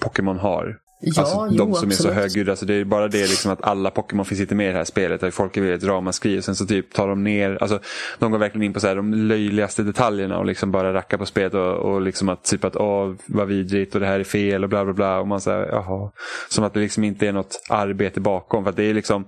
Pokémon 0.00 0.38
har. 0.38 0.78
Ja, 1.00 1.22
alltså, 1.22 1.48
jo, 1.50 1.56
de 1.56 1.74
som 1.74 1.88
är 1.88 1.94
så 1.94 2.02
absolut. 2.02 2.14
högljudda. 2.14 2.52
Alltså, 2.52 2.66
det 2.66 2.74
är 2.74 2.84
bara 2.84 3.08
det 3.08 3.28
liksom 3.28 3.52
att 3.52 3.62
alla 3.62 3.90
Pokémon 3.90 4.24
finns 4.24 4.40
inte 4.40 4.54
med 4.54 4.68
i 4.68 4.72
det 4.72 4.78
här 4.78 4.84
spelet. 4.84 5.20
Där 5.20 5.30
folk 5.30 5.56
är 5.56 5.60
väldigt 5.60 5.88
ramaskri. 5.88 6.38
Och 6.38 6.44
sen 6.44 6.56
så 6.56 6.66
typ 6.66 6.92
tar 6.92 7.08
de 7.08 7.24
ner, 7.24 7.58
alltså 7.60 7.80
de 8.18 8.32
går 8.32 8.38
verkligen 8.38 8.62
in 8.62 8.72
på 8.72 8.80
så 8.80 8.86
här, 8.86 8.96
de 8.96 9.14
löjligaste 9.14 9.82
detaljerna 9.82 10.38
och 10.38 10.46
liksom 10.46 10.72
bara 10.72 10.94
rackar 10.94 11.18
på 11.18 11.26
spelet. 11.26 11.54
Och, 11.54 11.74
och 11.74 12.00
liksom 12.02 12.28
att 12.28 12.44
typ 12.44 12.64
att 12.64 12.76
åh 12.76 13.14
vad 13.26 13.48
vidrigt 13.48 13.94
och 13.94 14.00
det 14.00 14.06
här 14.06 14.20
är 14.20 14.24
fel 14.24 14.62
och 14.62 14.70
bla 14.70 14.84
bla 14.84 14.94
bla. 14.94 15.20
Och 15.20 15.28
man 15.28 15.40
säger 15.40 15.66
jaha. 15.66 16.10
Som 16.48 16.64
att 16.64 16.74
det 16.74 16.80
liksom 16.80 17.04
inte 17.04 17.28
är 17.28 17.32
något 17.32 17.60
arbete 17.68 18.20
bakom. 18.20 18.64
För 18.64 18.70
att 18.70 18.76
det 18.76 18.84
är 18.84 18.94
liksom 18.94 19.24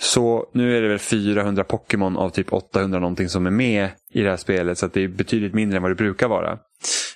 så 0.00 0.46
nu 0.52 0.76
är 0.76 0.82
det 0.82 0.88
väl 0.88 0.98
400 0.98 1.64
Pokémon 1.64 2.16
av 2.16 2.30
typ 2.30 2.52
800 2.52 2.98
någonting 2.98 3.28
som 3.28 3.46
är 3.46 3.50
med 3.50 3.88
i 4.10 4.22
det 4.22 4.30
här 4.30 4.36
spelet. 4.36 4.78
Så 4.78 4.86
det 4.86 5.00
är 5.00 5.08
betydligt 5.08 5.54
mindre 5.54 5.76
än 5.76 5.82
vad 5.82 5.90
det 5.90 5.96
brukar 5.96 6.28
vara. 6.28 6.58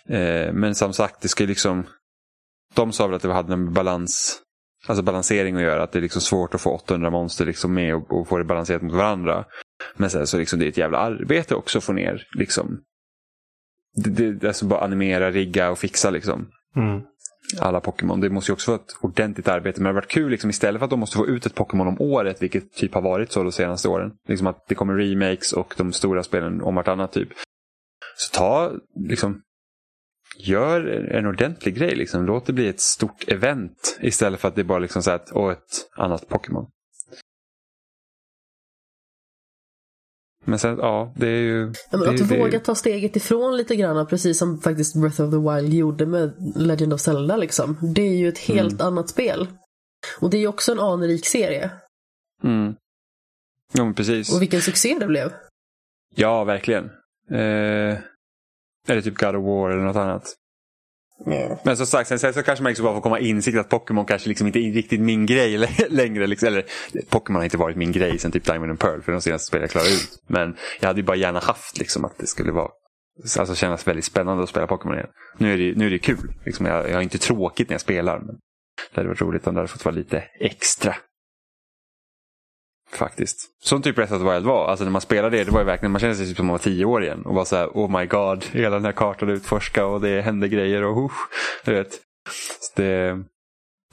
Eh, 0.08 0.52
men 0.52 0.74
som 0.74 0.92
sagt, 0.92 1.22
det 1.22 1.28
ska 1.28 1.42
ju 1.42 1.48
liksom 1.48 1.84
de 2.78 2.92
sa 2.92 3.06
väl 3.06 3.16
att 3.16 3.22
det 3.22 3.32
hade 3.32 3.52
en 3.52 3.72
balans, 3.72 4.40
alltså 4.86 5.02
balansering 5.02 5.56
att 5.56 5.62
göra. 5.62 5.82
Att 5.82 5.92
det 5.92 5.98
är 5.98 6.02
liksom 6.02 6.22
svårt 6.22 6.54
att 6.54 6.60
få 6.60 6.70
800 6.70 7.10
monster 7.10 7.46
liksom 7.46 7.74
med 7.74 7.94
och, 7.94 8.12
och 8.12 8.28
få 8.28 8.38
det 8.38 8.44
balanserat 8.44 8.82
mot 8.82 8.92
varandra. 8.92 9.44
Men 9.96 10.10
sen 10.10 10.26
så 10.26 10.38
liksom 10.38 10.58
det 10.58 10.64
är 10.64 10.68
ett 10.68 10.76
jävla 10.76 10.98
arbete 10.98 11.54
också 11.54 11.78
att 11.78 11.84
få 11.84 11.92
ner 11.92 12.26
liksom. 12.38 12.80
Det, 13.94 14.32
det, 14.32 14.48
alltså 14.48 14.66
bara 14.66 14.80
animera, 14.80 15.30
rigga 15.30 15.70
och 15.70 15.78
fixa 15.78 16.10
liksom. 16.10 16.48
Mm. 16.76 17.00
Alla 17.60 17.80
Pokémon. 17.80 18.20
Det 18.20 18.30
måste 18.30 18.50
ju 18.50 18.54
också 18.54 18.70
vara 18.70 18.80
ett 18.80 18.96
ordentligt 19.00 19.48
arbete. 19.48 19.80
Men 19.80 19.84
det 19.84 19.88
har 19.88 19.94
varit 19.94 20.10
kul 20.10 20.30
liksom, 20.30 20.50
istället 20.50 20.78
för 20.78 20.84
att 20.84 20.90
de 20.90 21.00
måste 21.00 21.16
få 21.16 21.26
ut 21.26 21.46
ett 21.46 21.54
Pokémon 21.54 21.88
om 21.88 22.00
året. 22.00 22.42
Vilket 22.42 22.72
typ 22.72 22.94
har 22.94 23.02
varit 23.02 23.32
så 23.32 23.42
de 23.42 23.52
senaste 23.52 23.88
åren. 23.88 24.12
Liksom 24.28 24.46
att 24.46 24.64
det 24.68 24.74
kommer 24.74 24.94
remakes 24.94 25.52
och 25.52 25.74
de 25.76 25.92
stora 25.92 26.22
spelen 26.22 26.62
om 26.62 26.74
vartannat 26.74 27.12
typ. 27.12 27.28
Så 28.16 28.38
ta 28.38 28.72
liksom 29.08 29.42
gör 30.36 30.86
en 31.10 31.26
ordentlig 31.26 31.76
grej. 31.76 31.94
Liksom. 31.94 32.26
Låt 32.26 32.46
det 32.46 32.52
bli 32.52 32.68
ett 32.68 32.80
stort 32.80 33.28
event 33.28 33.98
istället 34.00 34.40
för 34.40 34.48
att 34.48 34.54
det 34.54 34.64
bara 34.64 34.78
liksom 34.78 35.02
så 35.02 35.10
att, 35.10 35.30
och 35.30 35.52
ett 35.52 35.90
annat 35.96 36.28
Pokémon. 36.28 36.70
Men 40.44 40.58
sen, 40.58 40.78
ja, 40.78 41.14
det 41.16 41.26
är 41.26 41.40
ju... 41.40 41.72
Ja, 41.90 41.98
men 41.98 42.00
det, 42.00 42.10
att 42.10 42.28
det, 42.28 42.38
våga 42.38 42.60
ta 42.60 42.74
steget 42.74 43.16
ifrån 43.16 43.56
lite 43.56 43.76
grann, 43.76 44.06
precis 44.06 44.38
som 44.38 44.60
faktiskt 44.60 44.96
Breath 44.96 45.22
of 45.22 45.30
the 45.30 45.36
Wild 45.36 45.74
gjorde 45.74 46.06
med 46.06 46.52
Legend 46.56 46.92
of 46.92 47.00
Zelda. 47.00 47.36
Liksom. 47.36 47.76
Det 47.94 48.02
är 48.02 48.16
ju 48.16 48.28
ett 48.28 48.38
helt 48.38 48.80
annat 48.80 49.08
spel. 49.08 49.48
Och 50.20 50.30
det 50.30 50.36
är 50.36 50.40
ju 50.40 50.48
också 50.48 50.72
en 50.72 50.80
anrik 50.80 51.26
serie. 51.26 51.70
Mm. 52.44 52.74
Ja, 53.72 53.84
men 53.84 53.94
precis. 53.94 54.34
Och 54.34 54.42
vilken 54.42 54.62
succé 54.62 54.96
det 55.00 55.06
blev. 55.06 55.32
Ja, 56.14 56.44
verkligen. 56.44 56.84
Eh, 57.30 57.98
eller 58.88 59.02
typ 59.02 59.18
God 59.18 59.36
of 59.36 59.44
War 59.44 59.70
eller 59.70 59.82
något 59.82 59.96
annat. 59.96 60.34
Men 61.64 61.76
som 61.76 61.86
sagt, 61.86 62.08
sen 62.08 62.18
så 62.34 62.42
kanske 62.42 62.62
man 62.62 62.70
liksom 62.70 62.84
bara 62.84 62.94
får 62.94 63.00
komma 63.00 63.18
insikt 63.18 63.58
att 63.58 63.68
Pokémon 63.68 64.04
kanske 64.04 64.28
liksom 64.28 64.46
inte 64.46 64.58
är 64.58 64.72
riktigt 64.72 65.00
min 65.00 65.26
grej 65.26 65.58
längre. 65.88 66.26
Liksom. 66.26 66.48
Eller 66.48 66.64
Pokémon 67.08 67.36
har 67.36 67.44
inte 67.44 67.56
varit 67.56 67.76
min 67.76 67.92
grej 67.92 68.18
sen 68.18 68.32
typ 68.32 68.44
Diamond 68.44 68.70
and 68.70 68.80
Pearl 68.80 69.00
för 69.00 69.12
de 69.12 69.20
senaste 69.20 69.46
spelen 69.46 69.62
jag 69.62 69.70
klarade 69.70 69.90
ut. 69.90 70.22
Men 70.26 70.56
jag 70.80 70.86
hade 70.86 71.00
ju 71.00 71.06
bara 71.06 71.16
gärna 71.16 71.40
haft 71.40 71.78
liksom 71.78 72.04
att 72.04 72.18
det 72.18 72.26
skulle 72.26 72.52
vara 72.52 72.68
Alltså 73.38 73.54
kännas 73.54 73.88
väldigt 73.88 74.04
spännande 74.04 74.42
att 74.42 74.48
spela 74.48 74.66
Pokémon 74.66 74.94
igen. 74.94 75.08
Nu 75.38 75.52
är 75.52 75.58
det, 75.58 75.78
nu 75.78 75.86
är 75.86 75.90
det 75.90 75.98
kul. 75.98 76.32
Liksom 76.44 76.66
jag, 76.66 76.88
jag 76.90 76.94
har 76.94 77.02
inte 77.02 77.18
tråkigt 77.18 77.68
när 77.68 77.74
jag 77.74 77.80
spelar. 77.80 78.18
Men 78.18 78.34
det 78.94 79.00
hade 79.00 79.08
varit 79.08 79.20
roligt 79.20 79.46
om 79.46 79.54
det 79.54 79.60
hade 79.60 79.68
fått 79.68 79.84
vara 79.84 79.94
lite 79.94 80.24
extra. 80.40 80.94
Faktiskt. 82.90 83.50
Som 83.62 83.82
typ 83.82 83.96
Breath 83.96 84.12
of 84.12 84.22
the 84.22 84.32
Wild 84.32 84.46
var. 84.46 84.68
Alltså 84.68 84.84
när 84.84 84.92
man 84.92 85.00
spelade 85.00 85.36
det, 85.36 85.44
det 85.44 85.50
var 85.50 85.60
ju 85.60 85.66
verkligen, 85.66 85.92
man 85.92 86.00
kände 86.00 86.16
sig 86.16 86.26
typ 86.26 86.36
som 86.36 86.46
man 86.46 86.52
var 86.52 86.58
tio 86.58 86.84
år 86.84 87.04
igen. 87.04 87.26
Och 87.26 87.34
var 87.34 87.44
så 87.44 87.56
här, 87.56 87.66
oh 87.66 87.98
my 87.98 88.06
god, 88.06 88.44
hela 88.44 88.76
den 88.76 88.84
här 88.84 88.92
kartan 88.92 89.28
utforska 89.28 89.86
och 89.86 90.00
det 90.00 90.20
hände 90.20 90.48
grejer 90.48 90.84
och 90.84 90.96
uh, 90.96 91.10
du 91.64 91.74
vet. 91.74 91.92
Så 92.60 92.72
det, 92.82 93.24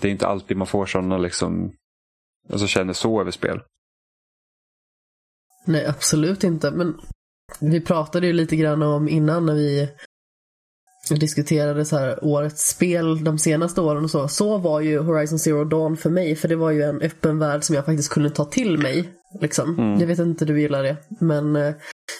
det 0.01 0.07
är 0.07 0.11
inte 0.11 0.27
alltid 0.27 0.57
man 0.57 0.67
får 0.67 0.85
sådana 0.85 1.17
liksom, 1.17 1.71
alltså 2.51 2.67
känner 2.67 2.93
så 2.93 3.21
över 3.21 3.31
spel. 3.31 3.61
Nej, 5.65 5.85
absolut 5.85 6.43
inte. 6.43 6.71
Men 6.71 7.01
vi 7.59 7.81
pratade 7.81 8.27
ju 8.27 8.33
lite 8.33 8.55
grann 8.55 8.83
om 8.83 9.09
innan 9.09 9.45
när 9.45 9.53
vi 9.53 9.89
diskuterade 11.09 11.85
så 11.85 11.97
här 11.97 12.19
årets 12.23 12.69
spel 12.69 13.23
de 13.23 13.39
senaste 13.39 13.81
åren 13.81 14.03
och 14.03 14.11
så. 14.11 14.27
Så 14.27 14.57
var 14.57 14.81
ju 14.81 14.99
Horizon 14.99 15.39
Zero 15.39 15.63
Dawn 15.63 15.97
för 15.97 16.09
mig, 16.09 16.35
för 16.35 16.47
det 16.47 16.55
var 16.55 16.71
ju 16.71 16.83
en 16.83 17.01
öppen 17.01 17.39
värld 17.39 17.63
som 17.63 17.75
jag 17.75 17.85
faktiskt 17.85 18.09
kunde 18.09 18.29
ta 18.29 18.45
till 18.45 18.77
mig. 18.77 19.09
Liksom. 19.41 19.79
Mm. 19.79 19.99
Jag 19.99 20.07
vet 20.07 20.19
inte 20.19 20.45
du 20.45 20.61
gillar 20.61 20.83
det, 20.83 20.97
men 21.19 21.55
eh, 21.55 21.73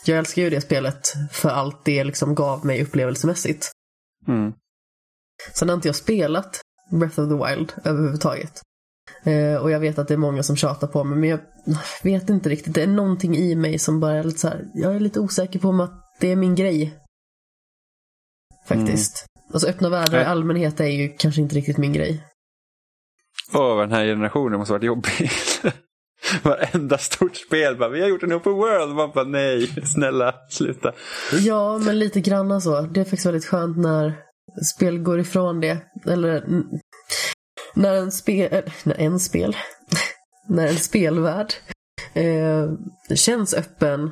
jag 0.06 0.18
älskar 0.18 0.42
ju 0.42 0.50
det 0.50 0.62
spelet 0.62 1.14
för 1.32 1.50
allt 1.50 1.86
det 1.86 2.04
liksom 2.04 2.36
gav 2.36 2.66
mig 2.66 2.84
upplevelsemässigt. 2.84 3.72
Mm. 4.28 4.54
Sen 5.54 5.70
har 5.70 5.76
inte 5.76 5.88
jag 5.88 5.96
spelat 5.96 6.62
Breath 6.92 7.20
of 7.20 7.30
the 7.30 7.46
Wild 7.46 7.74
överhuvudtaget. 7.84 8.62
Eh, 9.24 9.56
och 9.56 9.72
jag 9.72 9.80
vet 9.80 10.00
att 10.00 10.08
det 10.08 10.14
är 10.14 10.18
många 10.18 10.44
som 10.44 10.56
tjatar 10.56 10.88
på 10.88 11.04
mig, 11.04 11.18
men 11.18 11.30
jag 11.30 11.40
vet 12.04 12.30
inte 12.30 12.50
riktigt. 12.50 12.74
Det 12.74 12.84
är 12.84 12.88
någonting 12.88 13.38
i 13.38 13.56
mig 13.56 13.80
som 13.80 14.00
bara 14.00 14.16
är 14.16 14.24
lite 14.24 14.40
så 14.40 14.48
här, 14.48 14.66
jag 14.74 14.96
är 14.96 15.00
lite 15.00 15.20
osäker 15.20 15.60
på 15.60 15.68
om 15.68 15.80
att 15.80 15.92
det 16.20 16.32
är 16.32 16.36
min 16.36 16.56
grej. 16.56 16.94
Faktiskt. 18.68 19.26
Alltså 19.54 19.68
öppna 19.68 19.90
världar 19.90 20.22
i 20.22 20.24
allmänhet 20.24 20.80
är 20.80 20.86
ju 20.86 21.10
kanske 21.18 21.42
inte 21.42 21.56
riktigt 21.56 21.78
min 21.78 21.94
grej. 21.94 22.24
Åh, 23.54 23.80
den 23.80 23.92
här 23.92 24.06
generationen 24.06 24.60
måste 24.60 24.74
ha 24.74 24.78
varit 24.78 24.86
jobbig. 24.86 25.32
Varenda 26.44 26.98
stort 26.98 27.36
spel 27.36 27.78
bara, 27.78 27.90
vi 27.90 28.02
har 28.02 28.08
gjort 28.08 28.24
en 28.24 28.34
open 28.34 28.54
world. 28.54 28.96
Man 28.96 29.12
bara, 29.12 29.26
nej, 29.26 29.68
snälla, 29.68 30.36
sluta. 30.50 30.94
Ja, 31.40 31.78
men 31.78 32.00
lite 32.00 32.22
grann 32.22 32.62
så. 32.62 32.82
Det 32.82 33.00
är 33.00 33.04
faktiskt 33.04 33.26
väldigt 33.26 33.46
skönt 33.46 33.78
när 33.78 34.14
spel 34.76 35.00
går 35.00 35.20
ifrån 35.20 35.60
det. 35.60 35.78
Eller 36.06 36.38
mm, 36.38 36.64
när 37.76 37.94
en 37.94 38.12
spel, 38.12 38.72
när 38.84 38.96
en 38.96 39.20
spel, 39.20 39.56
när 40.48 40.68
en 40.68 40.78
spelvärld 40.78 41.54
eh, 42.14 42.70
känns 43.16 43.54
öppen 43.54 44.12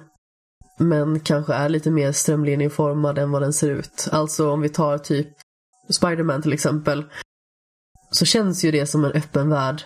men 0.84 1.20
kanske 1.20 1.54
är 1.54 1.70
lite 1.70 1.92
mer 1.92 2.12
strömlinjeformad 2.12 3.18
än 3.18 3.32
vad 3.32 3.42
den 3.42 3.54
ser 3.54 3.70
ut. 3.70 4.08
Alltså 4.12 4.52
om 4.52 4.62
vi 4.62 4.70
tar 4.70 4.98
typ 4.98 5.28
Spiderman 5.90 6.42
till 6.42 6.54
exempel 6.54 7.06
så 8.12 8.26
känns 8.26 8.64
ju 8.66 8.72
det 8.72 8.86
som 8.86 9.06
en 9.06 9.12
öppen 9.12 9.50
värld. 9.50 9.82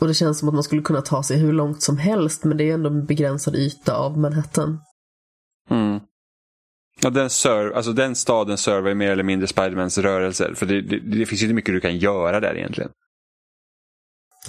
Och 0.00 0.06
det 0.06 0.14
känns 0.14 0.38
som 0.38 0.48
att 0.48 0.54
man 0.54 0.62
skulle 0.62 0.82
kunna 0.82 1.02
ta 1.02 1.22
sig 1.22 1.38
hur 1.38 1.52
långt 1.52 1.82
som 1.82 1.98
helst 1.98 2.44
men 2.44 2.56
det 2.56 2.70
är 2.70 2.74
ändå 2.74 2.90
en 2.90 3.06
begränsad 3.06 3.56
yta 3.56 3.96
av 3.96 4.18
Manhattan. 4.18 4.80
Mm. 5.70 6.00
Ja, 7.00 7.10
den, 7.10 7.30
serv, 7.30 7.76
alltså 7.76 7.92
den 7.92 8.14
staden 8.14 8.58
servar 8.58 8.88
ju 8.88 8.94
mer 8.94 9.10
eller 9.10 9.22
mindre 9.22 9.46
Spidermans 9.46 9.98
rörelser. 9.98 10.54
För 10.54 10.66
det, 10.66 10.80
det, 10.80 10.98
det 10.98 11.26
finns 11.26 11.42
ju 11.42 11.44
inte 11.46 11.54
mycket 11.54 11.74
du 11.74 11.80
kan 11.80 11.96
göra 11.96 12.40
där 12.40 12.56
egentligen. 12.56 12.90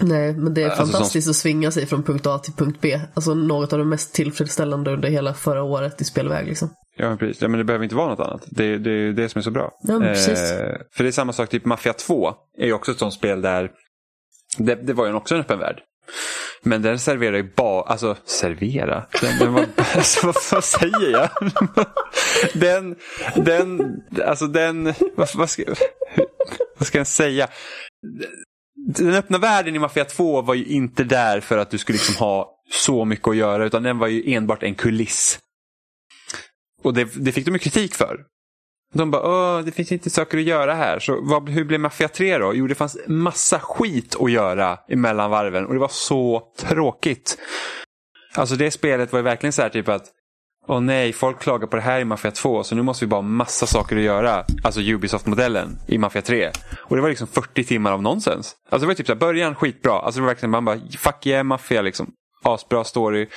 Nej, 0.02 0.34
men 0.34 0.54
det 0.54 0.64
är 0.64 0.70
Alltså, 0.70 0.84
fantastiskt 0.86 1.30
att 1.30 1.36
svinga 1.36 1.72
sig 1.72 1.86
från 1.86 2.04
punkt 2.04 2.28
A 2.28 2.40
till 2.40 2.54
punkt 2.54 2.78
B. 2.82 3.02
Alltså 3.14 3.34
något 3.34 3.74
av 3.74 3.80
det 3.80 3.86
mest 3.86 4.14
tillfredsställande 4.14 4.92
under 4.92 5.10
hela 5.10 5.34
förra 5.34 5.64
året 5.64 6.02
i 6.02 6.04
spelväg. 6.04 6.48
Liksom. 6.48 6.70
Ja, 6.98 7.10
men 7.10 7.18
precis. 7.18 7.42
Ja, 7.42 7.48
men 7.48 7.58
det 7.58 7.64
behöver 7.64 7.84
inte 7.84 7.96
vara 7.96 8.10
något 8.10 8.20
annat. 8.20 8.44
Det, 8.46 8.78
det 8.78 8.92
är 8.92 9.12
det 9.12 9.30
som 9.30 9.40
är 9.40 9.44
så 9.44 9.52
bra. 9.52 9.72
Ja. 9.82 9.94
Eh, 9.94 10.16
för 10.96 11.04
det 11.04 11.08
är 11.08 11.12
samma 11.12 11.34
sak, 11.34 11.50
typ 11.50 11.66
Mafia 11.66 11.94
2 11.94 12.34
är 12.58 12.66
ju 12.66 12.74
också 12.74 12.92
ett 12.92 13.00
sånt 13.00 13.14
spel 13.14 13.42
där 13.42 13.72
det, 14.58 14.76
det 14.76 14.94
var 14.94 15.08
ju 15.08 15.14
också 15.14 15.36
en 15.36 15.42
öppen 15.42 15.60
värld. 15.60 15.80
Men 16.64 16.82
den 16.82 17.00
serverar 17.00 17.38
ju 17.38 17.54
bara, 17.56 17.82
alltså 17.84 18.16
servera, 18.26 19.06
den, 19.22 19.40
den 19.40 19.54
var, 19.54 19.66
alltså, 19.96 20.26
vad, 20.26 20.36
vad 20.52 20.64
säger 20.64 21.12
jag? 21.12 21.30
den, 22.54 22.96
den, 23.36 24.02
alltså 24.26 24.48
den, 24.48 24.94
vad, 25.16 25.30
vad, 25.36 25.50
ska, 25.50 25.64
vad 26.78 26.88
ska 26.88 26.98
jag 26.98 27.08
säga? 27.08 27.48
Den 28.90 29.14
öppna 29.14 29.38
världen 29.38 29.76
i 29.76 29.80
Mafia 29.80 30.06
2 30.06 30.42
var 30.42 30.54
ju 30.54 30.66
inte 30.66 31.04
där 31.04 31.40
för 31.40 31.58
att 31.58 31.70
du 31.70 31.78
skulle 31.78 31.96
liksom 31.96 32.16
ha 32.16 32.54
så 32.72 33.06
mycket 33.06 33.28
att 33.28 33.36
göra 33.36 33.66
utan 33.66 33.84
den 33.84 33.98
var 33.98 34.08
ju 34.08 34.34
enbart 34.34 34.64
en 34.64 34.76
kuliss. 34.76 35.40
Och 36.84 36.94
det, 36.94 37.10
det 37.16 37.32
fick 37.32 37.46
de 37.46 37.52
ju 37.52 37.60
kritik 37.60 37.96
för. 37.96 38.20
De 38.94 39.12
bara, 39.12 39.58
Åh, 39.58 39.66
det 39.66 39.72
finns 39.72 39.92
inte 39.92 40.10
saker 40.10 40.38
att 40.38 40.44
göra 40.44 40.74
här. 40.74 41.00
Så 41.00 41.22
vad, 41.22 41.50
hur 41.50 41.66
blev 41.66 41.80
Mafia 41.80 42.08
3 42.08 42.38
då? 42.38 42.56
Jo, 42.56 42.68
det 42.68 42.76
fanns 42.76 42.98
massa 43.08 43.60
skit 43.60 44.16
att 44.20 44.32
göra 44.32 44.80
emellan 44.90 45.32
varven 45.32 45.66
och 45.66 45.74
det 45.74 45.80
var 45.80 45.92
så 45.92 46.44
tråkigt. 46.58 47.38
Alltså 48.36 48.56
det 48.56 48.72
spelet 48.72 49.12
var 49.12 49.20
ju 49.20 49.24
verkligen 49.24 49.54
så 49.54 49.62
här 49.62 49.70
typ 49.70 49.90
att 49.90 50.06
Åh 50.70 50.80
nej, 50.80 51.14
folk 51.14 51.40
klagar 51.40 51.68
på 51.68 51.76
det 51.76 51.82
här 51.82 52.00
i 52.00 52.06
Mafia 52.06 52.32
2 52.32 52.64
så 52.64 52.76
nu 52.76 52.82
måste 52.82 53.06
vi 53.06 53.10
bara 53.10 53.22
ha 53.22 53.22
massa 53.22 53.66
saker 53.66 53.98
att 53.98 54.04
göra. 54.04 54.46
Alltså 54.64 54.82
Ubisoft-modellen 54.82 55.78
i 55.88 55.98
Mafia 55.98 56.22
3. 56.22 56.52
Och 56.84 56.96
det 56.96 57.02
var 57.02 57.10
liksom 57.10 57.28
40 57.28 57.64
timmar 57.64 57.92
av 57.92 58.02
nonsens. 58.02 58.56
Alltså 58.70 58.86
det 58.86 58.88
var 58.88 58.94
typ 58.94 59.06
så 59.06 59.14
här, 59.14 59.20
början 59.20 59.56
skitbra. 59.56 60.00
Alltså 60.00 60.20
det 60.20 60.22
var 60.22 60.28
verkligen 60.28 60.52
man 60.52 60.66
bara, 60.66 60.80
fuck 60.98 61.28
yeah 61.28 61.44
Mafia 61.44 61.82
liksom. 61.82 62.12
Asbra 62.44 62.84
story. 62.84 63.28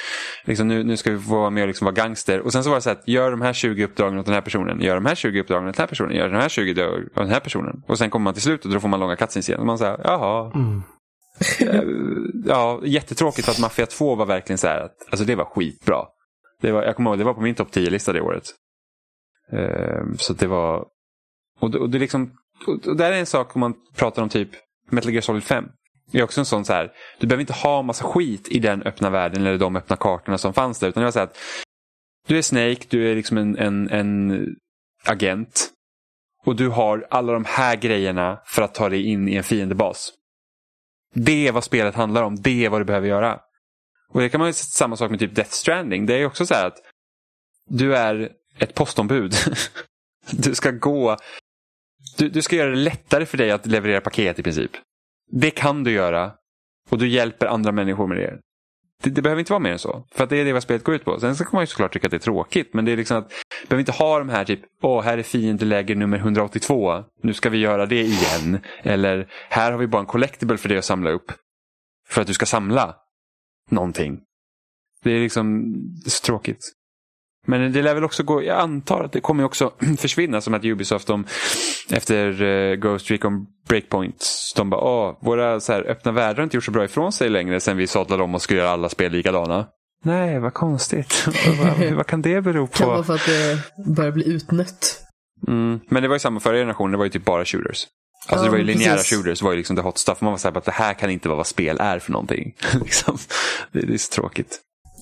Liksom, 0.44 0.68
nu, 0.68 0.84
nu 0.84 0.96
ska 0.96 1.10
vi 1.10 1.18
få 1.18 1.34
vara 1.34 1.50
med 1.50 1.62
och 1.62 1.68
liksom 1.68 1.84
vara 1.84 1.94
gangster. 1.94 2.40
Och 2.40 2.52
sen 2.52 2.64
så 2.64 2.70
var 2.70 2.76
det 2.76 2.82
så 2.82 2.88
här, 2.88 2.96
att 2.96 3.08
gör 3.08 3.30
de 3.30 3.40
här 3.40 3.52
20 3.52 3.84
uppdragen 3.84 4.18
åt 4.18 4.26
den 4.26 4.34
här 4.34 4.40
personen. 4.40 4.80
Gör 4.80 4.94
de 4.94 5.06
här 5.06 5.14
20 5.14 5.40
uppdragen 5.40 5.68
åt 5.68 5.76
den 5.76 5.82
här 5.82 5.88
personen. 5.88 6.16
Gör 6.16 6.28
de 6.28 6.36
här 6.36 6.48
20 6.48 6.70
uppdragen 6.70 7.04
åt 7.04 7.14
den 7.14 7.28
här 7.28 7.40
personen. 7.40 7.82
Och 7.88 7.98
sen 7.98 8.10
kommer 8.10 8.24
man 8.24 8.34
till 8.34 8.42
slutet 8.42 8.66
och 8.66 8.72
då 8.72 8.80
får 8.80 8.88
man 8.88 9.00
långa 9.00 9.16
cutscenes 9.16 9.48
igen. 9.48 9.60
Och 9.60 9.66
man 9.66 9.78
säger, 9.78 10.00
jaha. 10.04 10.52
Mm. 10.54 10.82
Ja, 12.46 12.80
jättetråkigt 12.84 13.44
för 13.44 13.52
att 13.52 13.58
Mafia 13.58 13.86
2 13.86 14.14
var 14.14 14.26
verkligen 14.26 14.58
så 14.58 14.66
här 14.66 14.80
att, 14.80 14.96
alltså 15.10 15.24
det 15.24 15.34
var 15.34 15.44
skitbra. 15.44 16.04
Det 16.60 16.72
var, 16.72 16.82
jag 16.82 16.96
kommer 16.96 17.10
ihåg, 17.10 17.18
det 17.18 17.24
var 17.24 17.34
på 17.34 17.40
min 17.40 17.54
topp 17.54 17.68
10-lista 17.72 18.12
det 18.12 18.20
året. 18.20 18.44
Ehm, 19.52 20.16
så 20.18 20.32
det 20.32 20.46
var... 20.46 20.86
Och, 21.60 21.70
det- 21.70 21.78
och 21.78 21.90
det 21.90 21.98
liksom... 21.98 22.32
Och 22.66 22.86
och 22.86 22.96
där 22.96 23.12
är 23.12 23.18
en 23.20 23.26
sak 23.26 23.56
om 23.56 23.60
man 23.60 23.74
pratar 23.96 24.22
om 24.22 24.28
typ 24.28 24.48
Metal 24.90 25.12
Gear 25.12 25.20
Solid 25.22 25.44
5. 25.44 25.68
Det 26.12 26.18
är 26.18 26.22
också 26.24 26.40
en 26.40 26.44
sån 26.44 26.64
så 26.64 26.72
här, 26.72 26.92
du 27.18 27.26
behöver 27.26 27.40
inte 27.40 27.52
ha 27.52 27.82
massa 27.82 28.04
skit 28.04 28.48
i 28.48 28.58
den 28.58 28.82
öppna 28.82 29.10
världen 29.10 29.46
eller 29.46 29.58
de 29.58 29.76
öppna 29.76 29.96
kartorna 29.96 30.38
som 30.38 30.52
fanns 30.52 30.78
där. 30.78 30.88
Utan 30.88 31.00
det 31.00 31.04
var 31.04 31.12
så 31.12 31.18
här 31.18 31.26
att 31.26 31.36
du 32.28 32.38
är 32.38 32.42
Snake, 32.42 32.84
du 32.88 33.10
är 33.10 33.16
liksom 33.16 33.38
en, 33.38 33.56
en, 33.58 33.90
en 33.90 34.46
agent. 35.06 35.70
Och 36.46 36.56
du 36.56 36.68
har 36.68 37.06
alla 37.10 37.32
de 37.32 37.44
här 37.44 37.76
grejerna 37.76 38.40
för 38.46 38.62
att 38.62 38.74
ta 38.74 38.88
dig 38.88 39.02
in 39.06 39.28
i 39.28 39.34
en 39.36 39.42
fiendebas. 39.44 40.12
Det 41.14 41.48
är 41.48 41.52
vad 41.52 41.64
spelet 41.64 41.94
handlar 41.94 42.22
om. 42.22 42.36
Det 42.36 42.64
är 42.64 42.68
vad 42.70 42.80
du 42.80 42.84
behöver 42.84 43.08
göra. 43.08 43.40
Och 44.12 44.20
det 44.20 44.28
kan 44.28 44.38
man 44.38 44.48
ju 44.48 44.52
samma 44.52 44.96
sak 44.96 45.10
med 45.10 45.18
typ 45.18 45.34
Death 45.34 45.50
Stranding. 45.50 46.06
Det 46.06 46.14
är 46.14 46.26
också 46.26 46.46
så 46.46 46.54
här 46.54 46.66
att 46.66 46.78
du 47.68 47.96
är 47.96 48.32
ett 48.58 48.74
postombud. 48.74 49.34
du 50.30 50.54
ska 50.54 50.70
gå... 50.70 51.16
Du, 52.18 52.28
du 52.28 52.42
ska 52.42 52.56
göra 52.56 52.70
det 52.70 52.76
lättare 52.76 53.26
för 53.26 53.38
dig 53.38 53.50
att 53.50 53.66
leverera 53.66 54.00
paket 54.00 54.38
i 54.38 54.42
princip. 54.42 54.70
Det 55.30 55.50
kan 55.50 55.84
du 55.84 55.90
göra. 55.90 56.32
Och 56.90 56.98
du 56.98 57.08
hjälper 57.08 57.46
andra 57.46 57.72
människor 57.72 58.06
med 58.06 58.18
det. 58.18 58.38
Det, 59.02 59.10
det 59.10 59.22
behöver 59.22 59.40
inte 59.40 59.52
vara 59.52 59.60
mer 59.60 59.72
än 59.72 59.78
så. 59.78 60.04
För 60.12 60.24
att 60.24 60.30
det 60.30 60.36
är 60.36 60.44
det 60.44 60.52
vad 60.52 60.62
spelet 60.62 60.84
går 60.84 60.94
ut 60.94 61.04
på. 61.04 61.20
Sen 61.20 61.36
så 61.36 61.44
kan 61.44 61.50
man 61.52 61.62
ju 61.62 61.66
såklart 61.66 61.92
tycka 61.92 62.06
att 62.06 62.10
det 62.10 62.16
är 62.16 62.18
tråkigt. 62.18 62.74
Men 62.74 62.84
det 62.84 62.92
är 62.92 62.96
liksom 62.96 63.16
att 63.16 63.28
du 63.62 63.68
behöver 63.68 63.80
inte 63.80 63.92
ha 63.92 64.18
de 64.18 64.28
här 64.28 64.44
typ, 64.44 64.60
åh 64.82 65.02
här 65.02 65.18
är 65.18 65.22
fiendeläger 65.22 65.94
nummer 65.94 66.18
182. 66.18 67.04
Nu 67.22 67.34
ska 67.34 67.50
vi 67.50 67.58
göra 67.58 67.86
det 67.86 68.00
igen. 68.00 68.60
Eller 68.82 69.28
här 69.48 69.72
har 69.72 69.78
vi 69.78 69.86
bara 69.86 70.00
en 70.00 70.06
collectible 70.06 70.56
för 70.56 70.68
dig 70.68 70.78
att 70.78 70.84
samla 70.84 71.10
upp. 71.10 71.32
För 72.08 72.20
att 72.20 72.26
du 72.26 72.34
ska 72.34 72.46
samla 72.46 72.96
någonting. 73.70 74.20
Det 75.04 75.10
är 75.10 75.20
liksom 75.20 75.72
det 76.04 76.08
är 76.08 76.10
så 76.10 76.24
tråkigt. 76.24 76.72
Men 77.46 77.72
det 77.72 77.82
lär 77.82 77.94
väl 77.94 78.04
också 78.04 78.22
gå, 78.22 78.42
jag 78.42 78.58
antar 78.58 79.04
att 79.04 79.12
det 79.12 79.20
kommer 79.20 79.44
också 79.44 79.72
försvinna 79.98 80.40
som 80.40 80.54
att 80.54 80.64
Ubisoft 80.64 81.06
de, 81.06 81.24
efter 81.90 82.42
uh, 82.42 82.74
Ghost 82.74 83.10
Recon 83.10 83.46
Breakpoint, 83.68 84.26
de 84.56 84.70
bara 84.70 84.80
åh, 84.80 85.18
våra 85.20 85.60
så 85.60 85.72
här, 85.72 85.90
öppna 85.90 86.12
världar 86.12 86.36
har 86.36 86.42
inte 86.42 86.56
gjort 86.56 86.64
så 86.64 86.70
bra 86.70 86.84
ifrån 86.84 87.12
sig 87.12 87.30
längre 87.30 87.60
sen 87.60 87.76
vi 87.76 87.86
sadlade 87.86 88.22
om 88.22 88.34
och 88.34 88.42
skulle 88.42 88.60
göra 88.60 88.70
alla 88.70 88.88
spel 88.88 89.12
likadana. 89.12 89.66
Nej, 90.04 90.38
vad 90.38 90.54
konstigt. 90.54 91.26
vad, 91.62 91.92
vad 91.92 92.06
kan 92.06 92.22
det 92.22 92.40
bero 92.40 92.66
på? 92.66 92.76
Kan 92.76 92.88
vara 92.88 93.04
för 93.04 93.14
att 93.14 93.26
det 93.26 93.58
börjar 93.94 94.12
bli 94.12 94.28
utnött. 94.28 95.00
Mm. 95.48 95.80
Men 95.88 96.02
det 96.02 96.08
var 96.08 96.14
ju 96.14 96.20
samma 96.20 96.40
förra 96.40 96.56
generationen, 96.56 96.92
det 96.92 96.98
var 96.98 97.04
ju 97.04 97.10
typ 97.10 97.24
bara 97.24 97.44
shooters. 97.44 97.86
Alltså 98.28 98.44
det 98.44 98.50
var 98.50 98.58
ju 98.58 98.64
linjära 98.64 98.96
precis. 98.96 99.16
shooters, 99.16 99.38
det 99.38 99.44
var 99.44 99.52
ju 99.52 99.58
liksom 99.58 99.76
the 99.76 99.82
hot 99.82 99.98
stuff. 99.98 100.20
Man 100.20 100.30
var 100.30 100.38
såhär, 100.38 100.58
att 100.58 100.64
det 100.64 100.70
här 100.70 100.94
kan 100.94 101.10
inte 101.10 101.28
vara 101.28 101.36
vad 101.36 101.46
spel 101.46 101.76
är 101.80 101.98
för 101.98 102.12
någonting. 102.12 102.54
liksom. 102.84 103.18
det, 103.72 103.80
det 103.80 103.94
är 103.94 103.98
så 103.98 104.12
tråkigt. 104.12 104.60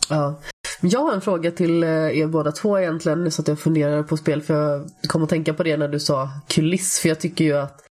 Ja. 0.09 0.41
Jag 0.81 1.01
har 1.01 1.13
en 1.13 1.21
fråga 1.21 1.51
till 1.51 1.83
eh, 1.83 1.91
er 1.91 2.27
båda 2.27 2.53
två 2.53 2.79
egentligen, 2.79 3.25
nu 3.25 3.31
så 3.31 3.43
att 3.43 3.49
jag 3.49 3.59
funderar 3.59 4.03
på 4.03 4.17
spel. 4.17 4.43
För 4.43 4.55
jag 4.55 4.91
kom 5.09 5.23
att 5.23 5.29
tänka 5.29 5.55
på 5.55 5.63
det 5.63 5.77
när 5.77 5.89
du 5.89 6.01
sa 6.01 6.31
kuliss. 6.49 6.99
För 6.99 7.09
jag 7.09 7.21
tycker 7.21 7.45
ju 7.45 7.57
att 7.57 7.85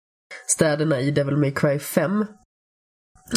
städerna 0.46 1.00
i 1.00 1.10
Devil 1.10 1.36
May 1.36 1.50
Cry 1.50 1.78
5, 1.78 2.26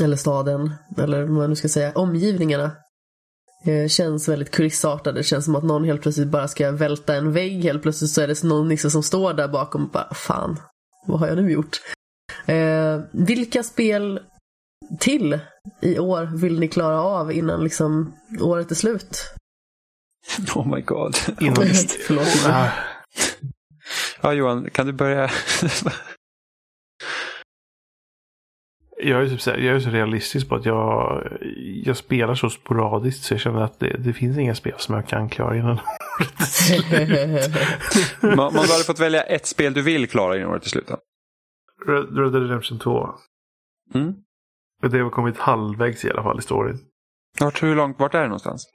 eller 0.01 0.15
staden, 0.15 0.73
eller 0.97 1.21
vad 1.21 1.29
man 1.29 1.49
nu 1.49 1.55
ska 1.55 1.69
säga, 1.69 1.91
omgivningarna, 1.95 2.71
eh, 3.65 3.87
känns 3.87 4.29
väldigt 4.29 4.51
kulissartade. 4.51 5.19
Det 5.19 5.23
känns 5.23 5.45
som 5.45 5.55
att 5.55 5.63
någon 5.63 5.83
helt 5.83 6.01
plötsligt 6.01 6.27
bara 6.27 6.47
ska 6.47 6.71
välta 6.71 7.15
en 7.15 7.33
vägg. 7.33 7.63
Helt 7.63 7.81
plötsligt 7.81 8.11
så 8.11 8.21
är 8.21 8.27
det 8.27 8.43
någon 8.43 8.67
nisse 8.67 8.91
som 8.91 9.03
står 9.03 9.33
där 9.33 9.47
bakom 9.47 9.85
och 9.85 9.91
bara, 9.91 10.13
fan, 10.13 10.59
vad 11.11 11.19
har 11.19 11.27
jag 11.27 11.37
nu 11.37 11.51
gjort? 11.51 11.81
Eh, 12.45 13.01
vilka 13.11 13.63
spel 13.63 14.19
till 14.99 15.39
i 15.81 15.99
år 15.99 16.25
vill 16.25 16.59
ni 16.59 16.67
klara 16.67 17.01
av 17.01 17.31
innan 17.31 17.63
liksom 17.63 18.13
året 18.41 18.71
är 18.71 18.75
slut? 18.75 19.33
Oh 20.55 20.75
my 20.75 20.81
god. 20.81 21.15
Innan... 21.41 21.65
Förlåt. 22.07 22.45
Ah, 22.47 22.69
Ja 24.21 24.33
Johan, 24.33 24.69
kan 24.69 24.85
du 24.85 24.93
börja? 24.93 25.29
jag, 28.97 29.21
är 29.21 29.29
typ 29.29 29.41
så 29.41 29.51
här, 29.51 29.57
jag 29.57 29.75
är 29.75 29.79
så 29.79 29.89
realistisk 29.89 30.49
på 30.49 30.55
att 30.55 30.65
jag, 30.65 31.23
jag 31.83 31.97
spelar 31.97 32.35
så 32.35 32.49
sporadiskt 32.49 33.23
så 33.23 33.33
jag 33.33 33.41
känner 33.41 33.61
att 33.61 33.79
det, 33.79 33.97
det 33.99 34.13
finns 34.13 34.37
inga 34.37 34.55
spel 34.55 34.73
som 34.77 34.95
jag 34.95 35.07
kan 35.07 35.29
klara 35.29 35.57
innan 35.57 35.79
året 36.19 36.91
är 36.91 37.41
slut. 37.41 38.39
om 38.39 38.53
du 38.53 38.71
hade 38.71 38.83
fått 38.83 38.99
välja 38.99 39.23
ett 39.23 39.45
spel 39.45 39.73
du 39.73 39.81
vill 39.81 40.09
klara 40.09 40.37
innan 40.37 40.49
året 40.49 40.65
är 40.65 40.69
slut. 40.69 40.89
Red 41.87 42.17
Red 42.17 42.31
Dead 42.31 42.43
Redemption 42.43 42.79
2. 42.79 43.09
Mm. 43.93 44.13
Det 44.91 44.99
har 44.99 45.09
kommit 45.09 45.37
halvvägs 45.37 46.05
i 46.05 46.09
alla 46.11 46.23
fall 46.23 46.39
i 46.39 46.41
storyn. 46.41 46.79
Vart, 47.39 47.63
hur 47.63 47.75
långt, 47.75 47.99
vart 47.99 48.13
är 48.13 48.19
det 48.21 48.27
någonstans? 48.27 48.67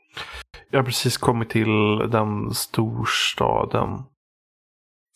Jag 0.70 0.78
har 0.78 0.85
precis 0.85 1.16
kommit 1.16 1.50
till 1.50 1.98
den 2.11 2.55
storstaden. 2.55 3.88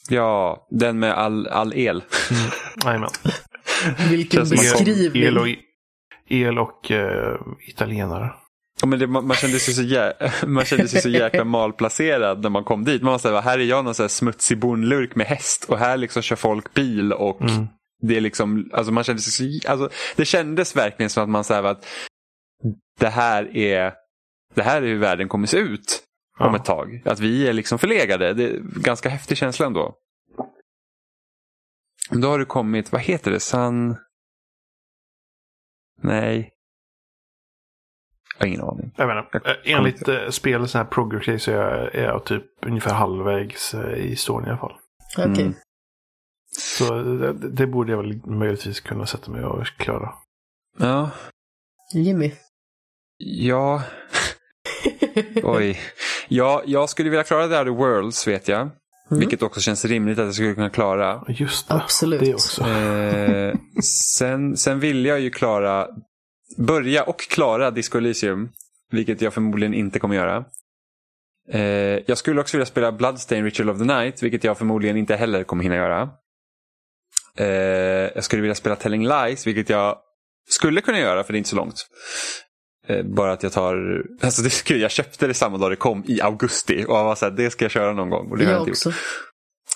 Ja, 0.08 0.66
den 0.70 0.98
med 0.98 1.12
all, 1.12 1.46
all 1.48 1.72
el. 1.74 2.04
Jajamän. 2.84 3.10
Vilken 4.10 4.46
Känns 4.46 4.48
som 4.48 4.58
att 4.58 4.84
de- 4.86 4.92
beskrivning. 4.92 5.22
El 5.22 5.38
och, 5.38 5.46
el 6.28 6.58
och 6.58 6.90
eh, 6.90 7.40
italienare. 7.68 8.34
Ja, 8.80 8.86
men 8.86 8.98
det, 8.98 9.06
man, 9.06 9.26
man, 9.26 9.36
kände 9.36 9.58
sig 9.58 9.74
så 9.74 9.82
jä, 9.82 10.12
man 10.46 10.64
kände 10.64 10.88
sig 10.88 11.00
så 11.02 11.08
jäkla 11.08 11.44
malplacerad 11.58 12.42
när 12.42 12.50
man 12.50 12.64
kom 12.64 12.84
dit. 12.84 13.02
Man 13.02 13.12
var 13.12 13.18
så 13.18 13.34
här, 13.34 13.40
här 13.42 13.58
är 13.58 13.64
jag 13.64 13.84
någon 13.84 13.94
så 13.94 14.02
här 14.02 14.08
smutsig 14.08 14.58
bondlurk 14.58 15.14
med 15.14 15.26
häst 15.26 15.64
och 15.64 15.78
här 15.78 15.96
liksom 15.96 16.22
kör 16.22 16.36
folk 16.36 16.74
bil 16.74 17.12
och 17.12 17.40
Mm. 17.40 17.66
det 18.02 18.16
är 18.16 18.20
liksom, 18.20 18.70
alltså 18.72 18.92
man 18.92 19.04
kände 19.04 19.22
sig 19.22 19.60
så, 19.60 19.70
alltså 19.70 19.90
det 20.16 20.24
kändes 20.24 20.76
verkligen 20.76 21.10
som 21.10 21.22
att 21.22 21.28
man 21.28 21.44
sa 21.44 21.70
att 21.70 21.86
det 23.00 23.08
här 23.08 23.56
är, 23.56 23.94
det 24.54 24.62
här 24.62 24.82
är 24.82 24.86
hur 24.86 24.98
världen 24.98 25.28
kommer 25.28 25.46
se 25.46 25.58
ut 25.58 26.02
om 26.38 26.46
Ja. 26.46 26.56
ett 26.56 26.64
tag. 26.64 27.02
Att 27.04 27.20
vi 27.20 27.48
är 27.48 27.52
liksom 27.52 27.78
förlegade. 27.78 28.34
Det 28.34 28.44
är 28.44 28.60
ganska 28.80 29.08
häftig 29.08 29.36
känsla 29.38 29.66
ändå. 29.66 29.94
Då 32.10 32.28
har 32.28 32.38
du 32.38 32.44
kommit, 32.44 32.92
vad 32.92 33.00
heter 33.00 33.30
det, 33.30 33.40
San... 33.40 33.96
Nej. 36.02 36.50
Jag 38.38 38.46
har 38.46 38.48
ingen 38.48 38.62
aning. 38.62 38.92
Jag 38.96 39.08
menar, 39.08 39.28
eh, 39.44 39.52
enligt 39.64 40.08
eh, 40.08 40.28
spel 40.30 40.68
så 40.68 40.78
här 40.78 40.84
progress 40.84 41.42
så 41.42 41.50
är 41.50 41.54
jag, 41.54 41.94
är 41.94 42.04
jag 42.04 42.24
typ 42.24 42.44
ungefär 42.66 42.94
halvvägs 42.94 43.74
eh, 43.74 43.98
i 43.98 44.16
storyn 44.16 44.46
i 44.46 44.50
alla 44.50 44.58
fall. 44.58 44.74
Okej. 45.18 45.42
Mm. 45.42 45.54
Så 46.58 46.94
det, 47.02 47.32
det 47.32 47.66
borde 47.66 47.92
jag 47.92 47.98
väl 47.98 48.26
möjligtvis 48.26 48.80
kunna 48.80 49.06
sätta 49.06 49.30
mig 49.30 49.44
och 49.44 49.66
klara. 49.66 50.12
Ja, 50.78 51.10
Jimmy. 51.94 52.32
ja, 53.18 53.82
oj. 55.42 55.80
Ja, 56.28 56.62
jag 56.66 56.88
skulle 56.90 57.10
vilja 57.10 57.24
klara 57.24 57.48
The 57.48 57.58
Outer 57.58 57.70
Worlds 57.70 58.26
vet 58.26 58.48
jag. 58.48 58.60
Mm. 58.60 59.20
Vilket 59.20 59.42
också 59.42 59.60
känns 59.60 59.84
rimligt 59.84 60.18
att 60.18 60.24
jag 60.24 60.34
skulle 60.34 60.54
kunna 60.54 60.70
klara. 60.70 61.24
Just 61.28 61.68
det, 61.68 61.74
Absolut. 61.74 62.20
det 62.20 62.34
också. 62.34 62.62
Eh, 62.64 63.54
sen, 63.82 64.56
sen 64.56 64.80
vill 64.80 65.06
jag 65.06 65.20
ju 65.20 65.30
klara, 65.30 65.88
börja 66.56 67.02
och 67.02 67.20
klara 67.20 67.70
Disco 67.70 67.98
Elysium. 67.98 68.48
Vilket 68.90 69.20
jag 69.20 69.34
förmodligen 69.34 69.74
inte 69.74 69.98
kommer 69.98 70.14
göra. 70.14 70.44
Eh, 71.48 71.60
jag 72.06 72.18
skulle 72.18 72.40
också 72.40 72.56
vilja 72.56 72.66
spela 72.66 72.92
Bloodstain 72.92 73.44
Ritual 73.44 73.70
of 73.70 73.78
the 73.78 73.84
Night, 73.84 74.22
vilket 74.22 74.44
jag 74.44 74.58
förmodligen 74.58 74.96
inte 74.96 75.16
heller 75.16 75.44
kommer 75.44 75.62
hinna 75.62 75.76
göra. 75.76 76.08
Eh, 77.38 77.46
jag 78.14 78.24
skulle 78.24 78.42
vilja 78.42 78.54
spela 78.54 78.76
Telling 78.76 79.08
Lies, 79.08 79.46
vilket 79.46 79.68
jag 79.68 79.98
skulle 80.48 80.80
kunna 80.80 80.98
göra 81.00 81.24
för 81.24 81.32
det 81.32 81.36
är 81.36 81.38
inte 81.38 81.50
så 81.50 81.56
långt. 81.56 81.86
Eh, 82.86 83.02
bara 83.04 83.32
att 83.32 83.42
jag 83.42 83.52
tar, 83.52 84.02
alltså 84.22 84.42
det 84.42 84.50
skulle, 84.50 84.78
jag 84.78 84.90
köpte 84.90 85.26
det 85.26 85.34
samma 85.34 85.58
dag 85.58 85.70
det 85.72 85.76
kom 85.76 86.04
i 86.06 86.20
augusti 86.20 86.84
och 86.88 86.96
jag 86.96 87.04
var 87.04 87.14
så 87.14 87.24
här, 87.26 87.32
det 87.32 87.50
ska 87.50 87.64
jag 87.64 87.72
köra 87.72 87.92
någon 87.92 88.10
gång. 88.10 88.30
Och 88.30 88.38
det 88.38 88.44
har 88.44 88.52
jag 88.52 88.58
Jag 88.60 88.62
inte 88.68 88.70
gjort. 88.70 88.76
också. 88.76 88.92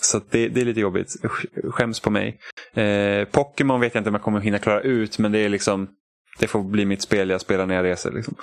Så 0.03 0.21
det, 0.31 0.49
det 0.49 0.61
är 0.61 0.65
lite 0.65 0.81
jobbigt. 0.81 1.09
Sk- 1.23 1.71
Skäms 1.71 2.01
på 2.01 2.11
mig. 2.11 2.39
Eh, 2.75 3.25
Pokémon 3.25 3.81
vet 3.81 3.95
jag 3.95 4.01
inte 4.01 4.11
om 4.11 4.15
jag 4.15 4.23
kommer 4.23 4.41
hinna 4.41 4.59
klara 4.59 4.81
ut 4.81 5.19
men 5.19 5.33
det 5.33 5.39
är 5.39 5.49
liksom 5.49 5.89
det 6.39 6.47
får 6.47 6.63
bli 6.63 6.85
mitt 6.85 7.03
spel 7.03 7.31
jag 7.31 7.41
spelar 7.41 7.67
när 7.67 7.75
jag 7.75 7.85
reser. 7.85 8.13
Liksom. 8.13 8.35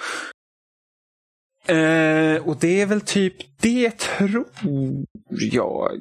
Eh, 1.67 2.47
och 2.47 2.57
det 2.59 2.81
är 2.81 2.85
väl 2.85 3.01
typ 3.01 3.35
det 3.61 3.97
tror 3.97 4.45
jag. 5.29 5.91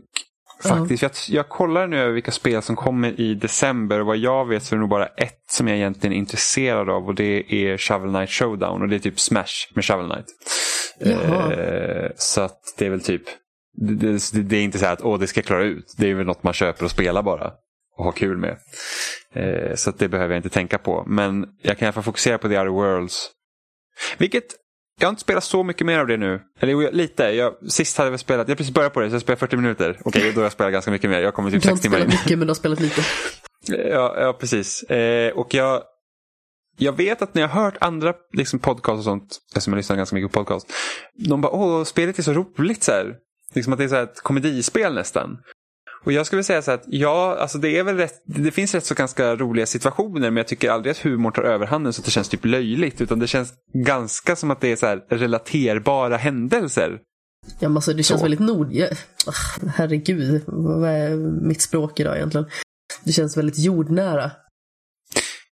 Faktiskt. 0.62 1.02
Jag, 1.02 1.12
jag 1.28 1.48
kollar 1.48 1.86
nu 1.86 1.98
över 1.98 2.12
vilka 2.12 2.30
spel 2.30 2.62
som 2.62 2.76
kommer 2.76 3.20
i 3.20 3.34
december 3.34 4.00
och 4.00 4.06
vad 4.06 4.16
jag 4.16 4.48
vet 4.48 4.62
så 4.62 4.74
är 4.74 4.76
det 4.76 4.80
nog 4.80 4.90
bara 4.90 5.06
ett 5.06 5.42
som 5.50 5.68
jag 5.68 5.76
egentligen 5.76 6.12
är 6.12 6.18
intresserad 6.18 6.90
av 6.90 7.06
och 7.06 7.14
det 7.14 7.52
är 7.52 7.78
Shovel 7.78 8.10
Knight 8.10 8.30
Showdown 8.30 8.82
och 8.82 8.88
det 8.88 8.96
är 8.96 9.00
typ 9.00 9.20
Smash 9.20 9.72
med 9.74 9.84
Shovel 9.84 10.10
Knight. 10.10 10.26
Eh, 11.00 12.10
så 12.16 12.40
att 12.40 12.60
det 12.78 12.86
är 12.86 12.90
väl 12.90 13.00
typ 13.00 13.22
det, 13.76 13.94
det, 13.94 14.42
det 14.42 14.56
är 14.56 14.62
inte 14.62 14.78
så 14.78 14.84
här 14.84 14.92
att 14.92 15.02
åh, 15.02 15.18
det 15.18 15.26
ska 15.26 15.38
jag 15.38 15.46
klara 15.46 15.64
ut. 15.64 15.94
Det 15.98 16.10
är 16.10 16.14
väl 16.14 16.26
något 16.26 16.42
man 16.42 16.52
köper 16.52 16.84
och 16.84 16.90
spelar 16.90 17.22
bara. 17.22 17.52
Och 17.98 18.04
har 18.04 18.12
kul 18.12 18.36
med. 18.36 18.56
Eh, 19.34 19.74
så 19.74 19.90
det 19.90 20.08
behöver 20.08 20.34
jag 20.34 20.38
inte 20.38 20.48
tänka 20.48 20.78
på. 20.78 21.04
Men 21.06 21.46
jag 21.62 21.78
kan 21.78 21.86
i 21.86 21.88
alla 21.88 21.92
fall 21.92 22.02
fokusera 22.02 22.38
på 22.38 22.48
The 22.48 22.58
Outer 22.58 22.70
Worlds. 22.70 23.30
Vilket, 24.18 24.44
jag 25.00 25.06
har 25.06 25.10
inte 25.10 25.22
spelat 25.22 25.44
så 25.44 25.62
mycket 25.62 25.86
mer 25.86 25.98
av 25.98 26.06
det 26.06 26.16
nu. 26.16 26.40
Eller 26.60 26.72
jo, 26.72 26.88
lite. 26.92 27.22
Jag, 27.24 27.70
sist 27.70 27.98
hade 27.98 28.10
jag 28.10 28.20
spelat, 28.20 28.48
jag 28.48 28.58
precis 28.58 28.74
börjat 28.74 28.92
på 28.94 29.00
det 29.00 29.08
så 29.10 29.14
jag 29.14 29.22
spelar 29.22 29.36
40 29.36 29.56
minuter. 29.56 30.00
Okej, 30.04 30.32
då 30.32 30.40
har 30.40 30.44
jag 30.44 30.52
spelat 30.52 30.72
ganska 30.72 30.90
mycket 30.90 31.10
mer. 31.10 31.20
Jag 31.20 31.34
kommer 31.34 31.50
typ 31.50 31.62
Du 31.62 31.68
har 31.68 31.76
6 31.76 31.84
inte 31.84 31.96
timmar 31.96 31.98
spelat 31.98 32.14
in. 32.14 32.20
mycket 32.24 32.38
men 32.38 32.46
du 32.46 32.50
har 32.50 32.54
spelat 32.54 32.80
lite. 32.80 33.02
Ja, 33.68 34.16
ja 34.20 34.32
precis. 34.32 34.82
Eh, 34.82 35.32
och 35.32 35.54
jag, 35.54 35.82
jag 36.78 36.96
vet 36.96 37.22
att 37.22 37.34
när 37.34 37.42
jag 37.42 37.48
har 37.48 37.62
hört 37.64 37.76
andra 37.80 38.14
liksom, 38.32 38.58
podcast 38.58 38.98
och 38.98 39.04
sånt, 39.04 39.38
eftersom 39.48 39.72
jag 39.72 39.76
lyssnar 39.76 39.96
ganska 39.96 40.16
mycket 40.16 40.32
på 40.32 40.44
podcast, 40.44 40.72
de 41.28 41.40
bara 41.40 41.52
åh, 41.52 41.84
spelet 41.84 42.18
är 42.18 42.22
så 42.22 42.32
roligt 42.32 42.82
så 42.82 42.92
här. 42.92 43.14
Liksom 43.54 43.72
att 43.72 43.78
det 43.78 43.84
är 43.84 43.88
så 43.88 43.94
här 43.94 44.02
ett 44.02 44.20
komedispel 44.22 44.94
nästan. 44.94 45.38
Och 46.06 46.12
jag 46.12 46.26
skulle 46.26 46.42
säga 46.44 46.62
så 46.62 46.70
att 46.70 46.84
ja, 46.86 47.36
alltså 47.40 47.58
det 47.58 47.78
är 47.78 47.82
väl 47.84 47.96
rätt, 47.96 48.22
det 48.24 48.50
finns 48.50 48.74
rätt 48.74 48.84
så 48.84 48.94
ganska 48.94 49.36
roliga 49.36 49.66
situationer 49.66 50.30
men 50.30 50.36
jag 50.36 50.46
tycker 50.46 50.70
aldrig 50.70 50.90
att 50.90 50.98
humorn 50.98 51.32
tar 51.32 51.42
överhanden 51.42 51.92
så 51.92 52.00
att 52.00 52.04
det 52.04 52.10
känns 52.10 52.28
typ 52.28 52.44
löjligt 52.44 53.00
utan 53.00 53.18
det 53.18 53.26
känns 53.26 53.52
ganska 53.72 54.36
som 54.36 54.50
att 54.50 54.60
det 54.60 54.72
är 54.72 54.76
så 54.76 54.86
här 54.86 55.04
relaterbara 55.08 56.16
händelser. 56.16 57.00
Ja, 57.58 57.68
men 57.68 57.76
alltså, 57.76 57.92
det 57.92 58.02
känns 58.02 58.20
Så. 58.20 58.24
väldigt 58.24 58.40
nord... 58.40 58.68
Ja, 58.72 58.86
herregud, 59.76 60.42
vad 60.46 60.90
är 60.90 61.16
mitt 61.46 61.62
språk 61.62 62.00
idag 62.00 62.16
egentligen? 62.16 62.46
Det 63.04 63.12
känns 63.12 63.36
väldigt 63.36 63.58
jordnära. 63.58 64.30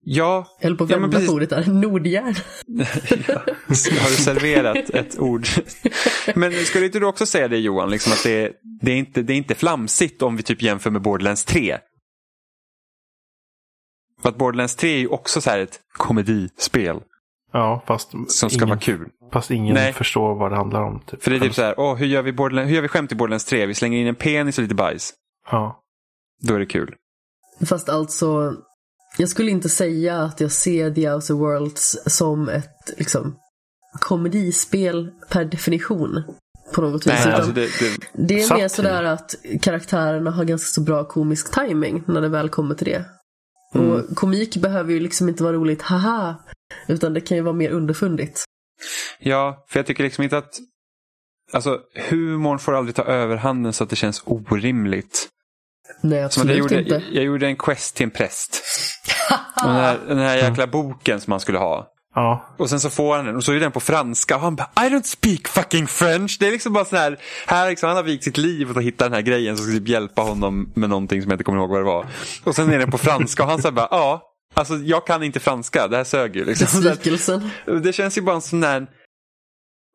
Ja, 0.04 0.48
Jag 0.60 0.68
höll 0.70 0.78
på 0.78 0.84
att 0.84 0.90
Ja, 0.90 0.98
vända 1.00 1.26
på 1.26 1.32
ordet 1.34 1.50
där. 1.50 1.66
Nordjärn. 1.68 2.36
Har 3.68 4.10
du 4.10 4.16
serverat 4.16 4.90
ett 4.90 5.20
ord? 5.20 5.48
Men 6.36 6.52
skulle 6.54 6.86
inte 6.86 7.00
du 7.00 7.06
också 7.06 7.26
säga 7.26 7.48
det 7.48 7.58
Johan, 7.58 7.90
liksom 7.90 8.14
att 8.14 8.24
det, 8.24 8.52
det, 8.82 8.92
är 8.92 8.96
inte, 8.96 9.22
det 9.22 9.34
är 9.34 9.38
inte 9.38 9.56
flamsigt 9.56 10.22
om 10.22 10.38
vi 10.38 10.44
typ 10.44 10.62
jämför 10.62 10.90
med 10.92 11.02
Borderlands 11.02 11.46
3? 11.46 11.78
För 14.22 14.30
att 14.30 14.38
Borderlands 14.38 14.76
3 14.76 14.94
är 14.94 14.98
ju 14.98 15.08
också 15.08 15.42
så 15.42 15.50
här 15.50 15.60
ett 15.60 15.80
komedispel 15.98 17.00
Ja, 17.54 17.84
fast 17.88 18.12
som 18.12 18.50
ska 18.50 18.58
ingen, 18.58 18.70
vara 18.70 18.80
kul. 18.80 19.10
fast 19.34 19.52
ingen 19.52 19.74
Nej. 19.74 19.94
förstår 19.94 20.36
vad 20.36 20.52
det 20.52 20.56
handlar 20.56 20.82
om. 20.84 21.00
Typ. 21.00 21.24
För 21.24 21.32
det 21.32 21.38
är 21.38 21.42
typ 21.42 21.54
så 21.54 21.62
här, 21.62 21.80
åh, 21.80 21.96
hur, 21.96 22.06
gör 22.06 22.22
vi 22.22 22.34
Borderlands, 22.34 22.70
hur 22.70 22.76
gör 22.76 22.82
vi 22.82 22.88
skämt 22.88 23.12
i 23.12 23.16
Borderlands 23.16 23.46
3? 23.46 23.66
Vi 23.66 23.74
slänger 23.74 24.00
in 24.00 24.08
en 24.08 24.16
penis 24.16 24.58
och 24.58 24.62
lite 24.62 24.76
bajs. 24.76 25.14
Ja. 25.52 25.84
Då 26.42 26.54
är 26.56 26.60
det 26.60 26.66
kul. 26.66 26.96
Fast 27.66 27.90
alltså, 27.90 28.54
jag 29.18 29.30
skulle 29.30 29.52
inte 29.52 29.70
säga 29.70 30.22
att 30.22 30.40
jag 30.40 30.52
ser 30.52 30.92
The 30.92 31.10
Outer 31.10 31.34
Worlds 31.34 31.98
som 32.06 32.50
ett 32.50 32.94
liksom, 32.98 33.36
komedispel 34.00 35.12
per 35.30 35.46
definition. 35.46 36.24
på 36.76 36.82
något 36.82 37.08
vis. 37.08 37.26
Nej, 37.26 37.34
alltså 37.34 37.52
det, 37.52 37.62
det, 37.62 37.98
det 38.14 38.42
är 38.42 38.58
mer 38.58 38.68
sådär 38.68 39.04
att 39.04 39.36
karaktärerna 39.62 40.32
har 40.32 40.44
ganska 40.44 40.68
så 40.74 40.82
bra 40.82 41.04
komisk 41.04 41.52
timing 41.52 42.04
när 42.08 42.22
det 42.22 42.30
väl 42.30 42.50
kommer 42.50 42.76
till 42.76 42.88
det. 42.88 43.06
Mm. 43.76 43.92
Och 43.92 44.16
komik 44.16 44.58
behöver 44.58 44.94
ju 44.94 45.00
liksom 45.00 45.30
inte 45.30 45.44
vara 45.44 45.54
roligt, 45.54 45.82
haha. 45.82 46.36
Utan 46.88 47.14
det 47.14 47.22
kan 47.22 47.38
ju 47.38 47.44
vara 47.44 47.54
mer 47.54 47.70
underfundigt. 47.70 48.44
ja, 49.20 49.66
för 49.70 49.80
jag 49.80 49.86
tycker 49.86 50.04
liksom 50.04 50.24
inte 50.24 50.38
att... 50.38 50.60
Alltså, 51.54 51.80
humorn 52.10 52.60
får 52.60 52.74
aldrig 52.74 52.96
ta 52.96 53.04
överhanden 53.04 53.74
så 53.74 53.84
att 53.84 53.90
det 53.90 53.96
känns 53.96 54.24
orimligt. 54.26 55.30
Nej, 56.02 56.18
att 56.18 56.22
jag, 56.22 56.26
absolut 56.26 56.58
gjorde, 56.58 56.80
inte. 56.80 56.94
jag, 56.94 57.04
jag 57.14 57.24
gjorde 57.24 57.48
en 57.48 57.56
quest 57.56 57.96
till 57.96 58.04
en 58.04 58.12
präst. 58.12 58.64
Den, 59.64 59.76
här, 59.76 60.00
den 60.08 60.18
här 60.18 60.36
jäkla 60.36 60.68
boken 60.68 61.22
som 61.22 61.32
man 61.32 61.40
skulle 61.40 61.58
ha. 61.58 61.88
Ja. 62.16 62.56
Och 62.58 62.70
sen 62.70 62.80
så 62.80 62.90
får 62.90 63.16
han 63.16 63.26
den 63.26 63.36
och 63.36 63.44
så 63.44 63.54
är 63.54 63.60
den 63.60 63.72
på 63.72 63.80
franska 63.80 64.36
och 64.36 64.42
han 64.42 64.56
bara 64.56 64.70
I 64.76 64.90
don't 64.90 65.04
speak 65.04 65.48
fucking 65.48 65.88
French. 65.88 66.38
Det 66.40 66.48
är 66.48 66.52
liksom 66.52 66.74
bara 66.74 66.86
sån 66.86 67.00
här, 67.00 67.18
här 67.48 67.70
liksom, 67.70 67.88
han 67.88 67.96
har 67.96 68.04
vikt 68.04 68.24
sitt 68.24 68.38
liv 68.38 68.72
åt 68.72 68.78
att 68.78 68.84
hitta 68.84 69.04
den 69.04 69.14
här 69.14 69.22
grejen 69.22 69.58
som 69.58 69.66
ska 69.66 69.74
typ 69.74 69.88
hjälpa 69.88 70.22
honom 70.22 70.72
med 70.74 70.90
någonting 70.90 71.22
som 71.22 71.32
jag 71.32 71.36
inte 71.36 71.44
kommer 71.44 71.60
ihåg 71.60 71.70
vad 71.70 71.80
det 71.80 71.86
var. 71.86 72.06
Och 72.44 72.56
sen 72.56 72.74
är 72.74 72.80
den 72.80 72.92
på 72.92 72.98
franska 72.98 73.44
och 73.44 73.50
han 73.50 73.62
säger 73.62 73.74
bara 73.74 73.88
ja, 73.92 74.22
alltså 74.54 74.76
jag 74.76 75.08
kan 75.08 75.24
inte 75.24 75.40
franska, 75.40 75.88
det 75.88 75.98
här 75.98 76.04
sög 76.04 76.36
ju. 76.36 76.46
Liksom. 76.46 76.68
Så 76.68 76.82
Besvikelsen. 76.82 77.50
Det 77.84 77.94
känns 77.94 78.18
ju 78.18 78.22
bara 78.22 78.36
en 78.36 78.42
sån 78.42 78.62
där 78.62 78.88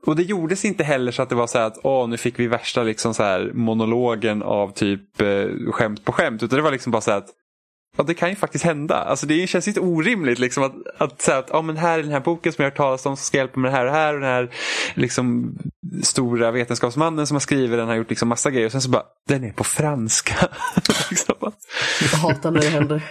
och 0.07 0.17
det 0.17 0.23
gjordes 0.23 0.65
inte 0.65 0.85
heller 0.85 1.13
så 1.13 1.23
att 1.23 1.29
det 1.29 1.35
var 1.35 1.47
så 1.47 1.59
här 1.59 1.67
att 1.67 1.79
åh, 1.83 2.09
nu 2.09 2.17
fick 2.17 2.39
vi 2.39 2.47
värsta 2.47 2.83
liksom 2.83 3.15
så 3.15 3.23
här 3.23 3.51
monologen 3.55 4.43
av 4.43 4.73
typ 4.73 5.21
eh, 5.21 5.73
skämt 5.73 6.05
på 6.05 6.13
skämt. 6.13 6.43
Utan 6.43 6.57
det 6.57 6.63
var 6.63 6.73
liksom 6.73 6.93
bara 6.93 7.01
så 7.01 7.11
här 7.11 7.19
att 7.19 7.31
ja, 7.97 8.05
det 8.05 8.15
kan 8.15 8.31
ju 8.31 8.37
faktiskt 8.37 8.65
hända. 8.65 8.95
Alltså 8.95 9.27
det 9.27 9.47
känns 9.47 9.69
inte 9.69 9.81
orimligt 9.81 10.39
liksom 10.39 10.63
att, 10.63 10.75
att 10.99 11.23
säga 11.23 11.39
att 11.39 11.51
ja, 11.53 11.63
men 11.63 11.77
här 11.77 11.99
är 11.99 12.03
den 12.03 12.13
här 12.13 12.21
boken 12.21 12.53
som 12.53 12.63
jag 12.63 12.67
har 12.67 12.71
hört 12.71 12.77
talas 12.77 13.07
om 13.07 13.17
som 13.17 13.25
ska 13.25 13.37
hjälpa 13.37 13.61
med 13.61 13.71
det 13.71 13.75
här 13.75 13.85
och 13.85 13.91
det 13.91 13.97
här. 13.97 14.15
Och 14.15 14.21
den 14.21 14.31
här 14.31 14.51
liksom, 14.95 15.59
stora 16.03 16.51
vetenskapsmannen 16.51 17.27
som 17.27 17.35
har 17.35 17.41
skrivit 17.41 17.79
den 17.79 17.89
har 17.89 17.95
gjort 17.95 18.11
liksom 18.11 18.29
massa 18.29 18.51
grejer. 18.51 18.67
Och 18.67 18.73
sen 18.73 18.83
så 18.83 18.91
bara, 18.91 19.05
den 19.29 19.45
är 19.45 19.53
på 19.53 19.65
franska. 19.65 20.35
liksom. 21.11 21.35
Jag 22.13 22.19
hatar 22.19 22.51
när 22.51 22.61
det 22.61 22.69
händer. 22.69 23.03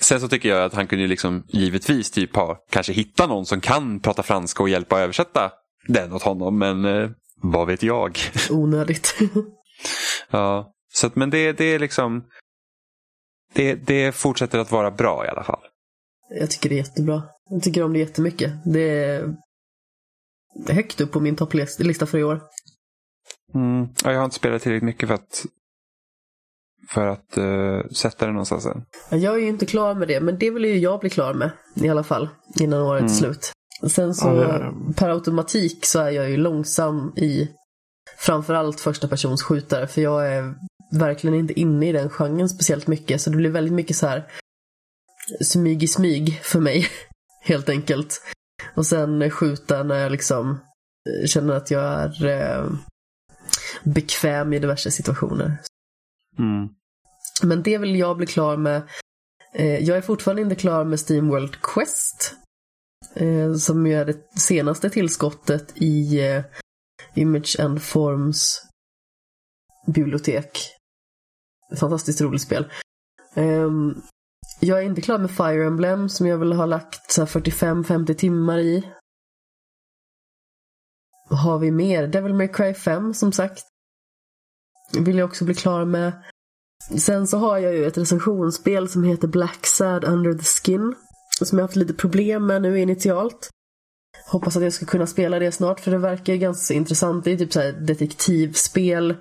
Sen 0.00 0.20
så 0.20 0.28
tycker 0.28 0.48
jag 0.48 0.64
att 0.64 0.74
han 0.74 0.86
kunde 0.86 1.02
ju 1.02 1.08
liksom 1.08 1.44
givetvis 1.48 2.10
typ 2.10 2.36
ha, 2.36 2.58
kanske 2.70 2.92
hitta 2.92 3.26
någon 3.26 3.46
som 3.46 3.60
kan 3.60 4.00
prata 4.00 4.22
franska 4.22 4.62
och 4.62 4.68
hjälpa 4.68 4.96
att 4.96 5.02
översätta 5.02 5.50
den 5.88 6.12
åt 6.12 6.22
honom. 6.22 6.58
Men 6.58 6.84
eh, 6.84 7.10
vad 7.42 7.66
vet 7.66 7.82
jag. 7.82 8.18
Onödigt. 8.50 9.14
ja, 10.30 10.72
så 10.92 11.06
att, 11.06 11.16
men 11.16 11.30
det, 11.30 11.52
det 11.52 11.64
är 11.64 11.78
liksom 11.78 12.24
det, 13.54 13.74
det 13.74 14.12
fortsätter 14.12 14.58
att 14.58 14.72
vara 14.72 14.90
bra 14.90 15.26
i 15.26 15.28
alla 15.28 15.44
fall. 15.44 15.60
Jag 16.40 16.50
tycker 16.50 16.68
det 16.68 16.74
är 16.74 16.76
jättebra. 16.76 17.22
Jag 17.50 17.62
tycker 17.62 17.82
om 17.82 17.92
det 17.92 17.98
jättemycket. 17.98 18.52
Det 18.64 18.80
är 18.90 19.34
högt 20.68 21.00
upp 21.00 21.12
på 21.12 21.20
min 21.20 21.36
topplista 21.36 22.06
för 22.06 22.18
i 22.18 22.24
år. 22.24 22.40
Mm. 23.54 23.88
Ja, 24.04 24.12
jag 24.12 24.18
har 24.18 24.24
inte 24.24 24.36
spelat 24.36 24.62
tillräckligt 24.62 24.86
mycket 24.86 25.08
för 25.08 25.14
att 25.14 25.46
för 26.88 27.06
att 27.06 27.36
eh, 27.36 27.90
sätta 27.90 28.26
det 28.26 28.32
någonstans 28.32 28.66
än. 28.66 28.84
Jag 29.10 29.34
är 29.34 29.38
ju 29.38 29.48
inte 29.48 29.66
klar 29.66 29.94
med 29.94 30.08
det, 30.08 30.20
men 30.20 30.38
det 30.38 30.50
vill 30.50 30.64
ju 30.64 30.78
jag 30.78 31.00
bli 31.00 31.10
klar 31.10 31.34
med 31.34 31.50
i 31.74 31.88
alla 31.88 32.04
fall. 32.04 32.28
Innan 32.60 32.82
året 32.82 33.00
är 33.02 33.06
Mm. 33.06 33.14
slut. 33.14 33.52
Sen 33.90 34.14
så 34.14 34.26
Ja, 34.26 34.44
är- 34.44 34.92
per 34.92 35.08
automatik 35.08 35.86
så 35.86 36.00
är 36.00 36.10
jag 36.10 36.30
ju 36.30 36.36
långsam 36.36 37.12
i 37.16 37.48
framförallt 38.18 38.80
första 38.80 39.08
persons 39.08 39.42
skjutare. 39.42 39.86
För 39.86 40.00
jag 40.00 40.32
är 40.32 40.54
verkligen 40.92 41.36
inte 41.36 41.60
inne 41.60 41.88
i 41.88 41.92
den 41.92 42.10
genren 42.10 42.48
speciellt 42.48 42.86
mycket. 42.86 43.20
Så 43.20 43.30
det 43.30 43.36
blir 43.36 43.50
väldigt 43.50 43.72
mycket 43.74 43.96
så 43.96 44.06
här 44.06 44.28
smyg 45.44 45.82
i 45.82 45.88
smyg 45.88 46.40
för 46.42 46.60
mig. 46.60 46.86
Helt 47.44 47.68
enkelt. 47.68 48.20
Och 48.74 48.86
sen 48.86 49.30
skjuta 49.30 49.82
när 49.82 49.98
jag 49.98 50.12
liksom 50.12 50.50
eh, 50.50 51.26
känner 51.26 51.54
att 51.54 51.70
jag 51.70 51.82
är 51.84 52.26
eh, 52.26 52.70
bekväm 53.84 54.52
i 54.52 54.58
diverse 54.58 54.90
situationer. 54.90 55.58
Mm. 56.38 56.68
Men 57.42 57.62
det 57.62 57.78
vill 57.78 57.96
jag 57.96 58.16
bli 58.16 58.26
klar 58.26 58.56
med. 58.56 58.82
Eh, 59.54 59.78
jag 59.78 59.96
är 59.96 60.00
fortfarande 60.02 60.42
inte 60.42 60.54
klar 60.54 60.84
med 60.84 61.00
Steamworld 61.00 61.60
Quest. 61.62 62.34
Eh, 63.14 63.54
som 63.54 63.86
ju 63.86 63.94
är 63.94 64.04
det 64.04 64.40
senaste 64.40 64.90
tillskottet 64.90 65.72
i 65.74 66.20
eh, 66.28 66.44
Image 67.14 67.56
and 67.60 67.82
Forms 67.82 68.62
bibliotek. 69.86 70.58
Fantastiskt 71.76 72.20
roligt 72.20 72.42
spel. 72.42 72.72
Ehm, 73.34 74.02
jag 74.60 74.78
är 74.78 74.82
inte 74.82 75.00
klar 75.00 75.18
med 75.18 75.30
Fire 75.30 75.66
Emblem 75.66 76.08
som 76.08 76.26
jag 76.26 76.38
vill 76.38 76.52
ha 76.52 76.66
lagt 76.66 77.18
45-50 77.18 78.14
timmar 78.14 78.58
i. 78.58 78.92
Vad 81.28 81.38
har 81.38 81.58
vi 81.58 81.70
mer? 81.70 82.06
Devil 82.06 82.34
May 82.34 82.48
Cry 82.48 82.74
5 82.74 83.14
som 83.14 83.32
sagt. 83.32 83.64
Vill 84.98 85.18
jag 85.18 85.28
också 85.28 85.44
bli 85.44 85.54
klar 85.54 85.84
med. 85.84 86.12
Sen 86.98 87.26
så 87.26 87.38
har 87.38 87.58
jag 87.58 87.74
ju 87.74 87.86
ett 87.86 87.98
recensionsspel 87.98 88.88
som 88.88 89.04
heter 89.04 89.28
Black 89.28 89.66
Sad 89.66 90.04
Under 90.04 90.34
the 90.34 90.44
Skin. 90.44 90.94
Som 91.44 91.58
jag 91.58 91.62
har 91.62 91.68
haft 91.68 91.76
lite 91.76 91.94
problem 91.94 92.46
med 92.46 92.62
nu 92.62 92.80
initialt. 92.80 93.50
Hoppas 94.26 94.56
att 94.56 94.62
jag 94.62 94.72
ska 94.72 94.86
kunna 94.86 95.06
spela 95.06 95.38
det 95.38 95.52
snart 95.52 95.80
för 95.80 95.90
det 95.90 95.98
verkar 95.98 96.34
ganska 96.34 96.74
intressant. 96.74 97.24
Det 97.24 97.32
är 97.32 97.36
typ 97.36 97.52
så 97.52 97.60
här 97.60 97.72
detektivspel. 97.72 99.16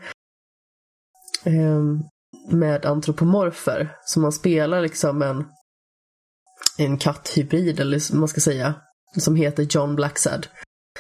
Ehm, 1.44 2.04
med 2.50 2.86
antropomorfer. 2.86 3.98
Så 4.06 4.20
man 4.20 4.32
spelar 4.32 4.82
liksom 4.82 5.22
en, 5.22 5.46
en 6.78 6.98
katthybrid 6.98 7.80
eller 7.80 8.12
vad 8.12 8.20
man 8.20 8.30
ska 8.30 8.42
säga. 8.42 8.76
Som 9.18 9.36
heter 9.36 9.68
John 9.70 9.96
Blacksad. 9.96 10.48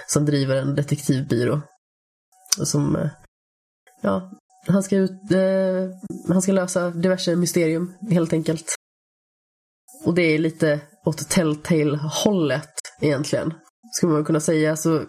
Som 0.08 0.26
driver 0.26 0.56
en 0.56 0.76
detektivbyrå. 0.76 1.62
Och 2.60 2.68
som, 2.68 2.96
eh, 2.96 3.10
ja, 4.02 4.32
han 4.68 4.84
ska, 4.84 4.96
ut, 4.98 5.32
eh, 5.32 6.12
han 6.28 6.42
ska 6.42 6.52
lösa 6.52 6.90
diverse 6.90 7.36
mysterium 7.36 7.94
helt 8.10 8.34
enkelt. 8.34 8.76
Och 10.04 10.14
det 10.14 10.22
är 10.22 10.40
lite 10.40 10.80
åt 11.06 11.30
Telltale-hållet 11.30 12.70
egentligen. 13.02 13.54
Skulle 13.94 14.12
man 14.14 14.26
kunna 14.26 14.40
säga. 14.40 14.76
Så 14.76 15.04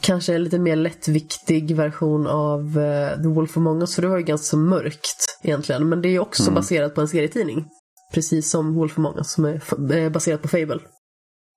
kanske 0.00 0.34
en 0.34 0.44
lite 0.44 0.58
mer 0.58 0.76
lättviktig 0.76 1.76
version 1.76 2.26
av 2.26 2.78
eh, 2.78 3.16
The 3.22 3.28
Wolf 3.28 3.56
Among 3.56 3.80
Us. 3.80 3.94
För 3.94 4.02
det 4.02 4.08
var 4.08 4.16
ju 4.18 4.24
ganska 4.24 4.56
mörkt 4.56 5.24
egentligen. 5.42 5.88
Men 5.88 6.02
det 6.02 6.08
är 6.08 6.10
ju 6.10 6.18
också 6.18 6.42
Mm. 6.42 6.54
baserat 6.54 6.94
på 6.94 7.00
en 7.00 7.08
serietidning. 7.08 7.68
Precis 8.14 8.50
som 8.50 8.74
Wolf 8.74 8.98
Among 8.98 9.16
Us 9.16 9.32
som 9.32 9.44
är 9.44 9.92
eh, 9.96 10.10
baserat 10.10 10.42
på 10.42 10.48
Fable. 10.48 10.80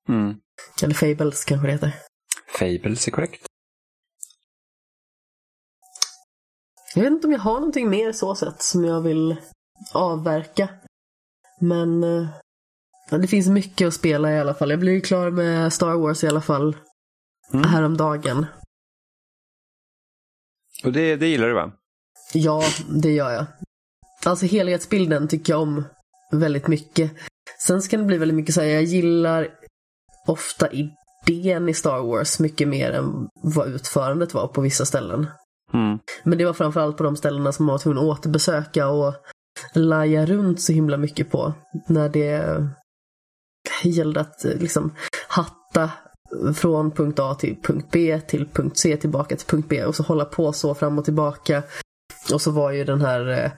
Mm. 0.09 0.35
Eller 0.83 0.93
Fables 0.93 1.45
kanske 1.45 1.67
det 1.67 1.73
heter. 1.73 1.95
Fables 2.59 3.07
är 3.07 3.11
korrekt. 3.11 3.45
Jag 6.95 7.03
vet 7.03 7.11
inte 7.11 7.27
om 7.27 7.33
jag 7.33 7.39
har 7.39 7.53
någonting 7.53 7.89
mer 7.89 8.11
så 8.11 8.35
sett 8.35 8.61
som 8.61 8.85
jag 8.85 9.01
vill 9.01 9.35
avverka. 9.93 10.69
Men 11.61 12.03
eh, 12.03 12.27
det 13.09 13.27
finns 13.27 13.47
mycket 13.47 13.87
att 13.87 13.93
spela 13.93 14.31
i 14.31 14.39
alla 14.39 14.53
fall. 14.53 14.69
Jag 14.69 14.79
blev 14.79 14.93
ju 14.93 15.01
klar 15.01 15.31
med 15.31 15.73
Star 15.73 15.93
Wars 15.93 16.23
i 16.23 16.27
alla 16.27 16.41
fall 16.41 16.75
Mm. 17.53 17.69
häromdagen. 17.69 18.45
Och 20.83 20.91
det, 20.91 21.15
det 21.15 21.27
gillar 21.27 21.47
du 21.47 21.53
va? 21.53 21.71
Ja, 22.33 22.63
det 22.89 23.11
gör 23.11 23.31
jag. 23.31 23.45
Alltså 24.25 24.45
helhetsbilden 24.45 25.27
tycker 25.27 25.53
jag 25.53 25.61
om 25.61 25.83
väldigt 26.31 26.67
mycket. 26.67 27.11
Sen 27.67 27.81
ska 27.81 27.97
det 27.97 28.03
bli 28.03 28.17
väldigt 28.17 28.35
mycket 28.35 28.55
så 28.55 28.61
här, 28.61 28.67
jag 28.67 28.83
gillar 28.83 29.47
ofta 30.27 30.67
idén 30.71 31.69
i 31.69 31.73
Star 31.73 31.99
Wars 31.99 32.39
mycket 32.39 32.67
mer 32.67 32.91
än 32.91 33.27
vad 33.43 33.67
utförandet 33.67 34.33
var 34.33 34.47
på 34.47 34.61
vissa 34.61 34.85
ställen. 34.85 35.27
Mm. 35.73 35.99
Men 36.23 36.37
det 36.37 36.45
var 36.45 36.53
framförallt 36.53 36.97
på 36.97 37.03
de 37.03 37.15
ställena 37.15 37.51
som 37.51 37.65
man 37.65 37.73
var 37.73 37.79
tvungen 37.79 37.97
att 37.97 38.19
återbesöka 38.19 38.87
och 38.89 39.13
laja 39.73 40.25
runt 40.25 40.61
så 40.61 40.73
himla 40.73 40.97
mycket 40.97 41.31
på. 41.31 41.53
När 41.87 42.09
det 42.09 42.67
gällde 43.83 44.19
att 44.19 44.45
eh, 44.45 44.55
liksom 44.55 44.93
hatta 45.27 45.91
från 46.55 46.91
punkt 46.91 47.19
A 47.19 47.35
till 47.35 47.55
punkt 47.63 47.87
B 47.91 48.21
till 48.27 48.47
punkt 48.47 48.77
C 48.77 48.97
tillbaka 48.97 49.35
till 49.35 49.47
punkt 49.47 49.65
B 49.69 49.85
och 49.85 49.95
så 49.95 50.03
hålla 50.03 50.25
på 50.25 50.53
så 50.53 50.75
fram 50.75 50.97
och 50.97 51.05
tillbaka. 51.05 51.63
Och 52.33 52.41
så 52.41 52.51
var 52.51 52.71
ju 52.71 52.83
den 52.83 53.01
här 53.01 53.29
eh, 53.29 53.51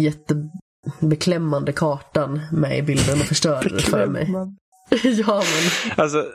jättebeklämmande 0.00 1.72
kartan 1.72 2.40
med 2.52 2.78
i 2.78 2.82
bilden 2.82 3.20
och 3.20 3.26
förstörde 3.26 3.68
det 3.76 3.82
för 3.82 4.06
mig. 4.06 4.28
ja, 5.02 5.42
men 5.42 5.92
Alltså, 5.96 6.26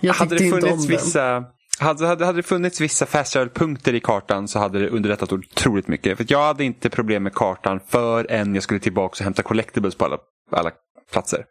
jag 0.00 0.14
hade 0.14 0.36
det 0.36 0.44
inte 0.44 0.56
om 0.56 0.62
funnits 0.62 0.86
vissa 0.86 1.44
hade, 1.78 2.06
hade, 2.06 2.24
hade 2.24 2.38
det 2.38 2.42
funnits 2.42 2.80
vissa 2.80 3.06
fast 3.06 3.32
travel-punkter 3.32 3.94
i 3.94 4.00
kartan 4.00 4.48
så 4.48 4.58
hade 4.58 4.78
det 4.78 4.88
underlättat 4.88 5.32
otroligt 5.32 5.88
mycket. 5.88 6.16
För 6.16 6.26
jag 6.28 6.46
hade 6.46 6.64
inte 6.64 6.90
problem 6.90 7.22
med 7.22 7.34
kartan 7.34 7.80
förrän 7.86 8.54
jag 8.54 8.62
skulle 8.62 8.80
tillbaka 8.80 9.12
och 9.20 9.24
hämta 9.24 9.42
collectibles 9.42 9.94
på 9.94 10.04
alla, 10.04 10.18
alla 10.50 10.70
platser. 11.12 11.44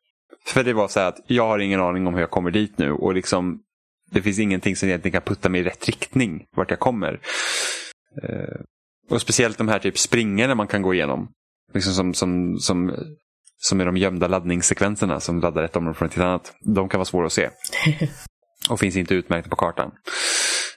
För 0.46 0.64
det 0.64 0.74
var 0.74 0.88
så 0.88 1.00
här 1.00 1.08
att 1.08 1.20
jag 1.28 1.48
har 1.48 1.60
ingen 1.60 1.82
aning 1.82 2.08
om 2.08 2.14
hur 2.14 2.22
jag 2.22 2.32
kommer 2.32 2.52
dit 2.52 2.78
nu 2.78 2.92
och 2.92 3.14
liksom 3.14 3.60
det 4.12 4.22
finns 4.22 4.40
ingenting 4.40 4.76
som 4.76 4.90
egentligen 4.90 5.22
kan 5.22 5.36
putta 5.36 5.50
mig 5.50 5.62
i 5.62 5.64
rätt 5.64 5.86
riktning 5.86 6.46
vart 6.56 6.70
jag 6.70 6.80
kommer. 6.80 7.20
Eh, 8.24 8.62
och 9.10 9.22
speciellt 9.22 9.58
de 9.58 9.68
här 9.68 9.80
typ 9.80 9.98
springorna 9.98 10.56
man 10.56 10.68
kan 10.68 10.82
gå 10.82 10.94
igenom. 10.94 11.32
Liksom 11.74 11.94
som, 11.94 12.14
som, 12.14 12.60
som, 12.60 12.96
som 13.58 13.82
är 13.82 13.86
de 13.86 13.98
gömda 13.98 14.28
laddningssekvenserna 14.28 15.20
som 15.20 15.40
laddar 15.40 15.64
ett 15.64 15.76
område 15.76 15.98
från 15.98 16.06
ett 16.06 16.14
till 16.14 16.22
annat. 16.22 16.54
De 16.62 16.90
kan 16.90 16.98
vara 16.98 17.06
svåra 17.06 17.26
att 17.26 17.34
se. 17.34 17.50
Och 18.70 18.80
finns 18.80 18.96
inte 18.96 19.16
utmärkta 19.16 19.50
på 19.50 19.56
kartan. 19.56 19.92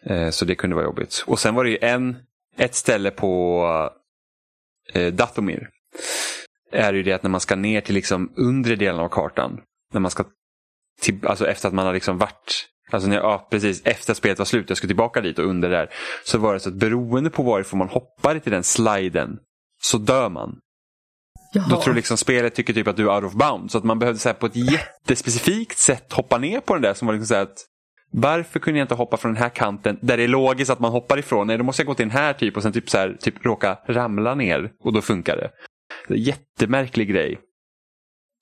Eh, 0.02 0.30
så 0.30 0.44
det 0.44 0.54
kunde 0.54 0.76
vara 0.76 0.86
jobbigt. 0.86 1.24
Och 1.26 1.38
sen 1.38 1.54
var 1.54 1.64
det 1.64 1.70
ju 1.70 1.78
en, 1.80 2.16
ett 2.56 2.74
ställe 2.74 3.10
på 3.10 3.90
eh, 4.92 5.12
Dathomir. 5.12 5.68
Är 6.72 6.92
ju 6.92 7.02
det 7.02 7.12
att 7.12 7.22
när 7.22 7.30
man 7.30 7.40
ska 7.40 7.56
ner 7.56 7.80
till 7.80 7.94
liksom 7.94 8.32
undre 8.36 8.76
delen 8.76 9.00
av 9.00 9.08
kartan. 9.08 9.60
När 9.92 10.00
man 10.00 10.10
ska 10.10 10.24
till, 11.00 11.26
alltså 11.26 11.46
efter 11.46 11.68
att 11.68 11.74
man 11.74 11.86
har 11.86 11.92
liksom 11.92 12.18
varit 12.18 12.68
Alltså 12.90 13.08
när 13.08 13.16
ja, 13.16 13.48
precis 13.50 13.82
efter 13.84 14.12
att 14.12 14.16
spelet 14.16 14.38
var 14.38 14.46
slut, 14.46 14.68
jag 14.68 14.76
skulle 14.76 14.88
tillbaka 14.88 15.20
dit 15.20 15.38
och 15.38 15.44
under 15.44 15.70
där. 15.70 15.90
Så 16.24 16.38
var 16.38 16.54
det 16.54 16.60
så 16.60 16.68
att 16.68 16.74
beroende 16.74 17.30
på 17.30 17.42
varifrån 17.42 17.78
man 17.78 17.88
hoppar 17.88 18.38
till 18.38 18.52
den 18.52 18.62
sliden 18.62 19.38
så 19.82 19.98
dör 19.98 20.28
man. 20.28 20.58
Jaha. 21.52 21.66
Då 21.70 21.82
tror 21.82 21.94
liksom 21.94 22.16
spelet 22.16 22.54
tycker 22.54 22.72
typ 22.72 22.88
att 22.88 22.96
du 22.96 23.10
är 23.10 23.14
out 23.14 23.24
of 23.24 23.32
bound. 23.32 23.70
Så 23.70 23.78
att 23.78 23.84
man 23.84 23.98
behövde 23.98 24.18
så 24.18 24.28
här, 24.28 24.34
på 24.34 24.46
ett 24.46 24.56
jättespecifikt 24.56 25.78
sätt 25.78 26.12
hoppa 26.12 26.38
ner 26.38 26.60
på 26.60 26.74
den 26.74 26.82
där 26.82 26.94
som 26.94 27.06
var 27.06 27.14
liksom 27.14 27.26
så 27.26 27.34
här 27.34 27.42
att 27.42 27.64
varför 28.12 28.60
kunde 28.60 28.78
jag 28.80 28.84
inte 28.84 28.94
hoppa 28.94 29.16
från 29.16 29.32
den 29.32 29.42
här 29.42 29.48
kanten 29.48 29.98
där 30.02 30.16
det 30.16 30.22
är 30.22 30.28
logiskt 30.28 30.70
att 30.70 30.80
man 30.80 30.92
hoppar 30.92 31.18
ifrån? 31.18 31.46
Nej, 31.46 31.58
då 31.58 31.64
måste 31.64 31.82
jag 31.82 31.86
gå 31.86 31.94
till 31.94 32.08
den 32.08 32.16
här 32.16 32.32
typ 32.32 32.56
och 32.56 32.62
sen 32.62 32.72
typ 32.72 32.90
så 32.90 32.98
här, 32.98 33.16
typ 33.20 33.44
råka 33.46 33.78
ramla 33.86 34.34
ner 34.34 34.70
och 34.84 34.92
då 34.92 35.02
funkar 35.02 35.36
det. 35.36 35.50
Jättemärklig 36.08 37.08
grej. 37.08 37.40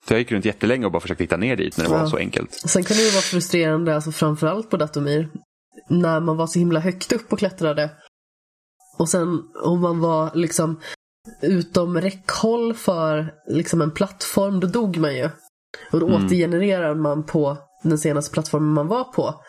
Så 0.07 0.13
jag 0.13 0.19
gick 0.19 0.31
runt 0.31 0.45
jättelänge 0.45 0.85
och 0.85 0.91
bara 0.91 0.99
försökte 0.99 1.23
hitta 1.23 1.37
ner 1.37 1.55
dit 1.55 1.77
när 1.77 1.85
det 1.85 1.91
Ja. 1.91 1.97
var 1.97 2.07
så 2.07 2.17
enkelt. 2.17 2.53
Sen 2.53 2.83
kan 2.83 2.97
det 2.97 3.03
ju 3.03 3.09
vara 3.11 3.21
frustrerande, 3.21 3.95
alltså 3.95 4.11
framförallt 4.11 4.69
på 4.69 4.77
Datomir, 4.77 5.29
när 5.89 6.19
man 6.19 6.37
var 6.37 6.47
så 6.47 6.59
himla 6.59 6.79
högt 6.79 7.11
upp 7.11 7.33
och 7.33 7.39
klättrade. 7.39 7.89
Och 8.99 9.09
sen 9.09 9.43
om 9.63 9.81
man 9.81 9.99
var 9.99 10.31
liksom 10.35 10.79
utom 11.41 12.01
räckhåll 12.01 12.73
för 12.73 13.33
liksom 13.47 13.81
en 13.81 13.91
plattform, 13.91 14.59
då 14.59 14.67
dog 14.67 14.97
man 14.97 15.15
ju. 15.15 15.29
Och 15.91 15.99
då 15.99 16.07
Mm. 16.07 16.25
återgenererar 16.25 16.95
man 16.95 17.23
på 17.25 17.57
den 17.83 17.97
senaste 17.97 18.31
plattformen 18.33 18.73
man 18.73 18.87
var 18.87 19.03
på. 19.03 19.41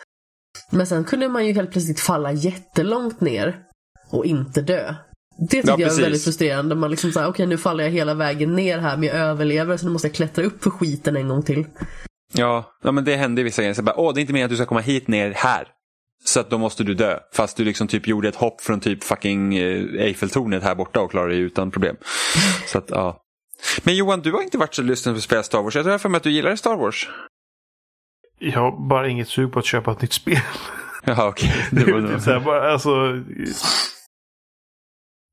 Men 0.71 0.87
sen 0.87 1.03
kunde 1.03 1.29
man 1.29 1.47
ju 1.47 1.53
helt 1.53 1.71
plötsligt 1.71 1.99
falla 1.99 2.31
jättelångt 2.31 3.21
ner 3.21 3.63
och 4.09 4.25
inte 4.25 4.61
dö. 4.61 4.95
Det 5.39 5.47
tycker 5.47 5.69
Ja, 5.69 5.75
jag 5.79 5.97
är 5.97 6.01
väldigt 6.01 6.23
frustrerande. 6.23 6.75
Man 6.75 6.91
liksom 6.91 7.11
säger, 7.11 7.27
okej 7.27 7.45
nu 7.47 7.57
faller 7.57 7.83
jag 7.83 7.91
hela 7.91 8.13
vägen 8.13 8.55
ner 8.55 8.77
här 8.77 8.97
men 8.97 9.07
jag 9.07 9.17
överlever 9.17 9.77
så 9.77 9.85
nu 9.85 9.91
måste 9.91 10.07
jag 10.07 10.15
klättra 10.15 10.45
upp 10.45 10.63
för 10.63 10.69
skiten 10.69 11.15
en 11.15 11.27
gång 11.27 11.43
till. 11.43 11.65
Ja, 12.33 12.77
ja 12.83 12.91
men 12.91 13.03
det 13.03 13.15
hände 13.15 13.41
i 13.41 13.43
vissa 13.43 13.61
grejer. 13.61 13.73
Så 13.73 13.81
bara, 13.83 13.95
Åh, 13.99 14.13
det 14.13 14.19
är 14.19 14.21
inte 14.21 14.33
meningen 14.33 14.45
att 14.45 14.51
du 14.51 14.55
ska 14.55 14.65
komma 14.65 14.81
hit 14.81 15.07
ner 15.07 15.33
här. 15.35 15.67
Så 16.25 16.39
att 16.39 16.49
då 16.49 16.57
måste 16.57 16.83
du 16.83 16.93
dö. 16.93 17.19
Fast 17.33 17.57
du 17.57 17.63
liksom 17.63 17.87
typ 17.87 18.07
gjorde 18.07 18.27
ett 18.27 18.35
hopp 18.35 18.61
från 18.61 18.79
typ 18.79 19.03
fucking 19.03 19.57
eh, 19.57 20.03
Eiffeltornet 20.03 20.63
här 20.63 20.75
borta 20.75 20.99
och 20.99 21.11
klarade 21.11 21.33
dig 21.33 21.41
utan 21.41 21.71
problem. 21.71 21.95
Så 22.67 22.77
att, 22.77 22.89
ja. 22.89 23.21
Men 23.83 23.95
Johan, 23.95 24.21
du 24.21 24.31
har 24.31 24.41
inte 24.41 24.57
varit 24.57 24.75
så 24.75 24.81
lysten 24.81 25.13
på 25.13 25.17
att 25.17 25.23
spela 25.23 25.43
Star 25.43 25.61
Wars. 25.61 25.75
Jag 25.75 25.85
tror 25.85 25.97
för 25.97 26.09
mig 26.09 26.17
att 26.17 26.23
du 26.23 26.31
gillar 26.31 26.55
Star 26.55 26.75
Wars. 26.75 27.09
Jag 28.39 28.59
har 28.59 28.87
bara 28.89 29.07
inget 29.07 29.27
sug 29.27 29.51
på 29.51 29.59
att 29.59 29.65
köpa 29.65 29.91
ett 29.91 30.01
nytt 30.01 30.13
spel. 30.13 30.39
Jaha, 31.03 31.27
okej. 31.27 31.53
Det 31.71 31.85
Det 31.85 31.91
var 31.91 31.99
är, 31.99 32.13
typ 32.13 32.21
så 32.21 32.31
här, 32.31 32.39
bara, 32.39 32.71
alltså, 32.71 32.89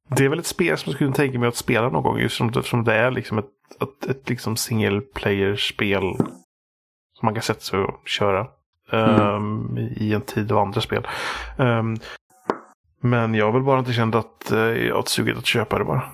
det 0.08 0.24
är 0.24 0.28
väl 0.28 0.38
ett 0.38 0.46
spel 0.46 0.78
som 0.78 0.90
jag 0.90 0.94
skulle 0.94 1.12
tänka 1.12 1.38
mig 1.38 1.48
att 1.48 1.56
spela 1.56 1.88
någon 1.88 2.02
gång. 2.02 2.18
Just 2.18 2.36
som, 2.36 2.48
eftersom 2.48 2.84
det 2.84 2.94
är 2.94 3.10
liksom 3.10 3.38
ett, 3.38 3.50
ett, 3.82 4.10
ett 4.10 4.28
liksom 4.28 4.56
single 4.56 5.00
player-spel. 5.00 6.02
Som 7.18 7.26
man 7.26 7.34
kan 7.34 7.42
sätta 7.42 7.60
sig 7.60 7.78
och 7.78 8.08
köra. 8.08 8.46
ehm, 8.92 9.78
I 9.96 10.14
en 10.14 10.20
tid 10.20 10.52
av 10.52 10.58
andra 10.58 10.80
spel. 10.80 11.06
Ehm, 11.58 11.96
men 13.00 13.34
jag 13.34 13.46
har 13.46 13.52
väl 13.52 13.62
bara 13.62 13.78
inte 13.78 13.92
känt 13.92 14.14
att 14.14 14.52
uh, 14.52 14.58
jag 14.58 14.94
har 14.94 15.02
suget 15.02 15.38
att 15.38 15.46
köpa 15.46 15.78
det 15.78 15.84
bara. 15.84 16.12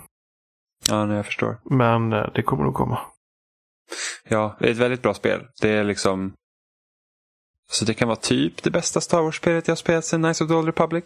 Ja, 0.89 1.07
nej, 1.07 1.17
jag 1.17 1.27
förstår. 1.27 1.57
Men 1.65 2.13
eh, 2.13 2.27
det 2.35 2.43
kommer 2.43 2.65
nog 2.65 2.75
komma. 2.75 2.99
Ja, 4.29 4.57
det 4.59 4.67
är 4.67 4.71
ett 4.71 4.77
väldigt 4.77 5.03
bra 5.03 5.15
spel. 5.15 5.47
Det 5.61 5.71
är 5.71 5.85
liksom... 5.85 6.33
Så 7.71 7.85
det 7.85 7.95
kan 7.95 8.09
vara 8.09 8.17
typ 8.17 8.63
det 8.63 8.71
bästa 8.71 9.01
Star 9.01 9.23
Wars-spelet 9.23 9.69
jag 9.69 9.73
har 9.73 9.77
spelat 9.77 10.05
sedan 10.05 10.23
Knights 10.23 10.41
of 10.41 10.49
the 10.49 10.55
Old 10.55 10.67
Republic. 10.67 11.05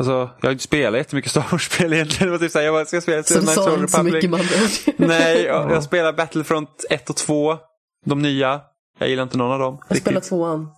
Alltså, 0.00 0.30
jag 0.40 0.48
har 0.48 0.52
inte 0.52 0.64
spelat 0.64 0.98
jättemycket 0.98 1.30
Star 1.30 1.46
Wars-spel 1.50 1.92
egentligen. 1.92 2.26
Det 2.26 2.30
var 2.30 2.38
typ 2.38 2.52
såhär, 2.52 2.64
jag 2.64 2.74
bara, 2.74 2.84
ska 2.84 3.00
spela 3.00 3.22
Så 3.22 3.40
the 3.40 3.46
sa 3.46 3.74
inte 3.74 3.92
så 3.92 4.02
mycket 4.02 4.30
man 4.30 4.40
Nej, 4.96 5.42
jag, 5.42 5.70
jag 5.70 5.82
spelar 5.82 6.12
Battlefront 6.12 6.84
1 6.90 7.10
och 7.10 7.16
2. 7.16 7.58
De 8.06 8.22
nya. 8.22 8.60
Jag 8.98 9.08
gillar 9.08 9.22
inte 9.22 9.38
någon 9.38 9.52
av 9.52 9.58
dem. 9.58 9.78
Jag 9.88 9.98
spelar 9.98 10.20
tvåan. 10.20 10.68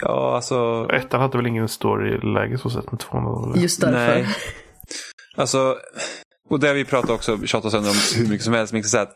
Ja, 0.00 0.34
alltså... 0.36 0.88
Ettan 0.92 1.20
hade 1.20 1.36
väl 1.38 1.46
ingen 1.46 1.68
story-läge 1.68 2.58
så 2.58 2.70
sett 2.70 2.92
med 2.92 3.00
tvåan. 3.00 3.60
Just 3.60 3.80
därför. 3.80 3.96
Nej. 3.96 4.26
Alltså, 5.36 5.76
och 6.50 6.60
det 6.60 6.66
har 6.66 6.74
vi 6.74 6.84
pratat 6.84 7.10
också, 7.10 7.46
tjatat 7.46 7.72
sönder 7.72 7.90
om 7.90 7.96
hur 8.16 8.28
mycket 8.28 8.44
som 8.44 8.54
helst. 8.54 8.72
Men 8.72 8.84
säga 8.84 9.02
att 9.02 9.14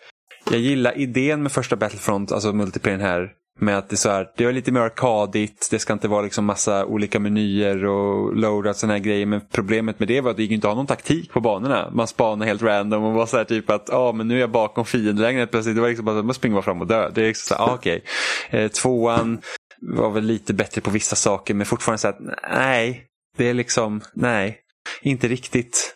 jag 0.51 0.61
gillar 0.61 0.99
idén 0.99 1.43
med 1.43 1.53
första 1.53 1.77
Battlefront, 1.77 2.33
alltså 2.33 2.53
multiplayer 2.53 2.99
här. 2.99 3.33
Med 3.61 3.79
att 3.79 3.89
det 3.89 3.95
är 3.95 3.97
så 3.97 4.11
här, 4.11 4.31
det 4.37 4.45
var 4.45 4.53
lite 4.53 4.73
mer 4.73 4.81
arkadigt, 4.81 5.69
det 5.71 5.79
ska 5.79 5.93
inte 5.93 6.09
vara 6.09 6.23
liksom 6.23 6.45
massa 6.45 6.85
olika 6.85 7.21
menyer 7.21 7.85
och 7.85 8.37
loadat 8.37 8.77
sådana 8.77 8.95
här 8.95 9.01
grejer. 9.01 9.27
Men 9.27 9.41
problemet 9.53 9.99
med 9.99 10.09
det 10.09 10.21
var 10.21 10.31
att 10.31 10.37
det 10.37 10.43
gick 10.43 10.53
inte 10.53 10.67
att 10.67 10.75
ha 10.75 10.77
någon 10.77 10.87
taktik 10.87 11.33
på 11.33 11.41
banorna. 11.41 11.91
Man 11.93 12.07
spanade 12.07 12.47
helt 12.47 12.63
random 12.63 13.05
och 13.05 13.15
var 13.15 13.27
så 13.27 13.37
här 13.37 13.45
typ 13.45 13.71
att, 13.71 13.91
ah, 13.91 14.13
men 14.13 14.29
nu 14.29 14.37
är 14.37 14.41
jag 14.41 14.51
bakom 14.51 14.85
fiendelägret 14.85 15.51
plötsligt. 15.51 15.77
Det 15.77 15.81
var 15.81 15.89
liksom 15.89 16.05
bara, 16.05 16.23
man 16.23 16.35
springer 16.35 16.55
bara 16.55 16.63
fram 16.63 16.81
och 16.81 16.87
dö. 16.87 17.11
Det 17.15 17.23
är 17.23 17.27
liksom 17.27 17.57
så 17.57 17.63
här, 17.63 17.71
ah, 17.71 17.75
okej. 17.75 18.05
Eh, 18.51 18.69
tvåan 18.69 19.41
var 19.81 20.11
väl 20.11 20.25
lite 20.25 20.55
bättre 20.55 20.81
på 20.81 20.91
vissa 20.91 21.17
saker 21.17 21.55
men 21.55 21.67
fortfarande 21.67 21.99
så 21.99 22.09
att 22.09 22.19
nej, 22.51 23.05
det 23.37 23.49
är 23.51 23.55
liksom, 23.55 24.01
nej, 24.15 24.59
inte 25.03 25.29
riktigt. 25.29 25.95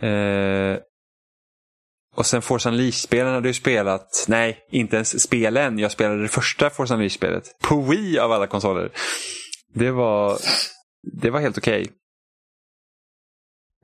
Eh, 0.00 0.76
och 2.14 2.26
sen 2.26 2.42
Force 2.42 2.68
Unleashed-spelen 2.68 3.34
hade 3.34 3.48
ju 3.48 3.54
spelat, 3.54 4.24
nej, 4.28 4.66
inte 4.70 4.96
ens 4.96 5.22
spelen. 5.22 5.78
Jag 5.78 5.92
spelade 5.92 6.22
det 6.22 6.28
första 6.28 6.70
Force 6.70 6.94
Unleashed-spelet. 6.94 7.44
På 7.60 7.80
Wii 7.80 8.18
av 8.18 8.32
alla 8.32 8.46
konsoler. 8.46 8.90
Det 9.74 9.90
var, 9.90 10.38
det 11.12 11.30
var 11.30 11.40
helt 11.40 11.58
okej. 11.58 11.90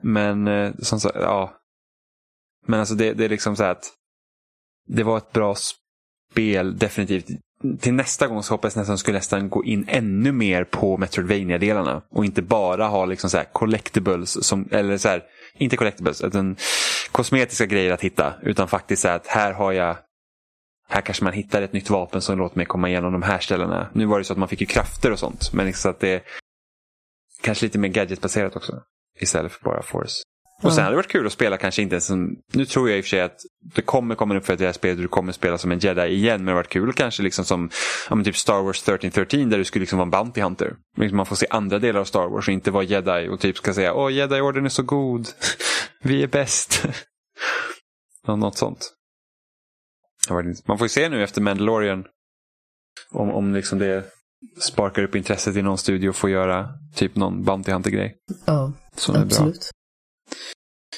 Men, 0.02 0.48
eh, 0.48 0.72
som 0.78 1.00
sagt, 1.00 1.16
ja. 1.16 1.54
Men 2.66 2.80
alltså 2.80 2.94
det, 2.94 3.12
det 3.12 3.24
är 3.24 3.28
liksom 3.28 3.56
så 3.56 3.62
här 3.62 3.70
att 3.70 3.92
det 4.88 5.02
var 5.02 5.18
ett 5.18 5.32
bra 5.32 5.54
spel, 6.32 6.78
definitivt. 6.78 7.26
Till 7.80 7.94
nästa 7.94 8.26
gång 8.26 8.42
så 8.42 8.54
hoppas 8.54 8.74
jag 8.76 8.80
nästan 8.80 8.98
skulle 8.98 9.18
nästan 9.18 9.48
gå 9.48 9.64
in 9.64 9.84
ännu 9.88 10.32
mer 10.32 10.64
på 10.64 10.96
Metroidvania-delarna. 10.96 12.02
Och 12.10 12.24
inte 12.24 12.42
bara 12.42 12.86
ha 12.86 13.04
liksom 13.04 13.30
så 13.30 13.36
här 13.36 13.44
collectibles, 13.52 14.44
som, 14.46 14.68
eller 14.70 14.98
så 14.98 15.08
här, 15.08 15.22
inte 15.58 15.76
collectibles, 15.76 16.22
utan 16.22 16.56
kosmetiska 17.12 17.66
grejer 17.66 17.92
att 17.92 18.00
hitta. 18.00 18.34
Utan 18.42 18.68
faktiskt 18.68 19.02
så 19.02 19.08
att 19.08 19.26
här 19.26 19.52
har 19.52 19.72
jag 19.72 19.96
här 20.88 21.00
kanske 21.00 21.24
man 21.24 21.32
hittar 21.32 21.62
ett 21.62 21.72
nytt 21.72 21.90
vapen 21.90 22.20
som 22.20 22.38
låter 22.38 22.56
mig 22.56 22.66
komma 22.66 22.88
igenom 22.88 23.12
de 23.12 23.22
här 23.22 23.38
ställena. 23.38 23.90
Nu 23.92 24.06
var 24.06 24.18
det 24.18 24.24
så 24.24 24.32
att 24.32 24.38
man 24.38 24.48
fick 24.48 24.60
ju 24.60 24.66
krafter 24.66 25.12
och 25.12 25.18
sånt. 25.18 25.52
Men 25.52 25.66
liksom 25.66 25.90
att 25.90 26.00
det 26.00 26.08
är 26.08 26.22
kanske 27.42 27.66
lite 27.66 27.78
mer 27.78 27.88
gadgetbaserat 27.88 28.56
också. 28.56 28.72
Istället 29.20 29.52
för 29.52 29.64
bara 29.64 29.82
force. 29.82 30.22
Och 30.62 30.72
sen 30.72 30.84
hade 30.84 30.92
det 30.92 30.96
varit 30.96 31.12
kul 31.12 31.26
att 31.26 31.32
spela 31.32 31.56
kanske 31.56 31.82
inte 31.82 31.94
ens 31.94 32.06
som... 32.06 32.36
Nu 32.52 32.64
tror 32.64 32.88
jag 32.88 32.98
i 32.98 33.00
och 33.00 33.04
för 33.04 33.08
sig 33.08 33.20
att 33.20 33.36
det 33.74 33.82
kommer 33.82 34.14
komma 34.14 34.36
upp 34.36 34.46
för 34.46 34.56
det 34.56 34.64
här 34.64 34.72
spelet 34.72 34.98
du 34.98 35.08
kommer 35.08 35.32
spela 35.32 35.58
som 35.58 35.72
en 35.72 35.78
jedi 35.78 36.02
igen. 36.02 36.36
Men 36.36 36.44
det 36.44 36.50
hade 36.50 36.54
varit 36.54 36.68
kul 36.68 36.92
kanske 36.92 37.22
liksom 37.22 37.44
som 37.44 37.70
ja, 38.08 38.14
men 38.14 38.24
typ 38.24 38.36
Star 38.36 38.62
Wars 38.62 38.82
1313 38.82 39.50
där 39.50 39.58
du 39.58 39.64
skulle 39.64 39.80
liksom 39.80 39.98
vara 39.98 40.06
en 40.06 40.10
Bounty 40.10 40.40
Hunter. 40.40 40.76
Liksom 40.96 41.16
Man 41.16 41.26
får 41.26 41.36
se 41.36 41.46
andra 41.50 41.78
delar 41.78 42.00
av 42.00 42.04
Star 42.04 42.28
Wars 42.28 42.48
och 42.48 42.54
inte 42.54 42.70
vara 42.70 42.84
jedi 42.84 43.28
och 43.28 43.40
typ 43.40 43.56
ska 43.56 43.74
säga 43.74 43.94
åh 43.94 44.12
jedi-orden 44.12 44.64
är 44.64 44.68
så 44.68 44.82
god. 44.82 45.28
Vi 46.00 46.22
är 46.22 46.26
bäst. 46.26 46.86
Något 48.26 48.56
sånt. 48.58 48.94
Man 50.64 50.78
får 50.78 50.84
ju 50.84 50.88
se 50.88 51.08
nu 51.08 51.22
efter 51.22 51.40
Mandalorian 51.40 52.04
om, 53.10 53.30
om 53.30 53.54
liksom 53.54 53.78
det 53.78 54.04
sparkar 54.60 55.02
upp 55.02 55.14
intresset 55.14 55.56
i 55.56 55.62
någon 55.62 55.78
studio 55.78 56.08
och 56.08 56.16
får 56.16 56.30
göra 56.30 56.68
typ 56.94 57.16
någon 57.16 57.44
Bounty 57.44 57.72
Hunter-grej. 57.72 58.16
Ja, 58.46 58.72
Som 58.96 59.16
absolut. 59.16 59.70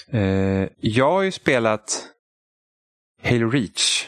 Eh, 0.08 0.68
jag 0.76 1.10
har 1.10 1.22
ju 1.22 1.32
spelat 1.32 2.06
Halo 3.22 3.50
Reach. 3.50 4.06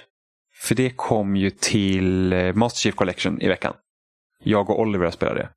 För 0.55 0.75
det 0.75 0.91
kom 0.91 1.37
ju 1.37 1.51
till 1.51 2.33
eh, 2.33 2.53
Master 2.53 2.81
Chief 2.81 2.95
Collection 2.95 3.41
i 3.41 3.49
veckan. 3.49 3.75
Jag 4.39 4.71
och 4.71 4.81
Oliver 4.81 5.11
spelade 5.11 5.41
det. 5.41 5.49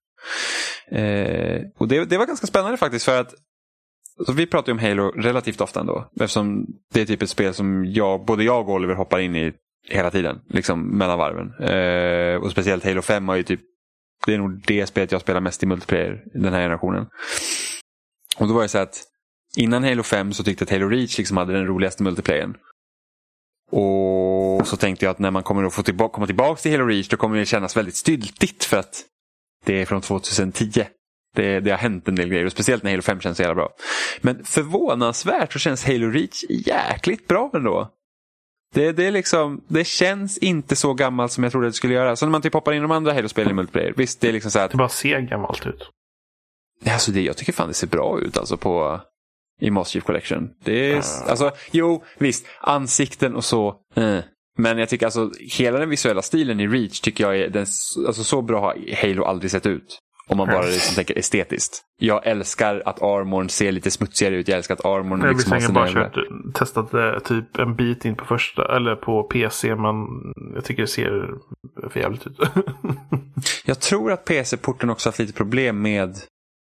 Eh, 0.98 1.62
och 1.78 1.88
det, 1.88 2.06
det 2.06 2.18
var 2.18 2.26
ganska 2.26 2.48
spännande 2.48 2.78
faktiskt 2.78 3.06
för 3.06 3.22
att 3.22 3.34
så 4.26 4.34
vi 4.34 4.46
pratar 4.48 4.68
ju 4.68 4.74
om 4.74 4.80
Halo 4.80 5.12
relativt 5.12 5.62
ofta 5.62 5.80
ändå. 5.80 6.10
Eftersom 6.20 6.66
det 6.94 7.02
är 7.02 7.06
typ 7.06 7.22
ett 7.22 7.30
spel 7.30 7.54
som 7.54 7.86
jag, 7.86 8.26
både 8.26 8.44
jag 8.44 8.70
och 8.70 8.76
Oliver 8.76 8.94
hoppar 8.96 9.20
in 9.20 9.36
i 9.36 9.54
hela 9.90 10.12
tiden. 10.12 10.42
Liksom 10.50 10.98
mellan 10.98 11.18
varven. 11.20 11.54
Eh, 11.70 12.44
och 12.44 12.52
speciellt 12.52 12.84
Halo 12.84 13.02
5 13.02 13.28
har 13.28 13.36
ju 13.36 13.44
typ 13.44 13.60
det 14.26 14.34
är 14.34 14.38
nog 14.38 14.64
det 14.68 14.86
spelet 14.86 15.12
jag 15.12 15.22
spelar 15.22 15.42
mest 15.42 15.64
i 15.64 15.66
multiplayer 15.66 16.24
den 16.34 16.54
här 16.54 16.62
generationen. 16.62 17.06
Och 18.38 18.48
då 18.48 18.54
var 18.54 18.62
det 18.62 18.68
så 18.68 18.78
att 18.78 19.04
innan 19.58 19.84
Halo 19.84 20.04
5 20.04 20.34
så 20.34 20.44
tyckte 20.44 20.62
jag 20.62 20.66
att 20.68 20.82
Halo 20.82 20.90
Reach 20.90 21.18
liksom 21.18 21.38
hade 21.38 21.54
den 21.54 21.68
roligaste 21.68 22.04
multiplayern. 22.04 22.58
Och 23.72 24.68
så 24.68 24.78
tänkte 24.78 25.06
jag 25.06 25.12
att 25.12 25.20
när 25.20 25.32
man 25.32 25.44
kommer 25.44 25.64
att 25.64 25.74
få 25.74 25.84
tillba- 25.84 26.10
komma 26.10 26.26
tillbaka 26.26 26.62
till 26.62 26.72
Halo 26.72 26.86
Reach 26.86 27.08
då 27.08 27.18
kommer 27.18 27.38
det 27.38 27.46
kännas 27.46 27.78
väldigt 27.78 27.96
styltigt 27.96 28.64
för 28.64 28.78
att 28.78 29.04
det 29.66 29.82
är 29.82 29.86
från 29.86 30.02
2010. 30.02 30.84
Det, 31.36 31.60
det 31.60 31.72
har 31.72 31.78
hänt 31.78 32.08
en 32.08 32.16
del 32.16 32.30
grejer 32.30 32.46
och 32.46 32.52
speciellt 32.52 32.84
när 32.84 32.92
Halo 32.92 33.02
5 33.02 33.20
känns 33.20 33.38
så 33.38 33.44
jävla 33.44 33.56
bra. 33.56 33.70
Men 34.22 34.46
förvånansvärt 34.46 35.54
så 35.54 35.60
känns 35.60 35.86
Halo 35.86 36.12
Reach 36.12 36.44
jäkligt 36.50 37.28
bra 37.28 37.52
ändå. 37.54 37.92
Det, 38.74 38.92
det, 38.92 39.06
är 39.06 39.12
liksom, 39.12 39.64
det 39.68 39.88
känns 39.88 40.38
inte 40.38 40.76
så 40.76 40.94
gammalt 40.94 41.32
som 41.32 41.44
jag 41.44 41.52
trodde 41.52 41.68
det 41.68 41.74
skulle 41.74 41.94
göra. 41.94 42.16
Så 42.16 42.26
när 42.26 42.32
man 42.32 42.42
typ 42.42 42.54
hoppar 42.54 42.72
in 42.72 42.78
i 42.78 42.82
de 42.82 42.92
andra 42.92 43.14
Halo-spelen 43.14 43.52
i 43.52 43.54
multiplayer. 43.54 43.94
Visst, 43.98 44.22
det 44.22 44.28
är 44.28 44.34
liksom 44.34 44.52
så 44.52 44.60
att... 44.60 44.72
Det 44.72 44.78
bara 44.78 44.90
ser 44.90 45.20
gammalt 45.20 45.68
ut. 45.68 45.90
Alltså 46.86 47.12
det, 47.12 47.22
jag 47.22 47.38
tycker 47.38 47.54
fan 47.54 47.68
det 47.68 47.74
ser 47.74 47.88
bra 47.88 48.20
ut 48.22 48.38
alltså 48.38 48.58
på 48.58 49.02
i 49.62 49.72
Master 49.72 49.92
Chief 49.92 50.04
Collection. 50.04 50.50
Det 50.64 50.92
är, 50.92 50.96
uh. 50.96 51.30
alltså, 51.30 51.52
jo, 51.72 52.04
visst, 52.18 52.46
ansikten 52.62 53.36
och 53.36 53.46
så. 53.46 53.76
Eh. 53.96 54.20
Men 54.58 54.78
jag 54.78 54.90
tycker 54.90 55.06
alltså 55.06 55.32
hela 55.58 55.80
den 55.80 55.90
visuella 55.90 56.22
stilen 56.22 56.60
i 56.60 56.68
Reach 56.68 57.00
tycker 57.00 57.24
jag 57.24 57.38
är 57.38 57.50
den, 57.50 57.66
alltså, 58.08 58.24
så 58.24 58.42
bra 58.42 58.62
har 58.62 58.96
Halo 59.02 59.24
aldrig 59.24 59.52
sett 59.52 59.66
ut. 59.66 60.00
Om 60.28 60.38
man 60.38 60.48
bara 60.48 60.66
liksom 60.66 60.96
tänker 60.96 61.18
estetiskt. 61.18 61.82
Jag 62.00 62.28
älskar 62.28 62.84
att 62.86 63.02
armorn 63.02 63.50
ser 63.50 63.72
lite 63.72 63.92
smutsigare 63.92 64.36
ut. 64.36 64.48
Jag 64.48 64.58
älskar 64.58 64.74
att 64.74 64.86
armorn 64.86 65.22
jag 65.22 65.30
liksom 65.30 65.52
har 65.52 65.60
sina 65.60 65.74
bara 65.74 65.94
kört, 65.94 66.18
testat 66.54 66.92
det 66.92 67.20
typ 67.20 67.58
en 67.58 67.76
bit 67.76 68.06
in 68.06 68.16
på 68.16 68.26
första, 68.26 68.76
eller 68.76 68.96
på 68.96 69.24
PC. 69.24 69.76
Men 69.76 69.96
jag 70.56 70.66
tycker 70.66 70.82
det 70.82 70.88
ser 70.88 71.34
för 71.90 72.00
jävligt 72.00 72.28
ut. 72.28 72.40
jag 73.66 73.80
tror 73.80 74.12
att 74.12 74.26
PC-porten 74.26 74.90
också 74.90 75.10
haft 75.10 75.20
lite 75.20 75.34
problem 75.34 75.82
med 75.82 76.18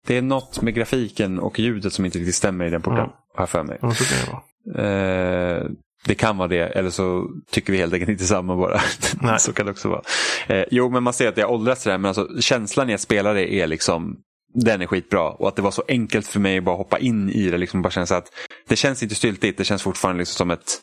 det 0.08 0.18
är 0.18 0.22
något 0.22 0.62
med 0.62 0.74
grafiken 0.74 1.40
och 1.40 1.60
ljudet 1.60 1.94
som 1.94 2.06
inte 2.06 2.18
riktigt 2.18 2.36
stämmer 2.36 2.66
i 2.66 2.70
den 2.70 2.82
porten. 2.82 3.00
Mm. 3.00 3.12
Har 3.36 3.42
jag 3.42 3.50
för 3.50 3.64
mig. 3.64 3.78
Ja, 3.82 3.92
så 3.92 4.04
kan 4.04 4.18
det, 4.26 4.32
vara. 4.32 5.58
Eh, 5.58 5.66
det 6.06 6.16
kan 6.16 6.38
vara 6.38 6.48
det, 6.48 6.60
eller 6.60 6.90
så 6.90 7.28
tycker 7.52 7.74
vi 7.74 7.80
helt 7.80 7.94
enkelt 7.94 8.10
inte 8.10 8.26
samma 8.26 8.56
bara. 8.56 9.40
så 9.40 9.54
kan 9.54 9.66
det 9.66 9.72
också 9.72 9.90
vara. 9.90 10.02
Eh, 10.48 10.66
jo, 10.72 10.90
men 10.90 11.04
man 11.04 11.14
ser 11.14 11.28
att 11.28 11.36
det 11.36 11.42
har 11.42 11.52
åldrats 11.52 11.84
det 11.84 11.98
men 11.98 12.06
alltså, 12.06 12.28
känslan 12.42 12.90
i 12.90 12.94
att 12.94 13.02
spela 13.02 13.34
det 13.34 13.54
är 13.54 13.68
liksom 13.68 14.18
den 14.54 14.82
är 14.82 14.86
skitbra 14.86 15.32
och 15.32 15.48
att 15.48 15.56
det 15.56 15.62
var 15.62 15.72
så 15.72 15.84
enkelt 15.88 16.28
för 16.28 16.40
mig 16.40 16.58
att 16.58 16.64
bara 16.64 16.76
hoppa 16.76 17.00
in 17.00 17.30
i 17.30 17.50
det. 17.50 17.58
Liksom 17.58 17.82
bara 17.82 17.92
känns 17.92 18.12
att 18.12 18.28
det 18.68 18.76
känns 18.76 19.04
inte 19.04 19.16
styltigt, 19.16 19.58
det 19.58 19.64
känns 19.64 19.84
fortfarande 19.84 20.20
liksom 20.20 20.38
som 20.38 20.52
ett 20.52 20.78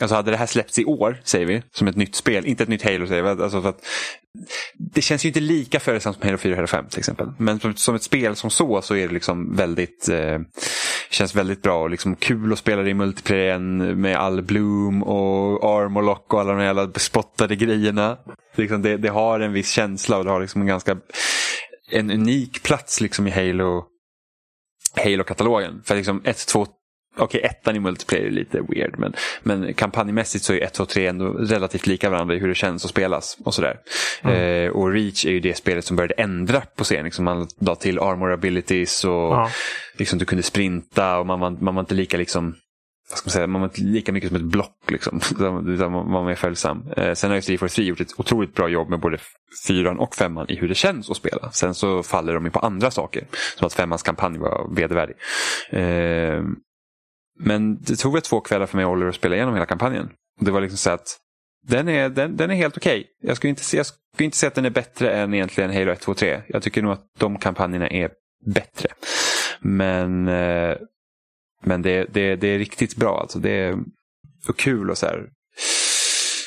Alltså 0.00 0.14
hade 0.14 0.30
det 0.30 0.36
här 0.36 0.46
släppts 0.46 0.78
i 0.78 0.84
år, 0.84 1.20
säger 1.24 1.46
vi, 1.46 1.62
som 1.72 1.88
ett 1.88 1.96
nytt 1.96 2.14
spel, 2.14 2.46
inte 2.46 2.62
ett 2.62 2.68
nytt 2.68 2.82
Halo 2.82 3.06
säger 3.06 3.22
vi. 3.22 3.28
Alltså 3.28 3.62
för 3.62 3.68
att, 3.68 3.86
det 4.74 5.02
känns 5.02 5.24
ju 5.24 5.28
inte 5.28 5.40
lika 5.40 5.80
följsamt 5.80 6.16
som 6.16 6.26
Halo 6.26 6.38
4 6.38 6.52
och 6.52 6.56
Halo 6.56 6.66
5 6.66 6.88
till 6.88 6.98
exempel. 6.98 7.32
Men 7.38 7.60
som, 7.60 7.76
som 7.76 7.94
ett 7.94 8.02
spel 8.02 8.36
som 8.36 8.50
så, 8.50 8.82
så 8.82 8.96
är 8.96 9.08
det 9.08 9.14
liksom 9.14 9.56
väldigt, 9.56 10.08
eh, 10.08 10.38
känns 11.10 11.34
väldigt 11.34 11.62
bra 11.62 11.82
och 11.82 11.90
liksom 11.90 12.16
kul 12.16 12.52
att 12.52 12.58
spela 12.58 12.82
det 12.82 12.90
i 12.90 12.94
multiplayer 12.94 13.58
med 13.94 14.16
all 14.16 14.42
Bloom 14.42 15.02
och 15.02 15.64
Armolock 15.64 16.34
och 16.34 16.40
alla 16.40 16.52
de 16.52 16.62
jävla 16.62 16.86
bespottade 16.86 17.56
grejerna. 17.56 18.18
Liksom 18.56 18.82
det, 18.82 18.96
det, 18.96 19.08
har 19.08 19.40
en 19.40 19.52
viss 19.52 19.70
känsla 19.70 20.18
och 20.18 20.24
det 20.24 20.30
har 20.30 20.40
liksom 20.40 20.60
en 20.60 20.66
ganska, 20.66 20.96
en 21.90 22.10
unik 22.10 22.62
plats 22.62 23.00
liksom 23.00 23.26
i 23.26 23.30
Halo 23.30 23.84
Halo-katalogen. 24.96 25.82
För 25.84 25.96
liksom 25.96 26.22
1, 26.24 26.46
2, 26.46 26.66
Okej, 27.16 27.38
okay, 27.38 27.50
ettan 27.50 27.76
i 27.76 27.80
multiplayer 27.80 28.26
är 28.26 28.30
lite 28.30 28.60
weird 28.68 28.94
men, 28.98 29.14
men 29.42 29.74
kampanjmässigt 29.74 30.44
så 30.44 30.52
är 30.52 30.62
1, 30.62 30.72
2, 30.72 30.86
3 30.86 31.06
ändå 31.06 31.26
relativt 31.26 31.86
lika 31.86 32.10
varandra 32.10 32.34
i 32.34 32.38
hur 32.38 32.48
det 32.48 32.54
känns 32.54 32.84
att 32.84 32.90
spelas. 32.90 33.36
och 33.44 33.54
sådär. 33.54 33.76
Mm. 34.22 34.66
Eh, 34.66 34.70
och 34.70 34.92
Reach 34.92 35.24
är 35.24 35.30
ju 35.30 35.40
det 35.40 35.56
spelet 35.56 35.84
som 35.84 35.96
började 35.96 36.14
ändra 36.14 36.62
på 36.76 36.84
scenen. 36.84 37.04
Liksom 37.04 37.24
man 37.24 37.48
la 37.60 37.74
till 37.74 37.98
armor 37.98 38.32
abilities 38.32 39.04
och 39.04 39.10
ja. 39.10 39.50
liksom, 39.98 40.18
du 40.18 40.24
kunde 40.24 40.42
sprinta 40.42 41.18
och 41.18 41.26
man, 41.26 41.38
man, 41.38 41.58
man 41.60 41.74
var 41.74 41.82
inte 41.82 41.94
lika 41.94 42.16
liksom 42.16 42.54
vad 43.10 43.18
ska 43.18 43.26
man 43.26 43.32
säga, 43.32 43.46
man 43.46 43.60
var 43.60 43.68
inte 43.68 43.80
lika 43.80 44.12
mycket 44.12 44.28
som 44.28 44.36
ett 44.36 44.42
block. 44.42 44.90
Liksom. 44.90 45.20
Utan 45.68 45.92
man 45.92 46.12
var 46.12 46.24
mer 46.24 46.34
följsam. 46.34 46.84
Eh, 46.96 47.14
sen 47.14 47.30
har 47.30 47.36
ju 47.36 47.42
343 47.42 47.84
gjort 47.84 48.00
ett 48.00 48.14
otroligt 48.16 48.54
bra 48.54 48.68
jobb 48.68 48.88
med 48.90 49.00
både 49.00 49.18
fyran 49.68 49.98
och 49.98 50.14
femman 50.14 50.46
i 50.50 50.56
hur 50.56 50.68
det 50.68 50.74
känns 50.74 51.10
att 51.10 51.16
spela. 51.16 51.50
Sen 51.52 51.74
så 51.74 52.02
faller 52.02 52.34
de 52.34 52.44
ju 52.44 52.50
på 52.50 52.58
andra 52.58 52.90
saker. 52.90 53.26
Som 53.56 53.66
att 53.66 53.72
femmans 53.72 54.02
kampanj 54.02 54.38
var 54.38 54.74
vedervärdig. 54.74 55.16
Eh, 55.70 56.42
men 57.38 57.82
det 57.82 57.96
tog 57.96 58.12
väl 58.12 58.22
två 58.22 58.40
kvällar 58.40 58.66
för 58.66 58.76
mig 58.76 58.86
och 58.86 58.92
Oliver 58.92 59.08
att 59.08 59.14
spela 59.14 59.34
igenom 59.34 59.54
hela 59.54 59.66
kampanjen. 59.66 60.10
Det 60.40 60.50
var 60.50 60.60
liksom 60.60 60.78
så 60.78 60.90
att 60.90 61.18
den 61.66 61.88
är, 61.88 62.08
den, 62.08 62.36
den 62.36 62.50
är 62.50 62.54
helt 62.54 62.76
okej. 62.76 63.00
Okay. 63.00 63.28
Jag, 63.28 63.36
skulle 63.36 63.48
inte, 63.48 63.76
jag 63.76 63.86
skulle 63.86 64.24
inte 64.24 64.36
säga 64.36 64.48
att 64.48 64.54
den 64.54 64.64
är 64.64 64.70
bättre 64.70 65.14
än 65.16 65.34
egentligen 65.34 65.72
Halo 65.72 65.92
1, 65.92 66.00
2, 66.00 66.14
3. 66.14 66.42
Jag 66.48 66.62
tycker 66.62 66.82
nog 66.82 66.92
att 66.92 67.04
de 67.18 67.38
kampanjerna 67.38 67.88
är 67.88 68.10
bättre. 68.46 68.88
Men, 69.60 70.28
eh, 70.28 70.76
men 71.64 71.82
det, 71.82 72.04
det, 72.12 72.36
det 72.36 72.48
är 72.48 72.58
riktigt 72.58 72.96
bra. 72.96 73.20
Alltså. 73.20 73.38
Det 73.38 73.50
är 73.50 73.78
kul 74.56 74.90
och 74.90 74.98
så 74.98 75.06
här. 75.06 75.28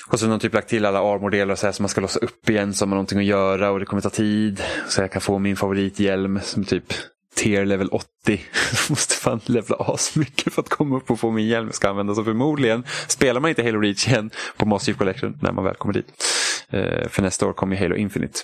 Och 0.07 0.19
så 0.19 0.25
har 0.25 0.31
de 0.31 0.39
typ 0.39 0.53
lagt 0.53 0.69
till 0.69 0.85
alla 0.85 0.99
armordelar 0.99 1.51
och 1.51 1.59
så 1.59 1.67
här 1.67 1.71
som 1.71 1.83
man 1.83 1.89
ska 1.89 2.01
låsa 2.01 2.19
upp 2.19 2.49
igen 2.49 2.73
så 2.73 2.85
har 2.85 2.88
man 2.88 2.95
någonting 2.95 3.19
att 3.19 3.25
göra 3.25 3.71
och 3.71 3.79
det 3.79 3.85
kommer 3.85 4.01
ta 4.01 4.09
tid. 4.09 4.63
Så 4.88 5.01
jag 5.01 5.11
kan 5.11 5.21
få 5.21 5.39
min 5.39 5.55
favorithjälm 5.55 6.39
som 6.43 6.63
typ 6.63 6.93
tier 7.38 7.65
level 7.65 7.89
80. 7.89 8.07
Jag 8.25 8.39
måste 8.89 9.15
fan 9.15 9.41
levla 9.45 9.75
asmycket 9.75 10.53
för 10.53 10.61
att 10.61 10.69
komma 10.69 10.97
upp 10.97 11.11
och 11.11 11.19
få 11.19 11.31
min 11.31 11.47
hjälm 11.47 11.65
jag 11.65 11.75
ska 11.75 11.89
använda. 11.89 12.15
Så 12.15 12.23
förmodligen 12.23 12.83
spelar 13.07 13.41
man 13.41 13.49
inte 13.49 13.63
Halo 13.63 13.79
Reach 13.79 14.07
igen 14.07 14.29
på 14.57 14.65
Master 14.65 14.85
Chief 14.85 14.97
Collection 14.97 15.38
när 15.41 15.51
man 15.51 15.63
väl 15.63 15.75
kommer 15.75 15.93
dit. 15.93 16.23
Eh, 16.69 17.07
för 17.09 17.21
nästa 17.21 17.47
år 17.47 17.53
kommer 17.53 17.75
ju 17.75 17.81
Halo 17.81 17.95
Infinite. 17.95 18.39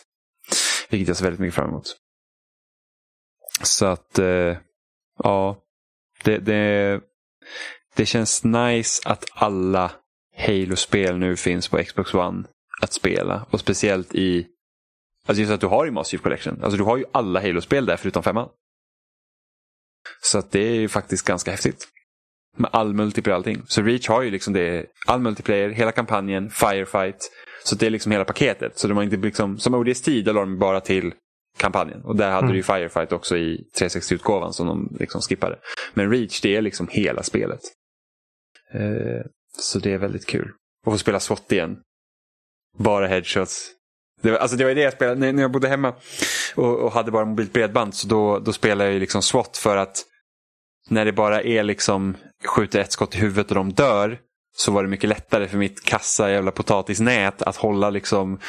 Vilket 0.89 1.07
jag 1.07 1.17
ser 1.17 1.23
väldigt 1.23 1.39
mycket 1.39 1.55
fram 1.55 1.69
emot. 1.69 1.95
Så 3.61 3.85
att, 3.85 4.19
eh, 4.19 4.57
ja. 5.23 5.57
Det, 6.23 6.37
det, 6.37 7.01
det 7.95 8.05
känns 8.05 8.43
nice 8.43 9.09
att 9.09 9.25
alla 9.33 9.91
Halo-spel 10.37 11.17
nu 11.17 11.35
finns 11.35 11.67
på 11.67 11.83
Xbox 11.83 12.13
One 12.13 12.43
att 12.81 12.93
spela. 12.93 13.45
Och 13.49 13.59
speciellt 13.59 14.15
i 14.15 14.47
Alltså 15.25 15.41
just 15.41 15.53
att 15.53 15.61
du 15.61 15.67
har 15.67 15.85
ju 15.85 15.91
Master 15.91 16.11
Chief 16.11 16.21
Collection. 16.21 16.59
Alltså 16.63 16.77
du 16.77 16.83
har 16.83 16.97
ju 16.97 17.05
alla 17.11 17.41
Halo-spel 17.41 17.85
där 17.85 17.97
förutom 17.97 18.23
femman. 18.23 18.49
Så 20.22 20.38
att 20.38 20.51
det 20.51 20.60
är 20.60 20.76
ju 20.76 20.88
faktiskt 20.88 21.28
ganska 21.28 21.51
häftigt. 21.51 21.88
Med 22.58 22.70
all 22.74 22.93
multiplayer 22.93 23.34
och 23.34 23.38
allting. 23.38 23.62
Så 23.68 23.82
Reach 23.82 24.08
har 24.08 24.22
ju 24.22 24.32
liksom 24.32 24.54
det, 24.54 24.86
all 25.08 25.22
multiplayer, 25.22 25.70
hela 25.70 25.91
kampanjen, 25.91 26.49
Firefight. 26.49 27.32
Så 27.64 27.76
det 27.76 27.86
är 27.86 27.89
liksom 27.89 28.12
hela 28.12 28.26
paketet. 28.26 28.80
Så 28.80 28.88
de 28.88 28.97
har 28.97 29.04
inte 29.04 29.18
liksom, 29.18 29.60
som 29.60 29.74
ODST, 29.74 30.06
där 30.06 30.34
la 30.34 30.39
de 30.39 30.60
bara 30.60 30.82
till 30.82 31.14
kampanjen. 31.58 32.01
Och 32.04 32.16
där 32.16 32.32
hade 32.32 32.39
mm. 32.39 32.51
du 32.51 32.58
ju 32.58 32.64
Firefight 32.64 33.12
också 33.12 33.38
i 33.38 33.68
360-utgåvan 33.80 34.51
som 34.51 34.68
de 34.68 34.97
liksom 34.99 35.22
skippade. 35.22 35.60
Men 35.93 36.12
Reach, 36.12 36.41
det 36.41 36.56
är 36.56 36.62
liksom 36.62 36.88
hela 36.91 37.24
spelet. 37.24 37.62
Eh, 38.74 39.26
så 39.58 39.80
det 39.80 39.93
är 39.93 39.97
väldigt 39.97 40.26
kul. 40.26 40.51
Och 40.86 40.93
få 40.93 40.97
spela 40.97 41.20
SWAT 41.20 41.51
igen. 41.51 41.78
Bara 42.78 43.08
headshots. 43.08 43.72
Det 44.24 44.32
var, 44.32 44.38
alltså 44.38 44.57
det 44.57 44.63
var 44.63 44.76
det 44.76 44.82
jag 44.82 44.93
spelade 44.93 45.32
när, 45.32 45.41
jag 45.41 45.51
bodde 45.51 45.67
hemma 45.67 45.93
och, 46.55 46.80
och, 46.80 46.91
hade 46.91 47.11
bara 47.11 47.26
mobilt 47.26 47.53
bredband. 47.53 47.95
Så 47.95 48.07
då, 48.07 48.39
då 48.39 48.53
spelade 48.53 48.91
jag 48.91 48.99
liksom 48.99 49.21
SWAT 49.21 49.57
för 49.57 49.78
att 49.78 50.03
när 50.89 51.05
det 51.05 51.11
bara 51.11 51.41
är 51.41 51.63
liksom 51.63 52.17
skjuter 52.45 52.80
ett 52.80 52.91
skott 52.91 53.15
i 53.15 53.17
huvudet 53.17 53.51
och 53.51 53.55
de 53.55 53.74
dör 53.74 54.19
så 54.55 54.71
var 54.71 54.84
det 54.84 54.89
mycket 54.89 55.09
lättare 55.09 55.47
för 55.47 55.57
mitt 55.57 55.84
kassa 55.84 56.32
jävla 56.32 56.51
potatisnät 56.51 57.41
att 57.41 57.55
hålla 57.55 57.89
liksom 57.89 58.39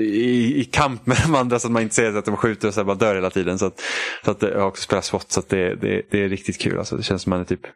i, 0.00 0.60
i 0.60 0.64
kamp 0.64 1.06
med 1.06 1.18
de 1.22 1.34
andra 1.34 1.58
så 1.58 1.68
att 1.68 1.72
man 1.72 1.82
inte 1.82 1.94
ser 1.94 2.16
att 2.16 2.24
de 2.24 2.36
skjuter 2.36 2.68
och 2.68 2.74
så 2.74 2.84
bara 2.84 2.96
dör 2.96 3.14
hela 3.14 3.30
tiden. 3.30 3.58
Så 3.58 3.66
att, 3.66 3.80
så 4.24 4.30
att 4.30 4.42
jag 4.42 4.60
har 4.60 4.66
också 4.66 4.82
spelat 4.82 5.04
SWAT 5.04 5.32
så 5.32 5.40
att 5.40 5.48
det, 5.48 5.74
det, 5.74 6.02
det 6.10 6.24
är 6.24 6.28
riktigt 6.28 6.60
kul. 6.60 6.78
Alltså, 6.78 6.96
det 6.96 7.02
känns 7.02 7.22
som 7.22 7.30
man 7.30 7.40
är 7.40 7.44
typ 7.44 7.66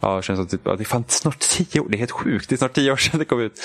Ja, 0.00 0.16
det 0.16 0.22
känns 0.22 0.38
som 0.38 0.46
typ, 0.46 0.60
ja, 0.64 0.76
det 0.76 0.82
är 0.82 0.84
fan 0.84 1.04
snart 1.08 1.40
tio 1.40 1.80
år. 1.80 1.88
Det 1.88 1.96
är 1.96 1.98
helt 1.98 2.10
sjukt. 2.10 2.48
Det 2.48 2.54
är 2.54 2.56
snart 2.56 2.72
tio 2.72 2.92
år 2.92 2.96
sedan 2.96 3.18
det 3.18 3.24
kom 3.24 3.40
ut. 3.40 3.60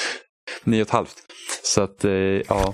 Nio 0.63 0.81
och 0.81 0.87
ett 0.87 0.93
halvt. 0.93 1.17
Så 1.63 1.81
att, 1.81 2.05
eh, 2.05 2.11
ja. 2.13 2.73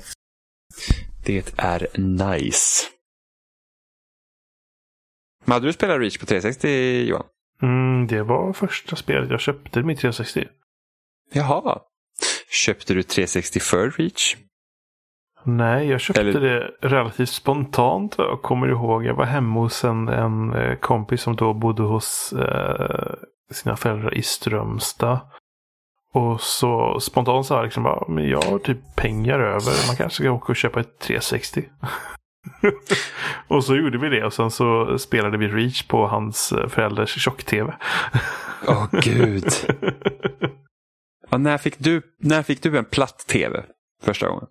Det 1.26 1.54
är 1.58 1.88
nice. 2.00 2.88
Men 5.46 5.54
hade 5.54 5.68
du 5.68 5.74
spelat 5.74 6.00
Reach 6.00 6.18
på 6.18 6.26
360 6.26 6.68
Johan? 7.08 7.26
Mm, 7.62 8.08
det 8.08 8.24
var 8.24 8.54
första 8.54 8.96
spelet 8.96 9.32
jag 9.32 9.40
köpte 9.40 9.84
med 9.84 9.98
360. 9.98 10.48
Jaha. 11.34 11.80
Köpte 12.50 12.94
du 12.94 13.04
360 13.04 13.60
för 13.60 13.90
Reach? 13.90 14.36
Nej, 15.44 15.88
jag 15.88 16.02
köpte 16.02 16.22
Eller... 16.22 16.40
det 16.40 16.72
relativt 16.82 17.30
spontant. 17.30 18.16
Jag 18.18 18.42
kommer 18.42 18.68
ihåg. 18.68 19.06
Jag 19.06 19.16
var 19.16 19.26
hemma 19.26 19.60
hos 19.60 19.84
en, 19.84 20.08
en 20.08 20.54
eh, 20.54 20.76
kompis 20.76 21.22
som 21.22 21.36
då 21.36 21.54
bodde 21.54 21.84
hos 21.84 22.34
eh, 22.34 23.14
sina 23.52 23.76
föräldrar 23.76 24.14
i 24.14 24.22
Strömstad. 24.22 25.20
Och 26.14 26.42
så 26.42 27.00
spontant 27.00 27.46
sa 27.46 27.56
jag 27.56 27.64
liksom 27.64 27.84
bara, 27.84 28.08
men 28.08 28.30
jag 28.30 28.42
har 28.42 28.60
typ 28.60 28.96
pengar 28.96 29.40
över. 29.40 29.88
Man 29.88 29.96
kanske 29.96 30.24
ska 30.24 30.32
åka 30.32 30.52
och 30.52 30.56
köpa 30.56 30.80
ett 30.80 31.00
360. 31.00 31.66
och 33.48 33.64
så 33.64 33.76
gjorde 33.76 33.98
vi 33.98 34.10
det 34.10 34.26
och 34.26 34.34
sen 34.34 34.52
så 34.52 34.98
spelade 34.98 35.38
vi 35.38 35.48
Reach 35.48 35.88
på 35.88 36.08
hans 36.08 36.52
eh, 36.52 36.68
föräldrars 36.68 37.24
tjock-tv. 37.24 37.74
Åh 38.68 38.84
oh, 38.84 39.02
gud. 39.02 39.46
Ja, 41.30 41.38
när, 41.38 41.58
fick 41.58 41.80
du, 41.80 42.02
när 42.20 42.44
fick 42.44 42.64
du 42.64 42.78
en 42.78 42.86
platt 42.86 43.26
tv 43.28 43.66
första 44.04 44.28
gången? 44.28 44.48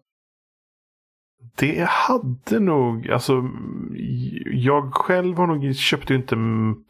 Det 1.58 1.88
hade 1.88 2.60
nog, 2.60 3.10
alltså 3.10 3.50
jag 4.52 4.94
själv 4.94 5.36
har 5.36 5.46
nog 5.46 5.74
köpte 5.74 6.14
inte 6.14 6.34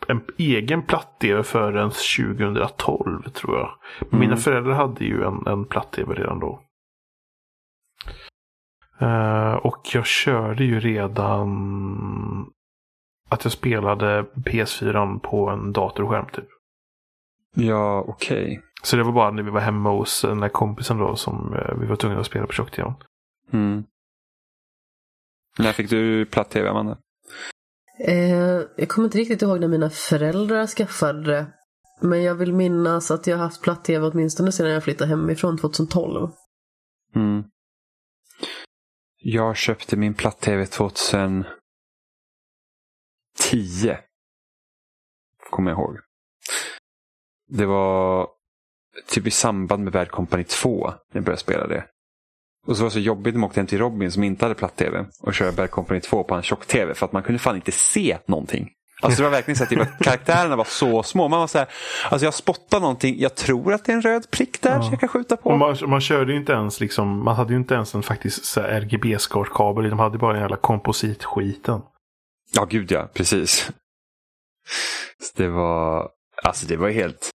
en 0.09 0.25
egen 0.39 0.83
platt-tv 0.83 1.43
förrän 1.43 1.91
2012 1.91 3.23
tror 3.23 3.59
jag. 3.59 3.71
Mm. 4.01 4.21
Mina 4.21 4.37
föräldrar 4.37 4.73
hade 4.73 5.05
ju 5.05 5.25
en, 5.25 5.47
en 5.47 5.65
platt-tv 5.65 6.15
redan 6.15 6.41
då. 6.41 6.63
Uh, 9.03 9.53
och 9.53 9.81
jag 9.93 10.07
körde 10.07 10.65
ju 10.65 10.81
redan 10.81 12.47
att 13.29 13.45
jag 13.45 13.53
spelade 13.53 14.23
PS4 14.23 15.19
på 15.19 15.51
en 15.51 15.73
datorskärm 15.73 16.27
typ. 16.33 16.49
Ja, 17.55 18.05
okej. 18.09 18.43
Okay. 18.43 18.59
Så 18.83 18.97
det 18.97 19.03
var 19.03 19.13
bara 19.13 19.31
när 19.31 19.43
vi 19.43 19.51
var 19.51 19.61
hemma 19.61 19.91
hos 19.91 20.23
den 20.23 20.41
där 20.41 20.49
kompisen 20.49 20.99
då 20.99 21.17
som 21.17 21.55
eh, 21.55 21.75
vi 21.81 21.87
var 21.87 21.97
tvungna 21.97 22.21
att 22.21 22.27
spela 22.27 22.47
på 22.47 22.53
tjock-tvn. 22.53 22.95
Mm. 23.53 23.85
När 25.59 25.73
fick 25.73 25.91
du 25.91 26.27
platt-tv, 26.27 26.69
Amanda? 26.69 26.99
Eh, 28.05 28.63
jag 28.77 28.89
kommer 28.89 29.07
inte 29.07 29.19
riktigt 29.19 29.43
ihåg 29.43 29.61
när 29.61 29.69
mina 29.69 29.91
föräldrar 29.91 30.67
skaffade 30.67 31.23
det. 31.23 31.47
Men 32.01 32.23
jag 32.23 32.35
vill 32.35 32.53
minnas 32.53 33.11
att 33.11 33.27
jag 33.27 33.37
haft 33.37 33.63
platt-tv 33.63 34.07
åtminstone 34.07 34.53
sedan 34.53 34.71
jag 34.71 34.85
flyttade 34.85 35.11
hemifrån 35.11 35.59
2012. 35.59 36.31
Mm. 37.15 37.45
Jag 39.17 39.57
köpte 39.57 39.97
min 39.97 40.15
platt-tv 40.15 40.67
2010. 40.67 41.47
Kommer 45.51 45.71
jag 45.71 45.79
ihåg. 45.79 45.99
Det 47.49 47.67
var 47.67 48.29
typ 49.07 49.27
i 49.27 49.31
samband 49.31 49.85
med 49.85 49.93
Bad 49.93 50.11
Company 50.11 50.45
2 50.45 50.87
när 50.87 50.97
jag 51.13 51.25
började 51.25 51.41
spela 51.41 51.67
det. 51.67 51.87
Och 52.67 52.77
så 52.77 52.83
var 52.83 52.91
det 52.91 52.93
så 52.95 52.99
jobbigt 52.99 53.35
när 53.35 53.41
man 53.41 53.49
åkte 53.49 53.61
hem 53.61 53.67
till 53.67 53.79
Robin 53.79 54.13
som 54.13 54.25
inte 54.25 54.45
hade 54.45 54.55
platt-tv 54.55 55.05
och 55.21 55.35
köra 55.35 55.53
Bad 55.53 55.71
Company 55.71 56.01
2 56.01 56.25
på 56.25 56.35
en 56.35 56.43
tjock-tv 56.43 56.95
för 56.95 57.07
att 57.07 57.13
man 57.13 57.23
kunde 57.23 57.39
fan 57.39 57.57
inte 57.57 57.73
se 57.73 58.19
någonting. 58.27 58.71
Alltså 59.03 59.23
det 59.23 59.25
var 59.25 59.31
verkligen 59.31 59.57
så 59.57 59.63
att 59.63 59.71
typ, 59.71 59.99
karaktärerna 60.01 60.57
var 60.57 60.65
så 60.65 61.03
små. 61.03 61.29
Man 61.29 61.41
var 61.41 61.47
så 61.47 61.59
här, 61.59 61.69
alltså 62.11 62.25
jag 62.27 62.35
spottar 62.35 62.81
någonting, 62.81 63.21
jag 63.21 63.35
tror 63.35 63.73
att 63.73 63.85
det 63.85 63.93
är 63.93 63.97
en 63.97 64.03
röd 64.03 64.31
prick 64.31 64.63
där 64.63 64.71
Ja. 64.71 64.83
så 64.83 64.93
jag 64.93 65.01
kan 65.01 65.09
skjuta 65.09 65.37
på. 65.37 65.51
Och 65.51 65.59
man, 65.59 65.77
man 65.87 66.01
körde 66.01 66.35
inte 66.37 66.53
ens 66.53 66.81
liksom, 66.81 67.25
man 67.25 67.37
hade 67.37 67.53
ju 67.53 67.59
inte 67.59 67.75
ens 67.75 67.95
en 67.95 68.03
faktiskt 68.03 68.57
RGB-skartkabel. 68.57 69.91
De 69.91 69.99
hade 69.99 70.19
bara 70.19 70.33
den 70.33 70.41
jävla 70.43 70.57
kompositskiten. 70.57 71.81
Ja, 72.55 72.65
gud 72.65 72.93
ja, 72.93 73.09
precis. 73.15 73.71
Så 75.23 75.33
det 75.43 75.49
var, 75.49 76.09
alltså 76.43 76.67
det 76.67 76.77
var 76.77 76.91
helt, 76.91 77.31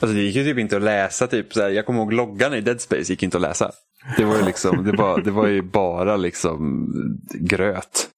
alltså 0.00 0.14
det 0.14 0.22
gick 0.22 0.36
ju 0.36 0.44
typ 0.44 0.58
inte 0.58 0.76
att 0.76 0.82
läsa 0.82 1.26
typ 1.26 1.52
så 1.52 1.62
här, 1.62 1.68
jag 1.70 1.86
kommer 1.86 2.00
ihåg 2.00 2.12
loggan 2.12 2.54
i 2.54 2.60
Dead 2.60 2.80
Space 2.80 3.12
gick 3.12 3.22
inte 3.22 3.36
att 3.36 3.40
läsa. 3.42 3.72
Det 4.16 4.24
var 4.24 4.36
ju 4.36 4.44
liksom, 4.44 4.84
det 4.84 4.96
var, 4.96 5.20
det 5.20 5.30
var 5.30 5.46
ju 5.46 5.62
bara 5.62 6.16
liksom 6.16 6.86
gröt. 7.34 8.10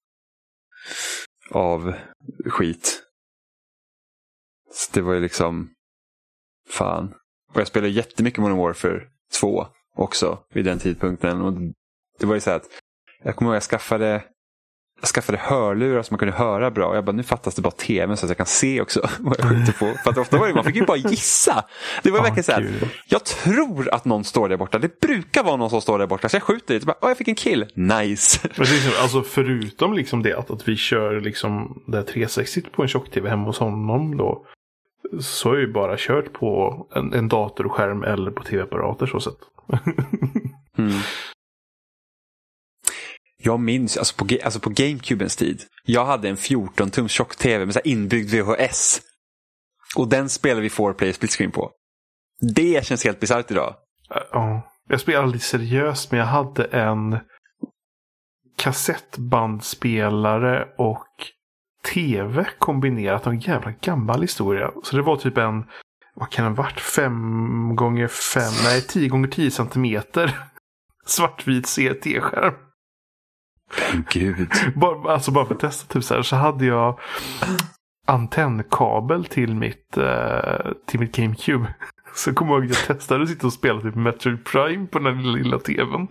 Av 1.51 1.95
skit. 2.47 3.03
Så 4.73 4.91
det 4.93 5.01
var 5.01 5.15
ju 5.15 5.21
liksom, 5.21 5.71
fan. 6.69 7.15
Och 7.53 7.61
jag 7.61 7.67
spelade 7.67 7.93
jättemycket 7.93 8.41
Modern 8.41 8.59
Warfare 8.59 9.03
2 9.41 9.67
också 9.97 10.45
vid 10.53 10.65
den 10.65 10.79
tidpunkten. 10.79 11.41
Och 11.41 11.53
det 12.19 12.27
var 12.27 12.35
ju 12.35 12.41
så 12.41 12.51
här 12.51 12.57
att, 12.57 12.69
jag 13.23 13.37
kommer 13.37 13.51
ihåg 13.51 13.57
jag 13.57 13.63
skaffade 13.63 14.25
jag 15.03 15.09
skaffade 15.09 15.39
hörlurar 15.39 16.03
så 16.03 16.15
man 16.15 16.19
kunde 16.19 16.35
höra 16.35 16.71
bra. 16.71 16.95
Jag 16.95 17.05
bara, 17.05 17.13
nu 17.13 17.23
fattas 17.23 17.55
det 17.55 17.63
bara 17.63 17.71
tvn 17.71 18.17
så 18.17 18.27
att 18.27 18.31
jag 18.31 18.37
kan 18.37 18.47
se 18.47 18.81
också 18.81 19.01
vad 19.21 19.37
jag 19.39 19.49
skjuter 19.49 19.73
på. 19.73 19.99
För 20.05 20.11
att 20.11 20.19
ofta 20.19 20.39
var 20.39 20.49
det, 20.49 20.55
man 20.55 20.65
fick 20.65 20.77
ju 20.77 20.85
bara 20.87 20.97
gissa. 20.97 21.65
Det 22.03 22.11
var 22.11 22.19
Ja, 22.19 22.23
verkligen 22.23 22.45
så 22.45 22.53
här, 22.53 22.71
jag 23.07 23.25
tror 23.25 23.95
att 23.95 24.05
någon 24.05 24.25
står 24.25 24.49
där 24.49 24.57
borta. 24.57 24.79
Det 24.79 25.01
brukar 25.01 25.45
vara 25.45 25.57
någon 25.57 25.71
som 25.71 25.81
står 25.81 25.99
där 25.99 26.07
borta. 26.07 26.29
Så 26.29 26.37
jag 26.37 26.43
skjuter 26.43 26.75
lite, 26.75 26.87
bara, 26.87 26.97
åh 27.01 27.09
jag 27.11 27.19
fick 27.19 27.29
en 27.29 27.35
kill. 27.35 27.67
Nice. 27.75 28.49
Liksom, 28.57 28.91
alltså 29.03 29.23
förutom 29.23 29.93
liksom 29.93 30.23
det 30.23 30.39
att, 30.39 30.51
att 30.51 30.69
vi 30.69 30.77
kör 30.77 31.21
liksom 31.21 31.83
det 31.87 31.97
här 31.97 32.05
360 32.05 32.63
på 32.73 32.83
en 32.83 32.89
tjock-tv 32.89 33.29
hemma 33.31 33.45
hos 33.45 33.59
honom 33.59 34.17
då. 34.17 34.47
Så 35.21 35.49
har 35.49 35.55
jag 35.57 35.67
ju 35.67 35.73
bara 35.73 35.97
kört 35.99 36.33
på 36.33 36.87
en, 36.95 37.13
en 37.13 37.29
datorskärm 37.29 38.03
eller 38.03 38.31
på 38.31 38.43
tv-apparater 38.43 39.07
så 39.07 39.21
sett. 39.21 39.39
Mm. 40.79 40.93
Jag 43.45 43.61
minns, 43.61 43.97
alltså 43.97 44.17
på, 44.17 44.27
alltså 44.45 44.61
på 44.61 44.71
GameCubens 44.71 45.37
tid, 45.37 45.63
jag 45.85 46.05
hade 46.05 46.29
en 46.29 46.37
14-tums 46.37 47.09
tjock-tv 47.09 47.65
med 47.65 47.75
så 47.75 47.81
här 47.85 47.91
inbyggd 47.91 48.35
VHS. 48.35 49.01
Och 49.97 50.09
den 50.09 50.29
spelade 50.29 50.61
vi 50.61 50.69
4-play 50.69 51.13
split 51.13 51.33
screen 51.33 51.51
på. 51.51 51.71
Det 52.55 52.87
känns 52.87 53.05
helt 53.05 53.21
bisarrt 53.21 53.51
idag. 53.51 53.75
Ja, 54.33 54.63
jag 54.89 55.01
spelade 55.01 55.25
aldrig 55.25 55.43
seriöst 55.43 56.11
men 56.11 56.21
jag 56.21 56.27
hade 56.27 56.65
en 56.65 57.19
kassettbandspelare 58.57 60.69
och 60.79 61.09
tv 61.95 62.47
kombinerat. 62.59 63.27
En 63.27 63.41
jävla 63.41 63.71
gammal 63.71 64.23
historia. 64.23 64.71
Så 64.83 64.97
det 64.97 65.03
var 65.03 65.17
typ 65.17 65.39
en, 65.39 65.65
vad 66.15 66.31
kan 66.31 66.45
den 66.45 66.55
varit, 66.55 66.81
fem 66.81 67.77
gånger 67.77 68.09
fem, 68.09 68.53
nej 68.65 68.83
tio 68.83 69.09
gånger 69.09 69.29
tio 69.29 69.51
centimeter 69.51 70.39
svartvit 71.07 71.67
CRT-skärm. 71.67 72.55
Gud. 74.11 74.49
Bara, 74.75 75.13
alltså 75.13 75.31
bara 75.31 75.47
för 75.47 75.55
att 75.55 75.61
testa 75.61 75.95
typ 75.95 76.05
så 76.05 76.15
här, 76.15 76.23
så 76.23 76.37
hade 76.37 76.65
jag 76.65 76.99
antennkabel 78.07 79.25
till 79.25 79.55
mitt, 79.55 79.97
eh, 79.97 80.73
till 80.87 81.01
mitt 81.01 81.17
GameCube. 81.17 81.75
Så 82.15 82.35
kommer 82.35 82.53
jag 82.53 82.65
ihåg 82.65 82.71
att 82.71 82.89
jag 82.89 82.97
testade 82.99 83.23
att 83.23 83.29
sitta 83.29 83.47
och 83.47 83.53
spela 83.53 83.81
typ 83.81 83.95
Metroid 83.95 84.45
Prime 84.45 84.87
på 84.87 84.99
den 84.99 85.17
här 85.17 85.37
lilla 85.37 85.59
tvn. 85.59 86.09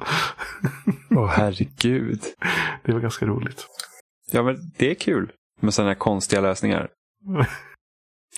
Åh 1.09 1.27
herregud. 1.27 2.21
Det 2.83 2.93
var 2.93 2.99
ganska 2.99 3.25
roligt. 3.25 3.67
Ja 4.31 4.43
men 4.43 4.57
det 4.77 4.91
är 4.91 4.95
kul 4.95 5.31
med 5.59 5.73
sådana 5.73 5.89
här 5.89 5.95
konstiga 5.99 6.41
lösningar. 6.41 6.89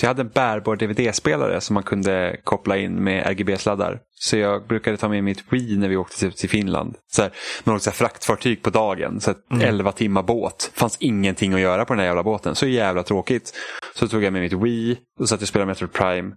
Jag 0.01 0.07
hade 0.07 0.21
en 0.21 0.29
bärbar 0.29 0.75
DVD-spelare 0.75 1.61
som 1.61 1.73
man 1.73 1.83
kunde 1.83 2.37
koppla 2.43 2.77
in 2.77 3.03
med 3.03 3.27
RGB-sladdar. 3.27 3.99
Så 4.19 4.37
jag 4.37 4.67
brukade 4.67 4.97
ta 4.97 5.09
med 5.09 5.23
mitt 5.23 5.43
Wii 5.49 5.77
när 5.77 5.89
vi 5.89 5.97
åkte 5.97 6.19
till, 6.19 6.31
till 6.33 6.49
Finland. 6.49 6.95
Så 7.11 7.21
här, 7.21 7.31
man 7.63 7.75
åkte 7.75 7.83
så 7.83 7.89
här 7.89 7.95
fraktfartyg 7.95 8.61
på 8.61 8.69
dagen, 8.69 9.21
så 9.21 9.31
att 9.31 9.37
11 9.61 9.91
timmar 9.91 10.23
båt. 10.23 10.71
fanns 10.73 10.97
ingenting 10.99 11.53
att 11.53 11.59
göra 11.59 11.85
på 11.85 11.93
den 11.93 11.99
här 11.99 12.07
jävla 12.07 12.23
båten. 12.23 12.55
Så 12.55 12.67
jävla 12.67 13.03
tråkigt. 13.03 13.53
Så 13.95 14.07
tog 14.07 14.23
jag 14.23 14.33
med 14.33 14.41
mitt 14.41 14.53
Wii 14.53 14.97
och 15.19 15.29
satt 15.29 15.41
och 15.41 15.47
spelade 15.47 15.67
Metroid 15.67 15.93
Prime. 15.93 16.35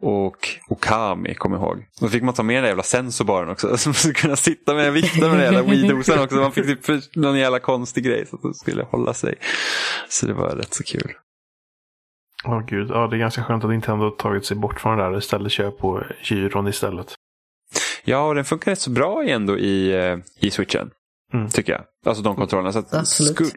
Och 0.00 0.48
Okami, 0.68 1.34
kommer 1.34 1.56
jag 1.56 1.64
ihåg. 1.64 1.84
Då 2.00 2.08
fick 2.08 2.22
man 2.22 2.34
ta 2.34 2.42
med 2.42 2.56
den 2.56 2.62
där 2.62 2.68
jävla 2.68 2.82
sensorbaren 2.82 3.48
också. 3.48 3.76
Så 3.76 3.88
man 3.88 3.94
skulle 3.94 4.14
kunna 4.14 4.36
sitta 4.36 4.74
med 4.74 4.88
och 4.88 4.96
vifta 4.96 5.28
med 5.28 5.30
den 5.30 5.54
jävla 5.54 5.62
Wii-dosan 5.62 6.24
också. 6.24 6.36
Man 6.36 6.52
fick 6.52 6.84
typ 6.86 7.14
någon 7.16 7.38
jävla 7.38 7.60
konstig 7.60 8.04
grej 8.04 8.26
så 8.26 8.36
att 8.36 8.42
den 8.42 8.54
skulle 8.54 8.82
hålla 8.82 9.14
sig. 9.14 9.34
Så 10.08 10.26
det 10.26 10.34
var 10.34 10.50
rätt 10.50 10.74
så 10.74 10.82
kul. 10.82 11.12
Åh 12.44 12.60
gud, 12.66 12.90
ja 12.90 13.06
det 13.06 13.16
är 13.16 13.18
ganska 13.18 13.44
skönt 13.44 13.64
att 13.64 13.70
Nintendo 13.70 14.04
har 14.04 14.10
tagit 14.10 14.44
sig 14.46 14.56
bort 14.56 14.80
från 14.80 14.98
det 14.98 15.04
där 15.04 15.10
och 15.12 15.18
istället 15.18 15.52
kör 15.52 15.70
på 15.70 16.02
gyron 16.22 16.68
istället. 16.68 17.14
Ja, 18.04 18.28
och 18.28 18.34
den 18.34 18.44
funkar 18.44 18.70
rätt 18.70 18.78
så 18.80 18.90
bra 18.90 19.24
igen 19.24 19.46
då 19.46 19.58
i, 19.58 19.92
eh, 19.92 20.18
i 20.40 20.50
switchen. 20.50 20.90
Mm. 21.32 21.48
Tycker 21.48 21.72
jag. 21.72 21.82
Alltså 22.06 22.22
de 22.22 22.36
kontrollerna. 22.36 22.72
Så 22.72 22.78
att 22.78 22.94
Absolut. 22.94 23.34
Skulle, 23.34 23.50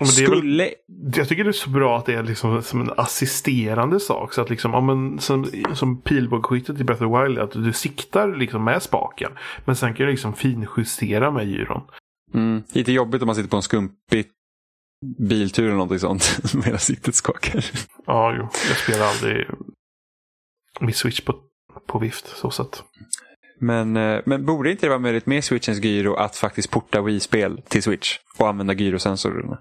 Men 0.00 0.08
det 0.16 0.22
är 0.24 0.28
väl- 0.30 0.38
skulle, 0.38 0.70
Jag 1.16 1.28
tycker 1.28 1.44
det 1.44 1.50
är 1.50 1.52
så 1.52 1.70
bra 1.70 1.98
att 1.98 2.06
det 2.06 2.14
är 2.14 2.22
liksom 2.22 2.62
som 2.62 2.80
en 2.80 2.90
assisterande 2.96 4.00
sak. 4.00 4.32
Så 4.32 4.40
att 4.42 4.50
liksom, 4.50 4.72
ja, 4.72 4.80
men, 4.80 5.18
som, 5.18 5.46
som 5.74 6.00
pilbågsskyttet 6.02 6.80
i 6.80 6.84
Breath 6.84 7.02
of 7.02 7.12
the 7.12 7.22
Wild, 7.22 7.38
att 7.38 7.52
du 7.52 7.72
siktar 7.72 8.36
liksom 8.36 8.64
med 8.64 8.82
spaken. 8.82 9.32
Men 9.64 9.76
sen 9.76 9.94
kan 9.94 10.06
du 10.06 10.12
liksom 10.12 10.32
finjustera 10.34 11.30
med 11.30 11.46
gyron. 11.46 11.82
mm, 12.34 12.62
lite 12.72 12.92
jobbigt 12.92 13.22
om 13.22 13.26
man 13.26 13.34
sitter 13.34 13.48
på 13.50 13.56
en 13.56 13.62
skumpig 13.62 14.26
biltur 15.18 15.64
eller 15.64 15.72
någonting 15.74 15.98
sånt. 15.98 16.38
Medan 16.64 16.78
siktet 16.78 17.14
skakar. 17.14 17.64
Ja, 18.06 18.34
jo. 18.36 18.42
Jag 18.68 18.78
spelar 18.78 19.06
aldrig 19.06 19.46
mitt 20.80 20.96
Switch 20.96 21.20
på, 21.20 21.34
på 21.86 21.98
vift. 21.98 22.26
Så 22.36 22.50
sett. 22.50 22.82
Men, 23.60 23.96
eh, 23.96 24.20
men 24.26 24.46
borde 24.46 24.70
inte 24.70 24.86
det 24.86 24.90
vara 24.90 24.98
möjligt 24.98 25.26
med 25.26 25.44
switchens 25.44 25.84
gyro 25.84 26.14
att 26.14 26.36
faktiskt 26.36 26.70
porta 26.70 27.02
Wii-spel 27.02 27.62
till 27.68 27.82
switch 27.82 28.18
och 28.38 28.48
använda 28.48 28.72
gyrosensorerna? 28.74 29.60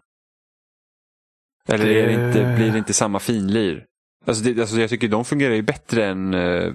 Eller 1.67 1.85
det 1.85 2.05
Det- 2.05 2.11
inte, 2.27 2.55
blir 2.57 2.71
det 2.71 2.77
inte 2.77 2.93
samma 2.93 3.19
finlir? 3.19 3.85
Alltså, 4.25 4.43
det, 4.43 4.61
alltså 4.61 4.79
jag 4.79 4.89
tycker 4.89 5.07
de 5.07 5.25
fungerar 5.25 5.53
ju 5.53 5.61
bättre 5.61 6.05
än, 6.05 6.33
än, 6.33 6.73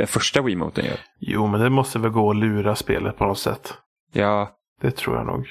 än 0.00 0.06
första 0.06 0.42
Wiimoten 0.42 0.84
gör. 0.84 1.00
Jo, 1.20 1.46
men 1.46 1.60
det 1.60 1.70
måste 1.70 1.98
väl 1.98 2.10
gå 2.10 2.30
att 2.30 2.36
lura 2.36 2.76
spelet 2.76 3.16
på 3.18 3.26
något 3.26 3.38
sätt. 3.38 3.74
Ja, 4.12 4.56
Det 4.80 4.90
tror 4.90 5.16
jag 5.16 5.26
nog. 5.26 5.46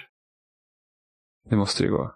Det 1.50 1.56
måste 1.56 1.84
det 1.84 1.90
gå. 1.90 2.16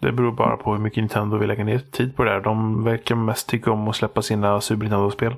Det 0.00 0.12
beror 0.12 0.32
bara 0.32 0.56
på 0.56 0.72
hur 0.72 0.80
mycket 0.80 1.02
Nintendo 1.02 1.38
vill 1.38 1.48
lägga 1.48 1.64
ner 1.64 1.78
tid 1.78 2.16
på 2.16 2.24
det 2.24 2.30
här. 2.30 2.40
De 2.40 2.84
verkar 2.84 3.14
mest 3.14 3.48
tycka 3.48 3.70
om 3.70 3.88
att 3.88 3.96
släppa 3.96 4.22
sina 4.22 4.60
Super 4.60 4.82
Nintendo-spel. 4.82 5.36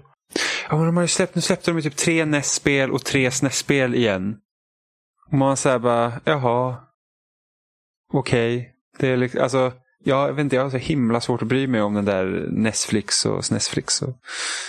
Ja, 0.71 0.77
men 0.77 0.87
de 0.87 0.97
har 0.97 1.03
ju 1.03 1.09
släppt, 1.09 1.35
nu 1.35 1.41
släppte 1.41 1.71
de 1.71 1.77
ju 1.77 1.83
typ 1.83 1.97
tre 1.97 2.25
NES-spel 2.25 2.91
och 2.91 3.05
tre 3.05 3.31
SNES-spel 3.31 3.95
igen. 3.95 4.39
Och 5.31 5.39
man 5.39 5.57
säger 5.57 5.79
bara, 5.79 6.13
jaha. 6.25 6.77
Okej. 8.13 8.75
Det 8.99 9.09
är 9.09 9.17
liksom, 9.17 9.43
alltså, 9.43 9.73
ja, 10.05 10.27
jag 10.27 10.33
vet 10.33 10.43
inte, 10.43 10.57
jag 10.57 10.63
har 10.63 10.71
så 10.71 10.77
himla 10.77 11.21
svårt 11.21 11.43
att 11.43 11.49
bry 11.49 11.67
mig 11.67 11.83
om 11.83 11.95
den 11.95 12.05
där 12.05 12.47
Netflix 12.51 13.27
och 13.27 13.45
SNESflix. 13.45 14.03
Och... 14.03 14.17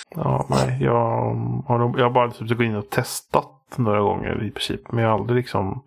Ja, 0.10 0.48
nej. 0.50 0.78
Jag 0.82 1.36
har, 1.68 1.80
jag 1.98 2.06
har 2.06 2.14
bara 2.14 2.32
typ 2.32 2.50
gått 2.50 2.60
in 2.60 2.76
och 2.76 2.90
testat 2.90 3.76
några 3.76 4.02
gånger 4.02 4.44
i 4.44 4.52
princip. 4.52 4.92
Men 4.92 5.04
jag 5.04 5.12
har 5.12 5.20
aldrig 5.20 5.38
liksom 5.38 5.84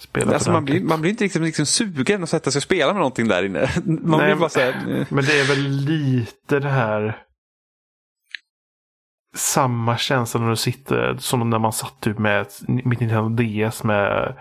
spelat 0.00 0.34
Alltså, 0.34 0.52
man, 0.52 0.64
blir, 0.64 0.74
ordentligt. 0.74 0.88
man 0.90 1.00
blir 1.00 1.10
inte 1.10 1.24
liksom, 1.24 1.42
liksom 1.42 1.66
sugen 1.66 2.22
att 2.22 2.28
sätta 2.30 2.50
sig 2.50 2.58
och 2.58 2.62
spela 2.62 2.86
med 2.92 2.96
någonting 3.00 3.28
där 3.28 3.42
inne. 3.44 3.70
Man 3.84 4.20
Nej, 4.20 4.34
bara 4.34 4.40
men- 4.40 4.50
så 4.50 4.60
här, 4.60 4.68
eh, 5.00 5.06
Men 5.08 5.24
det 5.24 5.40
är 5.40 5.48
väl 5.48 5.68
lite 5.70 6.60
det 6.60 6.68
här 6.68 7.22
samma 9.36 9.96
känsla 9.98 10.40
när 10.40 10.50
du 10.50 10.56
sitter 10.56 11.16
som 11.18 11.50
när 11.50 11.58
man 11.58 11.72
satt 11.72 12.00
typ 12.00 12.18
med 12.18 12.46
mitt 12.68 13.00
Nintendo 13.00 13.28
DS 13.68 13.84
med 13.84 14.34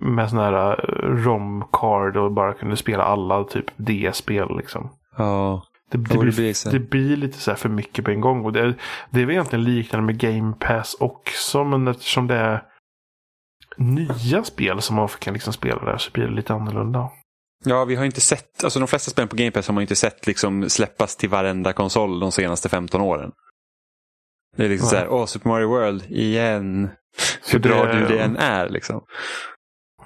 med 0.00 0.30
sån 0.30 0.38
här 0.38 0.52
eh, 0.70 1.08
ROM-card 1.24 2.16
och 2.16 2.32
bara 2.32 2.54
kunde 2.54 2.76
spela 2.76 3.02
alla 3.02 3.44
typ 3.44 3.64
DS-spel 3.76 4.56
liksom. 4.56 4.90
ja. 5.16 5.64
Det, 5.90 5.98
det, 5.98 6.18
blir, 6.18 6.70
det 6.72 6.78
blir 6.78 7.16
lite 7.16 7.38
så 7.38 7.50
här 7.50 7.56
för 7.58 7.68
mycket 7.68 8.04
på 8.04 8.10
en 8.10 8.20
gång. 8.20 8.44
Och 8.44 8.52
det, 8.52 8.74
det 9.10 9.20
är 9.20 9.26
väl 9.26 9.30
egentligen 9.34 9.64
liknande 9.64 10.06
med 10.06 10.18
Game 10.18 10.52
Pass 10.60 10.96
också. 11.00 11.64
Men 11.64 11.88
eftersom 11.88 12.26
det 12.26 12.34
är 12.34 12.62
nya 13.78 14.44
spel 14.44 14.80
som 14.82 14.96
man 14.96 15.08
kan 15.08 15.34
liksom 15.34 15.52
spela 15.52 15.84
där 15.84 15.98
så 15.98 16.10
blir 16.10 16.24
det 16.24 16.34
lite 16.34 16.54
annorlunda. 16.54 17.10
Ja, 17.64 17.84
vi 17.84 17.94
har 17.94 18.04
inte 18.04 18.20
sett, 18.20 18.64
alltså 18.64 18.78
de 18.78 18.88
flesta 18.88 19.10
spel 19.10 19.28
på 19.28 19.36
Game 19.36 19.50
Pass 19.50 19.66
har 19.66 19.74
man 19.74 19.82
inte 19.82 19.96
sett 19.96 20.26
liksom 20.26 20.68
släppas 20.70 21.16
till 21.16 21.28
varenda 21.28 21.72
konsol 21.72 22.20
de 22.20 22.32
senaste 22.32 22.68
15 22.68 23.00
åren. 23.00 23.32
Det 24.56 24.64
är 24.64 24.68
liksom 24.68 24.86
Nej. 24.86 24.90
så 24.90 24.96
här, 24.96 25.08
åh, 25.08 25.26
Super 25.26 25.48
Mario 25.48 25.68
World 25.68 26.04
igen. 26.10 26.88
Så 27.42 27.52
Hur 27.52 27.58
bra 27.58 27.84
det- 27.84 27.92
du 27.98 28.06
det 28.06 28.22
än 28.22 28.36
är 28.36 28.68
liksom. 28.68 29.00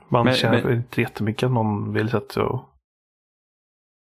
Man 0.09 0.25
Men- 0.25 0.35
känner 0.35 0.63
men- 0.65 0.73
inte 0.77 1.01
jättemycket 1.01 1.47
att 1.47 1.53
någon 1.53 1.93
vill 1.93 2.11
sätta 2.11 2.43
och 2.43 2.69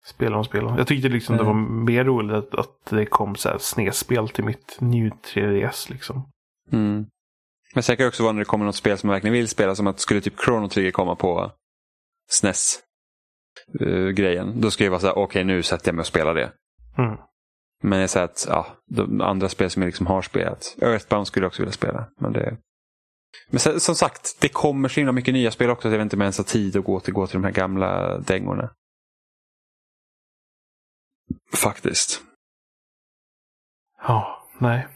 spela 0.07 0.35
de 0.37 0.45
spelen. 0.45 0.77
Jag 0.77 0.87
tyckte 0.87 1.09
liksom 1.09 1.37
det 1.37 1.43
var 1.45 1.55
mer 1.85 2.05
roligt 2.05 2.37
att, 2.37 2.55
att 2.55 2.85
det 2.91 3.07
kom 3.07 3.35
så 3.37 3.49
här 3.49 3.59
snedspel 3.59 4.29
till 4.29 4.45
mitt 4.45 4.77
New 4.81 5.11
3DS 5.35 5.91
liksom. 5.91 6.29
Mm. 6.73 7.07
Men 7.75 7.83
säkert 7.83 8.09
också 8.09 8.23
vara 8.23 8.33
när 8.33 8.39
det 8.39 8.45
kommer 8.45 8.65
något 8.65 8.77
spel 8.77 8.99
som 8.99 9.07
man 9.07 9.15
verkligen 9.15 9.33
vill 9.33 9.49
spela, 9.49 9.75
som 9.75 9.87
att 9.87 10.01
skulle 10.01 10.21
typ 10.21 10.41
Chrono 10.45 10.69
Trigger 10.69 10.91
komma 10.91 11.17
på 11.17 11.53
SNES-grejen. 12.31 14.61
då 14.61 14.71
ska 14.71 14.85
jag 14.85 14.91
vara 14.91 15.01
så 15.01 15.07
här, 15.07 15.19
okej 15.19 15.45
nu 15.45 15.63
sätter 15.63 15.89
jag 15.89 15.95
mig 15.95 16.01
och 16.01 16.07
spelar 16.07 16.35
det. 16.35 16.53
Mm. 16.99 17.17
Men 17.83 17.99
jag 17.99 18.11
säger 18.11 18.25
att 18.25 18.47
ja, 18.49 18.67
de 18.87 19.21
andra 19.21 19.49
spel 19.49 19.71
som 19.71 19.83
jag 19.83 19.87
liksom 19.87 20.07
har 20.07 20.23
spelat. 20.23 20.77
Earthbound 20.81 21.27
skulle 21.27 21.45
jag 21.45 21.49
också 21.49 21.63
vilja 21.63 21.73
spela. 21.73 22.09
Men, 22.21 22.33
det... 22.33 22.57
men 23.51 23.61
sen, 23.61 23.81
som 23.81 23.95
sagt, 23.95 24.41
det 24.41 24.49
kommer 24.49 24.89
så 24.89 25.01
himla 25.01 25.13
mycket 25.13 25.35
nya 25.35 25.51
spel 25.51 25.71
också. 25.71 25.89
Så 25.89 25.95
jag 25.95 25.99
vet 25.99 26.13
inte 26.13 26.17
ens 26.17 26.39
har 26.39 26.45
tid 26.45 26.77
att 26.77 26.85
gå 26.85 27.01
till, 27.01 27.15
gå 27.15 27.27
till 27.27 27.41
de 27.41 27.45
här 27.45 27.53
gamla 27.53 28.19
dängorna. 28.19 28.73
Faktiskt. 31.55 32.23
Ja, 34.03 34.49
nej. 34.59 34.89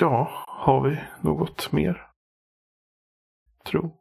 Ja, 0.00 0.44
har 0.46 0.88
vi 0.88 1.00
något 1.20 1.72
mer? 1.72 2.06
Tro. 3.66 3.92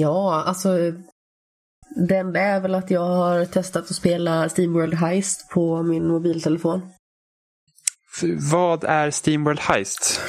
Ja, 0.00 0.42
alltså. 0.46 0.68
Det 2.08 2.16
enda 2.16 2.40
är 2.40 2.60
väl 2.60 2.74
att 2.74 2.90
jag 2.90 3.00
har 3.00 3.44
testat 3.44 3.90
att 3.90 3.96
spela 3.96 4.48
Steamworld 4.48 4.94
Heist 4.94 5.50
på 5.50 5.82
min 5.82 6.08
mobiltelefon. 6.08 6.80
Vad 8.52 8.84
är 8.84 9.10
Steamworld 9.10 9.60
Heist? 9.60 10.20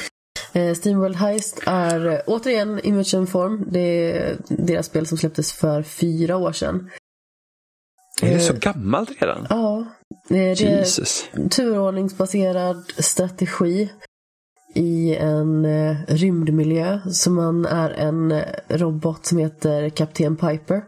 Eh, 0.52 0.74
Steamworld 0.74 1.16
Heist 1.16 1.62
är 1.66 2.22
återigen 2.26 2.80
Immersion 2.84 3.26
Form. 3.26 3.64
Det 3.70 4.12
är 4.12 4.36
deras 4.48 4.86
spel 4.86 5.06
som 5.06 5.18
släpptes 5.18 5.52
för 5.52 5.82
fyra 5.82 6.36
år 6.36 6.52
sedan. 6.52 6.90
Är 8.22 8.34
det 8.34 8.40
så 8.40 8.52
Eh, 8.52 8.58
gammalt 8.58 9.22
redan? 9.22 9.46
Ja. 9.50 9.86
Eh, 10.10 10.16
Det 10.28 10.50
är 10.50 10.78
Jesus. 10.78 11.24
turordningsbaserad 11.50 12.84
strategi 12.98 13.92
i 14.74 15.16
en 15.16 15.64
eh, 15.64 15.96
rymdmiljö. 16.08 17.00
Så 17.10 17.30
man 17.30 17.66
är 17.66 17.90
en 17.90 18.32
eh, 18.32 18.44
robot 18.68 19.26
som 19.26 19.38
heter 19.38 19.88
Kapten 19.88 20.36
Piper. 20.36 20.84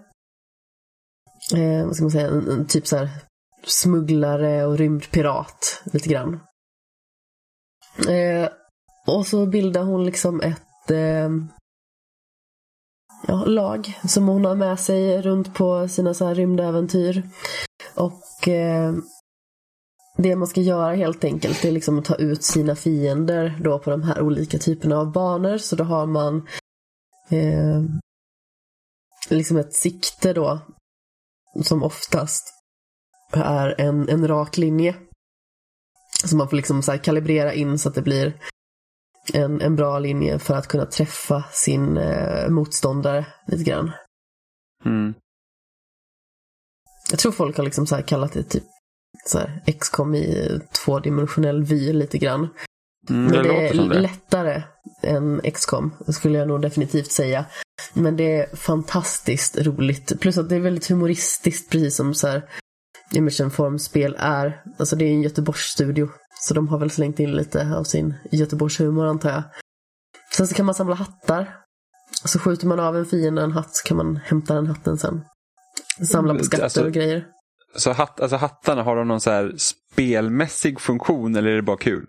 Eh, 1.55 1.87
vad 1.87 1.95
ska 1.95 2.05
man 2.05 2.11
säga? 2.11 2.29
En, 2.29 2.51
en 2.51 2.67
typ 2.67 2.87
så 2.87 2.97
här 2.97 3.09
smugglare 3.65 4.65
och 4.67 4.79
rymdpirat 4.79 5.83
lite 5.85 6.09
grann. 6.09 6.41
Eh, 8.09 8.49
och 9.07 9.27
så 9.27 9.47
bildar 9.47 9.83
hon 9.83 10.05
liksom 10.05 10.41
ett 10.41 10.91
eh, 10.91 11.31
ja, 13.27 13.45
lag 13.45 13.99
som 14.09 14.29
hon 14.29 14.45
har 14.45 14.55
med 14.55 14.81
sig 14.81 15.23
runt 15.23 15.55
på 15.55 15.89
sina 15.89 16.15
så 16.15 16.25
här 16.27 16.35
rymdäventyr. 16.35 17.23
Och 17.95 18.13
eh, 18.49 18.93
det 20.17 20.37
man 20.37 20.49
ska 20.49 20.61
göra 20.61 20.95
helt 20.95 21.25
enkelt 21.25 21.65
är 21.65 21.73
liksom 21.73 21.99
att 21.99 22.05
ta 22.05 22.15
ut 22.15 22.43
sina 22.43 22.77
fiender 22.77 23.59
då 23.61 23.79
på 23.79 23.91
de 23.91 24.03
här 24.03 24.21
olika 24.21 24.59
typerna 24.59 24.99
av 24.99 25.13
banor. 25.13 25.59
Så 25.59 25.77
då 25.77 25.85
har 25.85 26.07
man 26.07 26.49
eh, 27.31 27.83
liksom 29.31 29.57
ett 29.57 29.75
sikte 29.75 30.33
då 30.33 30.59
som 31.65 31.83
oftast 31.83 32.53
är 33.33 33.81
en, 33.81 34.09
en 34.09 34.29
rak 34.29 34.57
linje. 34.57 34.97
Så 36.25 36.37
man 36.37 36.49
får 36.49 36.57
liksom 36.57 36.83
så 36.83 36.91
här 36.91 36.99
kalibrera 36.99 37.55
in 37.55 37.79
så 37.79 37.89
att 37.89 37.95
det 37.95 38.03
blir 38.03 38.41
en, 39.33 39.61
en 39.61 39.77
bra 39.77 39.99
linje 39.99 40.39
för 40.39 40.55
att 40.55 40.67
kunna 40.67 40.87
träffa 40.87 41.45
sin 41.53 41.97
eh, 41.97 42.49
motståndare 42.49 43.27
lite 43.47 43.65
grann. 43.65 43.93
Mm. 44.85 45.15
Jag 47.11 47.19
tror 47.19 47.33
folk 47.33 47.57
har 47.57 47.65
liksom 47.65 47.87
så 47.87 47.97
kallat 47.97 48.33
det 48.33 48.43
typ 48.43 48.65
så 49.27 49.39
här 49.39 49.63
XCOM 49.81 50.15
i 50.15 50.61
tvådimensionell 50.85 51.63
vy 51.65 51.93
lite 51.93 52.19
grann. 52.19 52.49
Mm, 53.11 53.25
Men 53.25 53.33
det 53.33 53.43
det 53.43 53.69
är 53.69 53.75
som 53.75 53.89
det. 53.89 53.99
lättare 54.01 54.63
än 55.03 55.41
XCOM, 55.55 55.95
skulle 56.09 56.39
jag 56.39 56.49
nog 56.49 56.63
definitivt 56.63 57.13
säga. 57.13 57.45
Men 57.95 58.17
det 58.17 58.41
är 58.41 58.57
fantastiskt 58.57 59.59
roligt. 59.59 60.21
Plus 60.21 60.39
att 60.39 60.49
det 60.49 60.57
är 60.57 60.61
väldigt 60.61 60.91
humoristiskt, 60.91 61.71
precis 61.71 61.97
som 61.97 62.15
så 62.15 62.29
här 62.29 62.43
Immersion 63.13 63.51
Form-spel 63.51 64.17
är. 64.19 64.63
Alltså 64.79 64.97
det 64.97 65.05
är 65.05 65.11
en 65.11 65.23
Göteborgsstudio. 65.23 66.09
Så 66.41 66.55
de 66.55 66.69
har 66.69 66.79
väl 66.79 66.91
slängt 66.91 67.21
in 67.21 67.33
lite 67.33 67.75
av 67.77 67.85
sin 67.85 68.15
Göteborgshumor 68.31 69.07
antar 69.07 69.31
jag. 69.31 69.43
Sen 70.37 70.47
så 70.49 70.55
kan 70.55 70.67
man 70.67 70.75
samla 70.75 70.95
hattar. 70.95 71.55
Så 72.25 72.39
skjuter 72.39 72.67
man 72.67 72.81
av 72.81 72.97
en 72.97 73.07
fiende 73.07 73.43
en 73.43 73.53
hatt 73.53 73.77
så 73.77 73.89
kan 73.89 73.97
man 73.97 74.17
hämta 74.17 74.55
den 74.55 74.67
hatten 74.67 74.99
sen. 74.99 75.25
Samla 76.05 76.35
på 76.35 76.45
skatter 76.45 76.65
Alltså- 76.65 76.85
och 76.85 76.93
grejer. 76.93 77.25
Så 77.77 77.93
hatt, 77.93 78.21
alltså 78.21 78.37
hattarna, 78.37 78.83
har 78.83 78.97
de 78.97 79.09
någon 79.09 79.21
så 79.21 79.31
här 79.31 79.55
spelmässig 79.57 80.81
funktion 80.81 81.37
eller 81.37 81.51
är 81.51 81.57
det 81.57 81.63
bara 81.63 81.77
kul? 81.77 82.07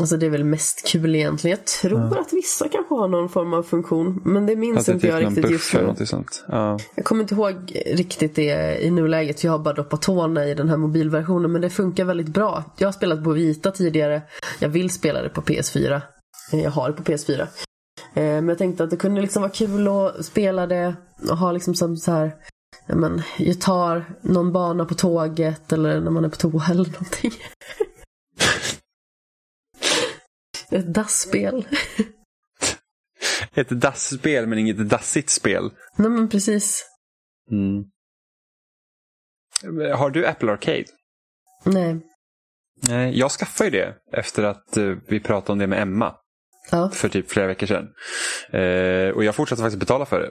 Alltså 0.00 0.16
det 0.16 0.26
är 0.26 0.30
väl 0.30 0.44
mest 0.44 0.86
kul 0.86 1.14
egentligen. 1.14 1.58
Jag 1.58 1.66
tror 1.66 2.18
att 2.18 2.32
vissa 2.32 2.68
kanske 2.68 2.94
har 2.94 3.08
någon 3.08 3.28
form 3.28 3.54
av 3.54 3.62
funktion. 3.62 4.20
Men 4.24 4.46
det 4.46 4.56
minns 4.56 4.88
är 4.88 4.92
inte 4.92 5.06
typ 5.06 5.10
jag 5.14 5.26
riktigt 5.26 5.50
just 5.50 5.74
nu. 5.74 6.24
Ja. 6.48 6.78
Jag 6.94 7.04
kommer 7.04 7.22
inte 7.22 7.34
ihåg 7.34 7.82
riktigt 7.86 8.34
det 8.34 8.78
i 8.84 8.90
nuläget. 8.90 9.40
För 9.40 9.48
jag 9.48 9.52
har 9.52 9.58
bara 9.58 9.74
doppat 9.74 10.02
tårna 10.02 10.46
i 10.46 10.54
den 10.54 10.68
här 10.68 10.76
mobilversionen. 10.76 11.52
Men 11.52 11.60
det 11.62 11.70
funkar 11.70 12.04
väldigt 12.04 12.28
bra. 12.28 12.64
Jag 12.78 12.88
har 12.88 12.92
spelat 12.92 13.24
på 13.24 13.32
Vita 13.32 13.70
tidigare. 13.70 14.22
Jag 14.58 14.68
vill 14.68 14.90
spela 14.90 15.22
det 15.22 15.28
på 15.28 15.42
PS4. 15.42 16.00
Eh, 16.52 16.60
Jag 16.62 16.70
har 16.70 16.88
det 16.90 16.94
på 16.96 17.02
PS4. 17.02 17.40
Eh, 17.40 17.46
Men 18.14 18.48
jag 18.48 18.58
tänkte 18.58 18.84
att 18.84 18.90
det 18.90 18.96
kunde 18.96 19.20
liksom 19.20 19.42
vara 19.42 19.52
kul 19.52 19.88
att 19.88 20.24
spela 20.24 20.66
det 20.66 20.94
och 21.30 21.36
ha 21.36 21.52
liksom 21.52 21.74
som 21.74 21.96
så 21.96 22.12
här 22.12 22.32
ja, 22.86 22.94
men, 22.94 23.22
jag 23.38 23.60
tar 23.60 24.04
någon 24.22 24.52
bana 24.52 24.84
på 24.84 24.94
tåget 24.94 25.72
eller 25.72 26.00
när 26.00 26.10
man 26.10 26.24
är 26.24 26.28
på 26.28 26.36
toa 26.36 26.64
eller 26.70 26.84
någonting. 26.84 27.32
Ett 30.70 30.94
dasspel. 30.94 31.68
Ett 33.54 33.68
dassspel 33.68 34.46
men 34.46 34.58
inget 34.58 34.88
dassigt 34.88 35.30
spel. 35.30 35.70
Nej 35.96 36.10
men 36.10 36.28
precis. 36.28 36.84
Mm. 37.50 37.84
Har 39.96 40.10
du 40.10 40.26
Apple 40.26 40.52
Arcade? 40.52 40.84
Nej. 41.64 42.00
Nej, 42.82 43.18
jag 43.18 43.30
skaffade 43.30 43.70
ju 43.70 43.76
det 43.76 43.94
efter 44.12 44.42
att 44.42 44.76
eh, 44.76 44.94
vi 45.08 45.20
pratade 45.20 45.52
om 45.52 45.58
det 45.58 45.66
med 45.66 45.82
Emma 45.82 46.16
Ja. 46.70 46.90
för 46.90 47.08
typ 47.08 47.30
flera 47.30 47.46
veckor 47.46 47.66
sedan. 47.66 47.88
Eh, 48.52 49.08
och 49.16 49.24
jag 49.24 49.34
fortsatte 49.34 49.62
faktiskt 49.62 49.80
betala 49.80 50.06
för 50.06 50.20
det. 50.20 50.30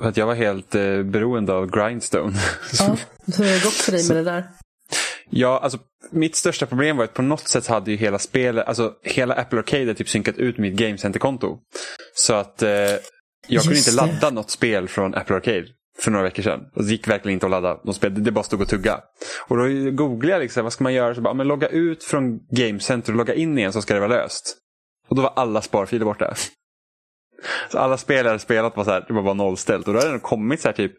För 0.00 0.08
att 0.08 0.16
jag 0.16 0.26
var 0.26 0.34
helt 0.34 0.74
eh, 0.74 1.02
beroende 1.02 1.52
av 1.52 1.70
Grindstone. 1.70 2.32
ja. 2.78 2.96
Hur 3.36 3.44
har 3.44 3.52
det 3.52 3.64
gått 3.64 3.72
för 3.72 3.92
dig 3.92 4.08
med 4.08 4.16
det 4.16 4.22
där? 4.30 4.44
Ja, 5.30 5.58
alltså 5.62 5.78
mitt 6.10 6.36
största 6.36 6.66
problem 6.66 6.96
var 6.96 7.04
att 7.04 7.14
på 7.14 7.22
något 7.22 7.48
sätt 7.48 7.66
hade 7.66 7.90
ju 7.90 7.96
hela 7.96 8.18
spelet, 8.18 8.68
alltså 8.68 8.92
hela 9.02 9.34
Apple 9.34 9.58
Arcade 9.58 9.94
typ 9.94 10.08
synkat 10.08 10.38
ut 10.38 10.58
mitt 10.58 10.74
Game 10.74 10.98
Center-konto. 10.98 11.58
Så 12.14 12.34
att 12.34 12.62
eh, 12.62 12.70
jag 12.70 12.98
kunde 13.48 13.76
Just 13.76 13.88
inte 13.88 13.90
det. 13.90 14.12
ladda 14.12 14.30
något 14.30 14.50
spel 14.50 14.88
från 14.88 15.14
Apple 15.14 15.36
Arcade 15.36 15.66
för 15.98 16.10
några 16.10 16.24
veckor 16.24 16.42
sedan. 16.42 16.60
Och 16.74 16.84
det 16.84 16.90
gick 16.90 17.08
verkligen 17.08 17.34
inte 17.34 17.46
att 17.46 17.50
ladda 17.50 17.80
något 17.84 17.96
spel, 17.96 18.24
det 18.24 18.32
bara 18.32 18.44
stod 18.44 18.60
och 18.60 18.68
tugga. 18.68 19.00
Och 19.48 19.56
då 19.56 19.64
googlade 19.90 20.32
jag 20.32 20.40
liksom, 20.40 20.62
vad 20.62 20.72
ska 20.72 20.84
man 20.84 20.94
göra? 20.94 21.14
Så 21.14 21.20
bara, 21.20 21.34
men 21.34 21.48
logga 21.48 21.68
ut 21.68 22.04
från 22.04 22.38
Game 22.50 22.80
Center 22.80 23.12
och 23.12 23.18
logga 23.18 23.34
in 23.34 23.58
igen 23.58 23.72
så 23.72 23.82
ska 23.82 23.94
det 23.94 24.00
vara 24.00 24.10
löst. 24.22 24.56
Och 25.08 25.16
då 25.16 25.22
var 25.22 25.32
alla 25.36 25.62
sparfiler 25.62 26.04
borta. 26.04 26.34
Så 27.70 27.78
alla 27.78 27.96
spel 27.96 28.16
jag 28.16 28.24
hade 28.24 28.38
spelat 28.38 28.76
var 28.76 28.84
så 28.84 28.90
här, 28.90 29.04
det 29.08 29.12
var 29.12 29.22
bara 29.22 29.34
nollställt. 29.34 29.88
Och 29.88 29.94
då 29.94 30.00
hade 30.00 30.12
det 30.12 30.18
kommit 30.18 30.60
så 30.60 30.68
här 30.68 30.72
typ 30.72 30.92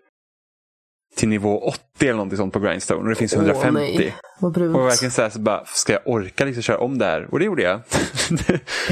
till 1.16 1.30
nivå 1.30 1.60
80 1.60 1.80
eller 2.02 2.14
någonting 2.14 2.38
sånt 2.38 2.54
på 2.54 2.60
Grindstone. 2.60 3.02
Och 3.02 3.10
det 3.10 3.16
finns 3.16 3.34
150. 3.34 3.68
Åh, 3.68 3.74
nej. 3.74 4.16
Vad 4.40 4.52
brunt. 4.54 4.76
Och 4.76 4.88
verkligen 4.88 5.12
så 5.12 5.22
här, 5.22 5.30
så 5.30 5.40
bara, 5.40 5.66
ska 5.66 5.94
jag 5.94 6.02
orka 6.06 6.46
liksom 6.46 6.64
köra 6.64 6.78
om 6.78 6.98
det 6.98 7.06
här? 7.06 7.28
Och 7.32 7.40
det 7.40 7.46
gjorde 7.46 7.64
jag. 7.64 7.82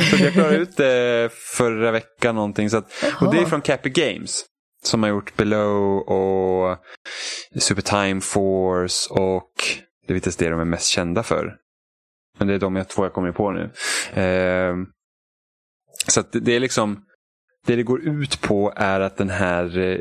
så 0.10 0.24
jag 0.24 0.34
klarade 0.34 0.58
ut 0.58 0.78
det 0.78 1.30
förra 1.34 1.92
veckan 1.92 2.36
någonting. 2.36 2.70
Så 2.70 2.78
att, 2.78 2.92
och 3.22 3.34
det 3.34 3.42
är 3.42 3.46
från 3.46 3.62
Cappy 3.62 3.90
Games. 3.90 4.46
Som 4.84 5.04
har 5.04 5.10
gjort 5.10 5.38
Below 5.38 5.98
och 5.98 6.78
Super 7.60 7.82
Time 7.82 8.22
Force 8.22 9.14
och 9.14 9.52
det 10.08 10.14
är 10.14 10.16
inte 10.16 10.28
ens 10.28 10.36
det 10.36 10.50
de 10.50 10.60
är 10.60 10.66
mest 10.66 10.88
kända 10.88 11.24
för. 11.24 11.56
Men 12.38 12.48
det 12.48 12.54
är 12.54 12.60
de 12.60 12.76
jag 12.76 12.88
två 12.88 13.06
jag 13.06 13.14
kommer 13.14 13.32
på 13.32 13.52
nu. 13.52 13.72
Ehm, 14.14 14.86
så 16.08 16.24
det 16.32 16.56
är 16.56 16.60
liksom 16.60 17.06
det 17.70 17.76
det 17.76 17.84
går 17.84 18.08
ut 18.08 18.42
på 18.42 18.74
är 18.76 19.00
att 19.00 19.18
den 19.18 19.30
här 19.30 19.78
eh, 19.78 20.00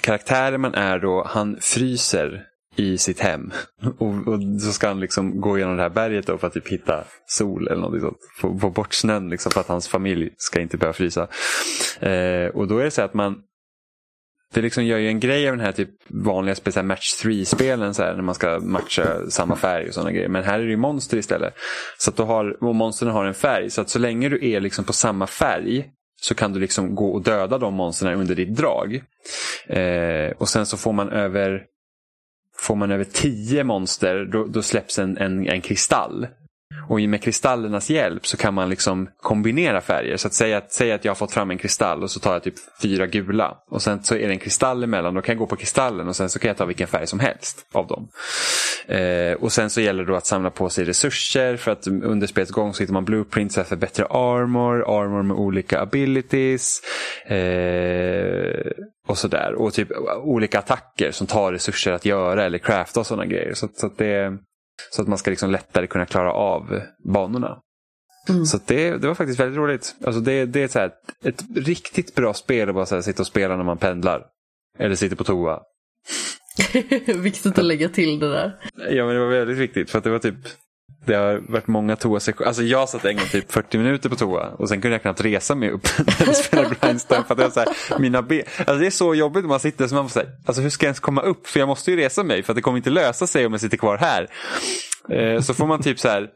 karaktären 0.00 0.60
man 0.60 0.74
är 0.74 0.98
då, 0.98 1.24
han 1.26 1.56
fryser 1.60 2.46
i 2.76 2.98
sitt 2.98 3.20
hem. 3.20 3.52
Och, 3.98 4.28
och, 4.28 4.40
så 4.60 4.72
ska 4.72 4.88
han 4.88 5.00
liksom 5.00 5.40
gå 5.40 5.58
igenom 5.58 5.76
det 5.76 5.82
här 5.82 5.90
berget 5.90 6.26
då 6.26 6.38
för 6.38 6.46
att 6.46 6.52
typ 6.52 6.68
hitta 6.68 7.04
sol 7.26 7.68
eller 7.68 7.80
något 7.80 8.00
sånt. 8.00 8.18
Få, 8.40 8.58
få 8.58 8.70
bort 8.70 8.94
snön 8.94 9.28
liksom 9.28 9.52
för 9.52 9.60
att 9.60 9.68
hans 9.68 9.88
familj 9.88 10.30
ska 10.36 10.60
inte 10.60 10.76
behöva 10.76 10.92
frysa. 10.92 11.28
Eh, 12.00 12.48
och 12.48 12.68
då 12.68 12.78
är 12.78 12.84
det 12.84 12.90
så 12.90 13.02
att 13.02 13.14
man 13.14 13.42
det 14.54 14.62
liksom 14.62 14.84
gör 14.84 14.98
ju 14.98 15.08
en 15.08 15.20
grej 15.20 15.48
av 15.48 15.56
den 15.56 15.66
här 15.66 15.72
typ 15.72 15.90
vanliga 16.08 16.82
match 16.82 17.22
3-spelen 17.24 17.94
när 17.98 18.22
man 18.22 18.34
ska 18.34 18.58
matcha 18.58 19.30
samma 19.30 19.56
färg 19.56 19.88
och 19.88 19.94
sådana 19.94 20.12
grejer. 20.12 20.28
Men 20.28 20.44
här 20.44 20.58
är 20.58 20.64
det 20.64 20.70
ju 20.70 20.76
monster 20.76 21.16
istället. 21.16 21.54
Så 21.98 22.10
att 22.10 22.16
du 22.16 22.22
har, 22.22 22.64
och 22.64 22.74
monstren 22.74 23.10
har 23.10 23.24
en 23.24 23.34
färg. 23.34 23.70
Så 23.70 23.80
att 23.80 23.88
så 23.88 23.98
länge 23.98 24.28
du 24.28 24.48
är 24.50 24.60
liksom 24.60 24.84
på 24.84 24.92
samma 24.92 25.26
färg 25.26 25.90
så 26.20 26.34
kan 26.34 26.52
du 26.52 26.60
liksom 26.60 26.94
gå 26.94 27.08
och 27.08 27.22
döda 27.22 27.58
de 27.58 27.74
monstren 27.74 28.20
under 28.20 28.34
ditt 28.34 28.56
drag. 28.56 29.02
Eh, 29.66 30.30
och 30.38 30.48
sen 30.48 30.66
så 30.66 30.76
får 30.76 30.92
man 30.92 31.08
över 31.08 31.66
Får 32.58 32.76
man 32.76 32.90
över 32.90 33.04
tio 33.04 33.64
monster 33.64 34.24
då, 34.24 34.44
då 34.44 34.62
släpps 34.62 34.98
en, 34.98 35.16
en, 35.16 35.48
en 35.48 35.60
kristall. 35.60 36.26
Och 36.88 37.00
med 37.00 37.22
kristallernas 37.22 37.90
hjälp 37.90 38.26
så 38.26 38.36
kan 38.36 38.54
man 38.54 38.68
liksom 38.68 39.08
kombinera 39.22 39.80
färger. 39.80 40.16
Så 40.16 40.26
att 40.26 40.34
säga, 40.34 40.58
att 40.58 40.72
säga 40.72 40.94
att 40.94 41.04
jag 41.04 41.10
har 41.10 41.16
fått 41.16 41.32
fram 41.32 41.50
en 41.50 41.58
kristall 41.58 42.02
och 42.02 42.10
så 42.10 42.20
tar 42.20 42.32
jag 42.32 42.42
typ 42.42 42.54
fyra 42.82 43.06
gula. 43.06 43.56
Och 43.70 43.82
sen 43.82 44.04
så 44.04 44.14
är 44.14 44.26
det 44.26 44.34
en 44.34 44.38
kristall 44.38 44.84
emellan. 44.84 45.14
Då 45.14 45.22
kan 45.22 45.32
jag 45.32 45.38
gå 45.38 45.46
på 45.46 45.56
kristallen 45.56 46.08
och 46.08 46.16
sen 46.16 46.28
så 46.28 46.38
kan 46.38 46.48
jag 46.48 46.56
ta 46.56 46.64
vilken 46.64 46.88
färg 46.88 47.06
som 47.06 47.20
helst 47.20 47.66
av 47.72 47.86
dem. 47.86 48.08
Eh, 48.86 49.32
och 49.32 49.52
sen 49.52 49.70
så 49.70 49.80
gäller 49.80 50.04
det 50.04 50.12
då 50.12 50.16
att 50.16 50.26
samla 50.26 50.50
på 50.50 50.68
sig 50.68 50.84
resurser. 50.84 51.56
För 51.56 51.70
att 51.70 51.86
under 51.86 52.26
spelets 52.26 52.52
gång 52.52 52.74
så 52.74 52.82
hittar 52.82 52.94
man 52.94 53.04
blueprints 53.04 53.54
för 53.54 53.76
bättre 53.76 54.04
armor. 54.04 55.00
Armor 55.02 55.22
med 55.22 55.36
olika 55.36 55.80
abilities. 55.80 56.82
Eh, 57.26 58.70
och 59.06 59.18
sådär. 59.18 59.54
Och 59.54 59.72
typ 59.72 59.88
olika 60.22 60.58
attacker 60.58 61.10
som 61.10 61.26
tar 61.26 61.52
resurser 61.52 61.92
att 61.92 62.04
göra 62.04 62.44
eller 62.44 62.58
crafta 62.58 63.00
och 63.00 63.06
sådana 63.06 63.26
grejer. 63.26 63.54
Så, 63.54 63.68
så 63.74 63.86
att 63.86 63.98
det 63.98 64.38
så 64.90 65.02
att 65.02 65.08
man 65.08 65.18
ska 65.18 65.30
liksom 65.30 65.50
lättare 65.50 65.86
kunna 65.86 66.06
klara 66.06 66.32
av 66.32 66.80
banorna. 67.12 67.58
Mm. 68.28 68.44
Så 68.44 68.58
det, 68.66 68.90
det 68.90 69.08
var 69.08 69.14
faktiskt 69.14 69.40
väldigt 69.40 69.58
roligt. 69.58 69.96
Alltså 70.04 70.20
det, 70.20 70.46
det 70.46 70.62
är 70.62 70.68
så 70.68 70.78
här, 70.78 70.92
ett 71.24 71.44
riktigt 71.56 72.14
bra 72.14 72.34
spel 72.34 72.68
att 72.68 72.74
bara 72.74 72.86
så 72.86 73.02
sitta 73.02 73.22
och 73.22 73.26
spela 73.26 73.56
när 73.56 73.64
man 73.64 73.78
pendlar. 73.78 74.22
Eller 74.78 74.94
sitter 74.94 75.16
på 75.16 75.24
toa. 75.24 75.60
viktigt 77.22 77.58
att 77.58 77.64
lägga 77.64 77.88
till 77.88 78.18
det 78.18 78.30
där. 78.30 78.58
Ja 78.90 79.06
men 79.06 79.14
det 79.14 79.20
var 79.20 79.30
väldigt 79.30 79.58
viktigt 79.58 79.90
för 79.90 79.98
att 79.98 80.04
det 80.04 80.10
var 80.10 80.18
typ 80.18 80.34
det 81.06 81.14
har 81.14 81.42
varit 81.48 81.66
många 81.66 81.96
toasessioner. 81.96 82.48
Alltså 82.48 82.62
jag 82.62 82.88
satt 82.88 83.04
en 83.04 83.16
gång 83.16 83.26
typ 83.26 83.52
40 83.52 83.78
minuter 83.78 84.08
på 84.08 84.16
toa 84.16 84.48
och 84.48 84.68
sen 84.68 84.80
kunde 84.80 84.94
jag 84.94 85.02
knappt 85.02 85.20
resa 85.20 85.54
mig 85.54 85.70
upp 85.70 85.88
när 85.98 86.26
jag 86.26 86.36
spelade 86.36 86.74
Grindstone. 86.80 87.24
För 87.24 87.34
att 87.34 87.40
jag 87.40 87.52
så 87.52 87.60
här, 87.60 87.98
mina 87.98 88.22
ben, 88.22 88.42
alltså 88.58 88.74
det 88.74 88.86
är 88.86 88.90
så 88.90 89.14
jobbigt 89.14 89.44
när 89.44 89.48
man 89.48 89.60
sitter 89.60 89.86
så 89.86 89.94
man 89.94 90.04
får 90.04 90.20
säga, 90.20 90.30
alltså 90.46 90.62
hur 90.62 90.70
ska 90.70 90.86
jag 90.86 90.88
ens 90.88 91.00
komma 91.00 91.20
upp? 91.20 91.46
För 91.46 91.60
jag 91.60 91.68
måste 91.68 91.90
ju 91.90 91.96
resa 91.96 92.22
mig 92.22 92.42
för 92.42 92.52
att 92.52 92.56
det 92.56 92.62
kommer 92.62 92.76
inte 92.76 92.90
lösa 92.90 93.26
sig 93.26 93.46
om 93.46 93.52
jag 93.52 93.60
sitter 93.60 93.76
kvar 93.76 93.98
här. 93.98 94.28
Eh, 95.10 95.40
så 95.40 95.54
får 95.54 95.66
man 95.66 95.82
typ 95.82 95.98
så 95.98 96.08
här 96.08 96.28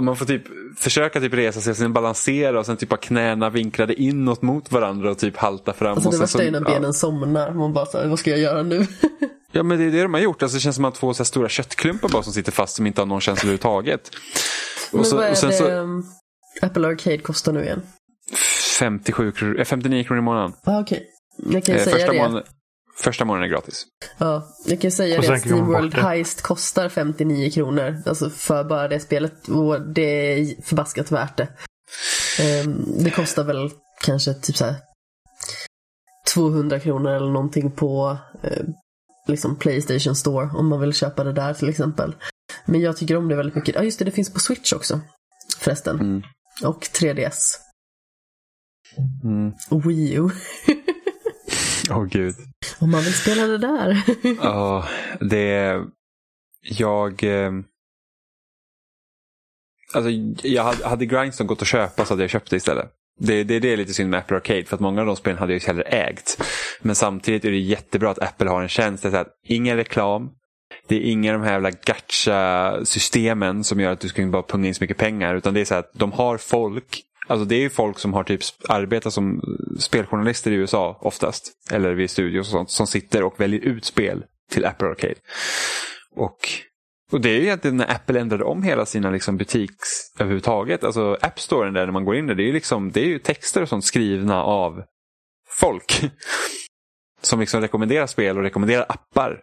man 0.00 0.16
får 0.16 0.26
typ 0.26 0.42
försöka 0.78 1.20
typ 1.20 1.34
resa 1.34 1.60
sig 1.60 1.74
sen 1.74 1.92
balansera 1.92 2.58
och 2.58 2.66
sen 2.66 2.76
typ 2.76 2.90
ha 2.90 2.96
knäna 2.96 3.50
vinklade 3.50 4.02
inåt 4.02 4.42
mot 4.42 4.72
varandra 4.72 5.10
och 5.10 5.18
typ 5.18 5.36
halta 5.36 5.72
fram. 5.72 5.92
Alltså 5.92 6.10
det 6.10 6.18
värsta 6.18 6.42
är 6.42 6.50
när 6.50 6.60
benen 6.60 6.82
ja. 6.82 6.92
somnar. 6.92 7.50
Man 7.50 7.72
bara 7.72 7.86
så 7.86 7.98
här, 7.98 8.06
vad 8.06 8.18
ska 8.18 8.30
jag 8.30 8.38
göra 8.38 8.62
nu? 8.62 8.86
Ja 9.52 9.62
men 9.62 9.78
det 9.78 9.84
är 9.84 9.90
det 9.90 10.02
de 10.02 10.14
har 10.14 10.20
gjort. 10.20 10.42
Alltså, 10.42 10.56
det 10.56 10.60
känns 10.60 10.76
som 10.76 10.84
att 10.84 10.94
två 10.94 11.14
så 11.14 11.24
stora 11.24 11.48
köttklumpar 11.48 12.08
bara 12.08 12.22
som 12.22 12.32
sitter 12.32 12.52
fast 12.52 12.76
som 12.76 12.86
inte 12.86 13.00
har 13.00 13.06
någon 13.06 13.20
känsla 13.20 13.42
överhuvudtaget. 13.42 14.10
Men 14.92 15.04
så, 15.04 15.16
vad 15.16 15.24
är 15.24 15.30
det 15.30 15.36
så... 15.36 15.68
Um, 15.68 16.06
Apple 16.62 16.88
Arcade 16.88 17.18
kostar 17.18 17.52
nu 17.52 17.64
igen? 17.64 17.82
57 18.78 19.32
kronor, 19.32 19.64
59 19.64 20.04
kronor 20.04 20.18
i 20.18 20.22
månaden. 20.22 20.52
Ah, 20.64 20.80
Okej, 20.80 21.06
okay. 21.38 21.54
jag 21.54 21.64
kan 21.64 21.76
eh, 21.76 21.84
säga 21.84 21.96
första 21.96 22.12
det. 22.12 22.18
Månaden, 22.18 22.44
första 22.98 23.24
månaden 23.24 23.44
är 23.44 23.52
gratis. 23.52 23.86
Ja, 24.18 24.48
jag 24.66 24.80
kan 24.80 24.90
säga 24.90 25.20
det 25.20 25.34
att 25.34 25.40
Steamworld 25.40 25.94
Heist 25.94 26.42
kostar 26.42 26.88
59 26.88 27.50
kronor. 27.50 28.02
Alltså 28.06 28.30
för 28.30 28.64
bara 28.64 28.88
det 28.88 29.00
spelet. 29.00 29.48
Och 29.48 29.80
det 29.80 30.02
är 30.02 30.62
förbaskat 30.62 31.12
värt 31.12 31.36
det. 31.36 31.48
Um, 32.64 32.84
det 33.04 33.10
kostar 33.10 33.44
väl 33.44 33.70
kanske 34.02 34.34
typ 34.34 34.56
så 34.56 34.74
200 36.34 36.80
kronor 36.80 37.10
eller 37.10 37.30
någonting 37.30 37.70
på 37.70 38.18
uh, 38.44 38.74
liksom 39.26 39.56
Playstation 39.56 40.16
Store 40.16 40.50
om 40.54 40.68
man 40.68 40.80
vill 40.80 40.92
köpa 40.92 41.24
det 41.24 41.32
där 41.32 41.54
till 41.54 41.68
exempel. 41.68 42.14
Men 42.64 42.80
jag 42.80 42.96
tycker 42.96 43.16
om 43.16 43.28
det 43.28 43.36
väldigt 43.36 43.54
mycket. 43.54 43.74
Ja 43.74 43.82
just 43.82 43.98
det, 43.98 44.04
det 44.04 44.10
finns 44.10 44.32
på 44.32 44.40
Switch 44.40 44.72
också. 44.72 45.00
Förresten. 45.58 46.00
Mm. 46.00 46.22
Och 46.64 46.82
3DS. 46.82 47.56
Mm. 49.24 49.52
Och 49.70 49.90
Wii 49.90 50.14
U. 50.14 50.22
Åh 51.90 51.98
oh, 51.98 52.04
gud. 52.04 52.34
Om 52.78 52.90
man 52.90 53.02
vill 53.02 53.14
spela 53.14 53.46
det 53.46 53.58
där. 53.58 54.02
Ja, 54.42 54.78
oh, 54.78 54.88
det... 55.28 55.80
Jag... 56.62 57.24
Eh... 57.24 57.52
Alltså, 59.94 60.10
jag 60.46 60.64
hade, 60.64 60.88
hade 60.88 61.06
Grindstone 61.06 61.48
gått 61.48 61.62
att 61.62 61.68
köpa 61.68 62.04
så 62.04 62.12
hade 62.12 62.22
jag 62.22 62.30
köpt 62.30 62.50
det 62.50 62.56
istället. 62.56 62.92
Det, 63.22 63.44
det, 63.44 63.58
det 63.58 63.72
är 63.72 63.76
lite 63.76 63.94
synd 63.94 64.10
med 64.10 64.18
Apple 64.18 64.36
Arcade 64.36 64.64
för 64.64 64.74
att 64.74 64.80
många 64.80 65.00
av 65.00 65.06
de 65.06 65.16
spelen 65.16 65.38
hade 65.38 65.52
jag 65.52 65.60
hellre 65.60 65.82
ägt. 65.82 66.42
Men 66.82 66.94
samtidigt 66.94 67.44
är 67.44 67.50
det 67.50 67.58
jättebra 67.58 68.10
att 68.10 68.22
Apple 68.22 68.50
har 68.50 68.62
en 68.62 68.68
tjänst. 68.68 69.02
Det 69.02 69.08
är 69.08 69.20
att 69.20 69.38
ingen 69.44 69.76
reklam. 69.76 70.30
Det 70.88 70.96
är 70.96 71.00
inga 71.00 71.32
de 71.32 71.42
här 71.42 71.52
jävla 71.52 71.70
gacha-systemen 71.70 73.64
som 73.64 73.80
gör 73.80 73.92
att 73.92 74.00
du 74.00 74.08
ska 74.08 74.26
bara 74.26 74.42
punga 74.42 74.68
in 74.68 74.74
så 74.74 74.84
mycket 74.84 74.96
pengar. 74.96 75.34
Utan 75.34 75.54
det 75.54 75.60
är 75.60 75.64
så 75.64 75.74
att 75.74 75.90
de 75.92 76.12
har 76.12 76.38
folk. 76.38 77.02
Alltså 77.28 77.44
det 77.44 77.64
är 77.64 77.68
folk 77.68 77.98
som 77.98 78.14
har 78.14 78.24
typ 78.24 78.40
arbetat 78.68 79.12
som 79.12 79.40
speljournalister 79.78 80.50
i 80.50 80.54
USA 80.54 80.98
oftast. 81.00 81.52
Eller 81.72 81.92
vid 81.92 82.10
studios 82.10 82.46
och 82.46 82.52
sånt. 82.52 82.70
Som 82.70 82.86
sitter 82.86 83.22
och 83.22 83.40
väljer 83.40 83.60
ut 83.60 83.84
spel 83.84 84.24
till 84.50 84.64
Apple 84.64 84.88
Arcade. 84.88 85.14
Och 86.16 86.38
och 87.10 87.20
det 87.20 87.28
är 87.28 87.36
ju 87.36 87.42
egentligen 87.42 87.76
när 87.76 87.90
Apple 87.90 88.20
ändrade 88.20 88.44
om 88.44 88.62
hela 88.62 88.86
sina 88.86 89.10
liksom 89.10 89.36
butiks 89.36 89.88
överhuvudtaget. 90.18 90.84
Alltså 90.84 91.18
App 91.20 91.40
Store 91.40 91.70
där 91.70 91.86
när 91.86 91.92
man 91.92 92.04
går 92.04 92.16
in 92.16 92.26
där, 92.26 92.34
det 92.34 92.42
är 92.42 92.46
ju, 92.46 92.52
liksom, 92.52 92.90
det 92.90 93.00
är 93.00 93.06
ju 93.06 93.18
texter 93.18 93.62
och 93.62 93.68
sånt 93.68 93.84
skrivna 93.84 94.44
av 94.44 94.82
folk. 95.48 96.00
Som 97.22 97.40
liksom 97.40 97.60
rekommenderar 97.60 98.06
spel 98.06 98.36
och 98.36 98.42
rekommenderar 98.42 98.86
appar 98.88 99.40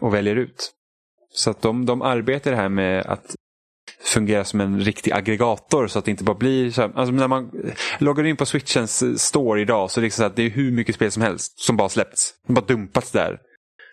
och 0.00 0.14
väljer 0.14 0.36
ut. 0.36 0.70
Så 1.32 1.50
att 1.50 1.62
de, 1.62 1.86
de 1.86 2.02
arbetar 2.02 2.52
här 2.52 2.68
med 2.68 3.06
att 3.06 3.34
fungera 4.02 4.44
som 4.44 4.60
en 4.60 4.80
riktig 4.80 5.12
aggregator 5.12 5.86
så 5.86 5.98
att 5.98 6.04
det 6.04 6.10
inte 6.10 6.24
bara 6.24 6.36
blir 6.36 6.70
så 6.70 6.80
här, 6.80 6.92
alltså 6.94 7.12
när 7.14 7.28
man 7.28 7.72
loggar 7.98 8.24
in 8.24 8.36
på 8.36 8.46
switchens 8.46 9.02
eh, 9.02 9.14
store 9.14 9.60
idag 9.60 9.90
så 9.90 10.00
är 10.00 10.02
det, 10.02 10.06
liksom 10.06 10.22
så 10.22 10.26
att 10.26 10.36
det 10.36 10.42
är 10.42 10.50
hur 10.50 10.72
mycket 10.72 10.94
spel 10.94 11.10
som 11.10 11.22
helst 11.22 11.60
som 11.60 11.76
bara 11.76 11.88
släppts. 11.88 12.34
De 12.46 12.54
bara 12.54 12.64
dumpats 12.64 13.10
där. 13.10 13.38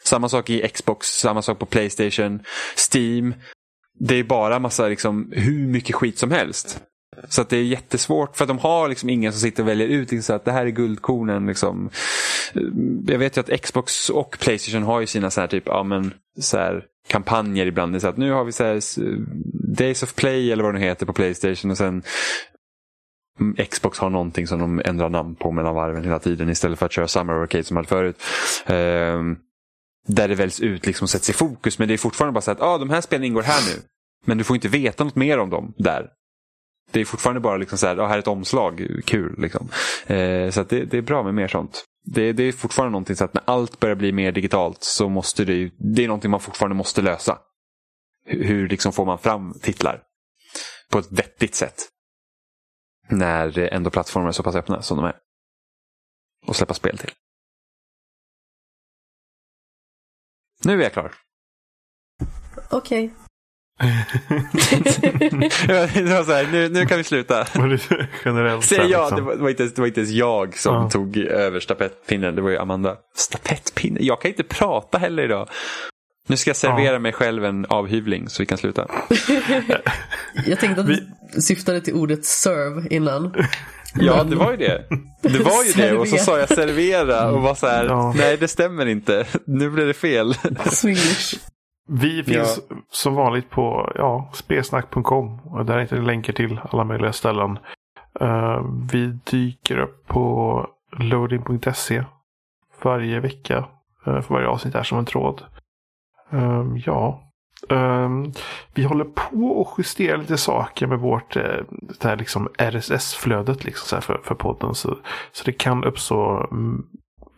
Samma 0.08 0.30
sak 0.30 0.50
i 0.50 0.68
Xbox, 0.68 1.08
samma 1.08 1.42
sak 1.42 1.60
på 1.60 1.66
Playstation, 1.66 2.40
Steam. 2.94 3.34
Det 4.00 4.16
är 4.16 4.24
bara 4.24 4.60
massa, 4.60 4.88
liksom, 4.88 5.32
hur 5.36 5.68
mycket 5.68 5.96
skit 5.96 6.18
som 6.18 6.32
helst. 6.32 6.82
Så 7.30 7.42
att 7.42 7.50
det 7.50 7.58
är 7.58 7.64
jättesvårt 7.64 8.38
för 8.38 8.44
att 8.44 8.48
de 8.48 8.60
har 8.60 8.90
liksom 8.90 9.10
ingen 9.10 9.32
som 9.32 9.42
sitter 9.42 9.64
och 9.64 9.70
väljer 9.70 9.88
ut 9.88 10.12
liksom, 10.12 10.24
så 10.24 10.34
att 10.34 10.46
det 10.46 10.52
här 10.52 10.66
är 10.66 10.70
guldkornen. 10.70 11.46
Liksom. 11.46 11.90
Jag 13.08 13.18
vet 13.18 13.38
ju 13.38 13.42
att 13.42 13.62
Xbox 13.62 14.10
och 14.10 14.38
Playstation 14.40 14.84
har 14.84 15.00
ju 15.00 15.08
sina 15.08 15.30
så 15.30 15.42
här, 15.42 15.48
typ, 15.48 15.64
ja, 15.66 15.84
men, 15.84 16.14
så 16.40 16.58
här, 16.58 16.84
kampanjer 17.08 17.66
ibland. 17.66 18.02
Så 18.02 18.08
att 18.08 18.18
nu 18.18 18.32
har 18.32 18.44
vi 18.44 18.52
så 18.52 18.64
här, 18.64 18.82
Days 19.78 20.04
of 20.04 20.16
Play 20.16 20.52
eller 20.52 20.64
vad 20.64 20.74
det 20.74 20.80
heter 20.80 21.06
på 21.06 21.14
Playstation 21.14 21.72
och 21.72 21.78
sen 21.78 22.04
mm, 23.40 23.66
Xbox 23.66 24.00
har 24.00 24.10
någonting 24.10 24.48
som 24.48 24.60
de 24.60 24.82
ändrar 24.86 25.10
namn 25.10 25.36
på 25.36 25.52
mellan 25.52 25.76
varven 25.76 26.04
hela 26.04 26.20
tiden 26.20 26.50
istället 26.50 26.80
för 26.80 26.86
att 26.86 26.92
köra 26.92 27.08
Summer 27.08 27.34
Arcade 27.34 27.64
som 27.64 27.76
de 27.76 27.78
hade 27.78 27.88
förut. 27.88 28.24
Um, 28.68 29.38
där 30.08 30.28
det 30.28 30.36
väljs 30.36 30.60
ut 30.60 30.86
liksom 30.86 31.08
sätts 31.08 31.30
i 31.30 31.34
fokus. 31.34 31.80
Men 31.80 31.88
det 31.88 31.94
är 31.94 31.98
fortfarande 31.98 32.34
bara 32.34 32.42
så 32.42 32.52
att 32.52 32.62
ah, 32.62 32.78
de 32.78 32.90
här 32.90 33.02
spelen 33.02 33.24
ingår 33.24 33.42
här 33.42 33.76
nu. 33.76 33.82
Men 34.26 34.38
du 34.38 34.44
får 34.44 34.56
inte 34.56 34.68
veta 34.68 35.04
något 35.04 35.16
mer 35.16 35.40
om 35.40 35.50
dem 35.50 35.74
där. 35.78 36.10
Det 36.92 37.02
är 37.02 37.06
fortfarande 37.06 37.42
bara 37.42 37.58
liksom 37.58 37.78
så 37.78 37.88
här, 37.88 37.98
ah, 38.00 38.08
här 38.08 38.16
är 38.16 38.20
ett 38.20 38.28
omslag, 38.28 39.02
kul. 39.06 39.36
Liksom. 39.38 39.70
Eh, 40.06 40.50
så 40.50 40.64
det, 40.64 40.86
det, 40.86 40.98
är 40.98 41.02
bra 41.02 41.24
med 41.24 41.34
mer 41.34 41.48
sånt. 41.48 41.86
Det, 42.06 42.34
det, 42.34 42.44
är 42.44 42.52
fortfarande 42.52 42.92
någonting 42.92 43.16
så 43.16 43.24
att 43.24 43.34
när 43.34 43.44
allt 43.46 43.80
börjar 43.80 43.96
bli 43.96 44.12
mer 44.12 44.32
digitalt 44.32 44.84
så 44.84 45.10
måste 45.10 45.46
det 45.46 45.72
det 45.78 46.04
är 46.04 46.08
någonting 46.08 46.32
man 46.32 46.40
fortfarande 46.40 46.76
måste 46.76 47.02
lösa. 47.02 47.40
Hur, 48.26 48.44
hur 48.44 48.70
liksom 48.70 48.94
får 48.94 49.06
man 49.06 49.20
fram 49.20 49.54
titlar 49.62 50.04
på 50.92 51.00
ett 51.00 51.12
vettigt 51.12 51.56
sätt? 51.56 51.88
När 53.10 53.60
ändå 53.60 53.90
plattformar 53.90 54.28
är 54.28 54.32
så 54.32 54.44
pass 54.44 54.56
öppna 54.56 54.82
som 54.82 54.98
de 54.98 55.06
är. 55.06 55.16
Och 56.46 56.56
släppa 56.56 56.74
spel 56.74 56.98
till. 56.98 57.12
Nu 60.68 60.80
är 60.80 60.84
jag 60.84 60.94
klar. 60.94 61.12
Okej. 62.70 63.06
Okay. 63.06 63.10
det 66.04 66.14
var 66.14 66.24
så 66.24 66.32
här, 66.32 66.48
nu, 66.52 66.70
nu 66.70 66.86
kan 66.86 66.98
vi 66.98 67.04
sluta. 67.04 67.48
Generellt 68.26 68.66
Säger 68.66 68.90
jag, 68.90 69.02
liksom. 69.02 69.16
det, 69.16 69.22
var, 69.22 69.36
det, 69.36 69.42
var 69.42 69.50
inte 69.50 69.64
det 69.64 69.78
var 69.78 69.88
inte 69.88 70.00
ens 70.00 70.12
jag 70.12 70.58
som 70.58 70.76
ja. 70.76 70.90
tog 70.90 71.18
över 71.18 71.60
stafettpinnen, 71.60 72.36
det 72.36 72.42
var 72.42 72.50
ju 72.50 72.58
Amanda. 72.58 72.98
Stafettpinnen? 73.16 74.06
Jag 74.06 74.22
kan 74.22 74.32
inte 74.32 74.44
prata 74.44 74.98
heller 74.98 75.24
idag. 75.24 75.50
Nu 76.28 76.38
ska 76.38 76.50
jag 76.50 76.58
servera 76.58 76.94
ja. 76.94 77.00
mig 77.00 77.14
själv 77.14 77.46
en 77.46 77.66
avhyvling 77.66 78.30
så 78.30 78.42
vi 78.42 78.46
kan 78.46 78.58
sluta. 78.58 78.88
jag 80.46 80.60
tänkte 80.60 80.82
att 80.82 80.90
vi 80.90 81.08
syftade 81.42 81.82
till 81.82 81.94
ordet 81.94 82.26
serve 82.26 82.88
innan. 82.90 83.34
Ja, 84.00 84.24
det 84.24 84.36
var 84.36 84.52
ju 84.52 84.58
det. 84.58 84.84
Det 85.22 85.40
var 85.40 85.64
ju 85.64 85.72
det 85.76 85.98
och 85.98 86.08
så 86.08 86.18
sa 86.18 86.40
jag 86.40 86.50
servera 86.50 87.32
och 87.32 87.42
var 87.42 87.56
så 87.56 87.68
här, 87.68 87.86
Ja. 87.86 88.14
nej 88.18 88.38
det 88.38 88.48
stämmer 88.48 88.86
inte. 88.86 89.26
Nu 89.46 89.70
blev 89.70 89.88
det 89.88 89.94
fel. 89.94 90.34
Swedish. 90.66 91.36
Vi 91.90 92.24
finns 92.24 92.60
som 92.92 93.16
vanligt 93.16 93.50
på 93.50 93.92
ja, 93.96 94.32
spelsnack.com. 94.34 95.40
Och 95.40 95.66
där 95.66 95.80
hittar 95.80 95.98
ni 96.00 96.06
länkar 96.06 96.34
till 96.34 96.60
alla 96.70 96.84
möjliga 96.84 97.14
ställen. 97.14 97.60
Eh, 98.20 98.62
vi 98.92 99.20
dyker 99.32 99.78
upp 99.78 100.08
på 100.08 100.68
loading.se 101.00 102.04
varje 102.82 103.20
vecka. 103.20 103.58
Uh, 104.08 104.22
för 104.22 104.34
varje 104.34 104.48
avsnitt 104.48 104.76
är 104.76 104.84
som 104.84 104.98
en 104.98 105.06
tråd. 105.06 105.44
Eh, 106.32 106.64
ja. 106.86 107.27
Eh, 107.70 108.10
vi 108.74 108.84
håller 108.84 109.06
på 109.06 109.48
och 109.62 109.76
justerar 109.78 110.18
lite 110.18 110.38
saker 110.38 110.88
med 110.88 111.00
vårt 111.00 111.34
det 111.34 112.04
här 112.04 112.16
liksom 112.16 112.50
RSS-flödet 112.58 113.64
liksom, 113.64 113.88
så 113.88 113.96
här 113.96 114.02
för, 114.02 114.22
för 114.24 114.36
podden. 114.36 114.76
Så, 114.76 114.98
så 115.32 115.44
det 115.44 115.52
kan 115.52 115.84
uppstå 115.84 116.48
mm, 116.52 116.86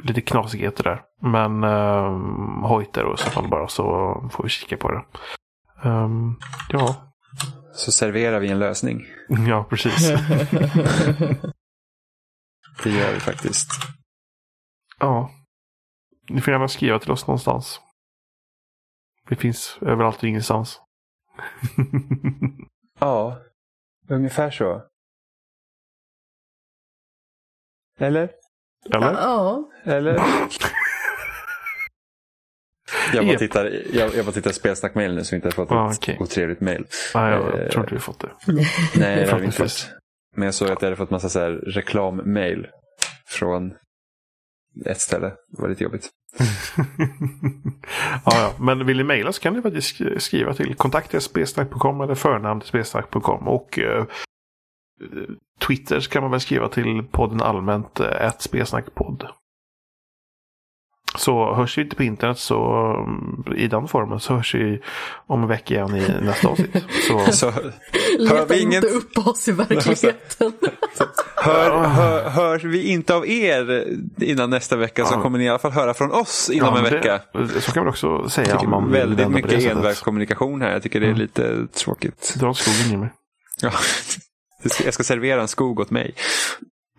lite 0.04 0.22
knasigheter 0.22 0.84
där. 0.84 1.02
Men 1.22 1.64
uh, 1.64 2.68
hojta 2.68 3.04
då 3.04 3.14
i 3.14 3.18
så 3.18 3.30
fall 3.30 3.48
bara 3.50 3.68
så 3.68 3.84
får 4.32 4.44
vi 4.44 4.50
kika 4.50 4.78
på 4.78 4.92
det. 4.92 5.04
Ehm, 5.84 6.36
ja, 6.70 6.96
Så 7.74 7.92
serverar 7.92 8.40
vi 8.40 8.48
en 8.50 8.60
lösning. 8.60 9.06
ja 9.48 9.64
precis. 9.70 10.10
Det 12.84 12.90
gör 12.90 13.14
vi 13.14 13.20
faktiskt. 13.20 13.72
ja. 15.00 15.32
Ni 16.30 16.42
får 16.42 16.52
gärna 16.54 16.68
skriva 16.68 17.00
till 17.00 17.12
oss 17.12 17.28
någonstans. 17.28 17.80
Vi 19.30 19.36
finns 19.36 19.78
överallt 19.82 20.18
och 20.18 20.24
ingenstans. 20.24 20.82
Ja, 23.02 23.38
ungefär 24.10 24.52
så. 24.52 24.84
Eller? 28.00 28.32
Eller? 28.94 29.12
Ja, 29.14 29.70
Eller? 29.84 30.14
Jag 33.14 33.28
bara 33.28 33.38
tittar, 33.38 33.66
jag, 33.94 34.16
jag 34.16 34.26
bara 34.26 34.32
tittar 34.32 34.52
spelsnackmailen 34.52 35.16
nu 35.16 35.24
så 35.24 35.32
vi 35.32 35.36
inte 35.36 35.48
har 35.48 35.52
fått 35.52 35.72
Ah, 35.72 35.92
ett 35.92 35.98
okej. 35.98 36.18
otrevligt 36.20 36.62
mail. 36.62 36.86
Nej, 37.16 37.32
jag 37.32 37.60
Eh, 37.60 37.70
tror 37.70 37.84
inte 37.84 37.94
vi 37.96 38.00
fått 38.00 38.20
det. 38.20 38.30
Nej, 38.48 39.26
det 39.26 39.32
har 39.32 39.40
vi 39.40 39.46
inte 39.46 39.58
fått. 39.58 39.90
Men 40.36 40.46
jag 40.46 40.54
såg 40.54 40.70
att 40.72 40.82
jag 40.82 40.88
hade 40.88 40.96
fått 40.96 41.10
massa 41.10 41.50
reklammail 41.52 42.68
från 43.28 43.74
ett 44.86 45.02
ställe. 45.02 45.28
Det 45.28 45.62
var 45.62 45.70
lite 45.70 45.84
jobbigt. 45.84 46.10
ja, 48.26 48.32
ja, 48.32 48.54
men 48.60 48.86
vill 48.86 48.98
ni 48.98 49.04
mejla 49.04 49.32
så 49.32 49.42
kan 49.42 49.54
ni 49.54 49.62
faktiskt 49.62 50.00
sk- 50.00 50.20
skriva 50.20 50.54
till 50.54 50.76
kontakt.spelsnack.com 50.76 52.02
eller 52.02 52.16
förnamn 52.16 52.62
spelsnack.com 52.62 53.48
och 53.48 53.80
eh, 53.80 54.06
Twitter 55.68 56.00
så 56.00 56.10
kan 56.10 56.22
man 56.22 56.32
väl 56.32 56.40
skriva 56.40 56.68
till 56.70 57.04
podden 57.12 57.42
allmänt 57.42 58.00
eh, 58.00 58.26
ett 58.28 58.42
spelsnackpodd. 58.42 59.28
Så 61.18 61.54
hörs 61.56 61.78
vi 61.78 61.82
inte 61.82 61.96
på 61.96 62.04
internet 62.04 62.38
så 62.40 62.66
mm, 63.08 63.44
i 63.58 63.68
den 63.68 63.88
formen 63.88 64.20
så 64.20 64.36
hörs 64.36 64.56
vi 64.56 64.82
om 65.28 65.42
en 65.42 65.48
vecka 65.48 65.74
igen 65.74 65.96
i 65.96 66.22
nästa 66.22 66.48
avsnitt. 66.48 66.84
Så 67.08 67.20
Så, 67.32 67.52
leta 68.20 68.46
vi 68.46 68.62
inte 68.62 68.64
inget- 68.64 68.84
upp 68.84 69.28
oss 69.28 69.48
i 69.48 69.52
verkligheten. 69.52 70.54
hör, 71.42 71.84
hör, 71.88 72.30
hörs 72.30 72.64
vi 72.64 72.88
inte 72.88 73.16
av 73.16 73.28
er 73.28 73.88
innan 74.22 74.50
nästa 74.50 74.76
vecka 74.76 75.06
så 75.06 75.22
kommer 75.22 75.38
ni 75.40 75.46
i 75.46 75.50
alla 75.50 75.60
fall 75.60 75.72
höra 75.72 75.94
från 75.94 76.12
oss 76.12 76.50
inom 76.50 76.76
ja, 76.76 76.78
en 76.78 76.94
vecka. 76.94 77.22
Det, 77.34 77.62
så 77.62 77.72
kan 77.72 77.84
man 77.84 77.90
också 77.90 78.30
säga. 78.30 78.58
Om 78.58 78.70
man 78.70 78.92
väldigt 78.92 79.30
mycket 79.32 79.66
envägskommunikation 79.66 80.62
här. 80.62 80.72
Jag 80.72 80.84
tycker 80.84 81.00
det 81.00 81.06
är 81.06 81.10
Mm. 81.10 81.22
lite 81.22 81.68
tråkigt. 81.68 82.36
Dra 82.40 82.50
åt 82.50 82.58
skogen 82.58 82.94
i 82.94 82.98
mig. 82.98 83.14
Ja. 83.62 83.72
Jag 84.84 84.94
ska 84.94 85.04
servera 85.04 85.42
en 85.42 85.48
skog 85.48 85.80
åt 85.80 85.92
mig. 85.92 86.14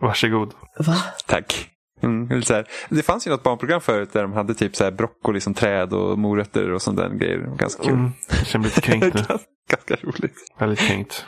Varsågod. 0.01 0.53
Va? 0.79 0.97
Tack. 1.27 1.67
Mm, 2.03 2.43
så 2.43 2.55
här. 2.55 2.67
Det 2.89 3.03
fanns 3.03 3.27
ju 3.27 3.31
något 3.31 3.43
barnprogram 3.43 3.81
förut 3.81 4.13
där 4.13 4.23
de 4.23 4.33
hade 4.33 4.55
typ 4.55 4.77
så 4.77 4.85
här 4.85 4.91
broccoli 4.91 5.41
som 5.41 5.55
träd 5.55 5.93
och 5.93 6.19
morötter 6.19 6.73
och 6.73 6.83
sånt 6.83 6.97
där 6.97 7.09
grejer. 7.09 7.57
Ganska 7.57 7.83
kul. 7.83 7.93
Mm, 7.93 8.11
jag 8.29 8.47
känner 8.47 8.63
mig 8.63 8.69
lite 8.77 8.81
kränkt 8.81 9.15
nu. 9.15 9.39
Ganska 9.71 9.97
roligt. 10.07 10.35
Väldigt 10.59 10.79
kränkt. 10.79 11.25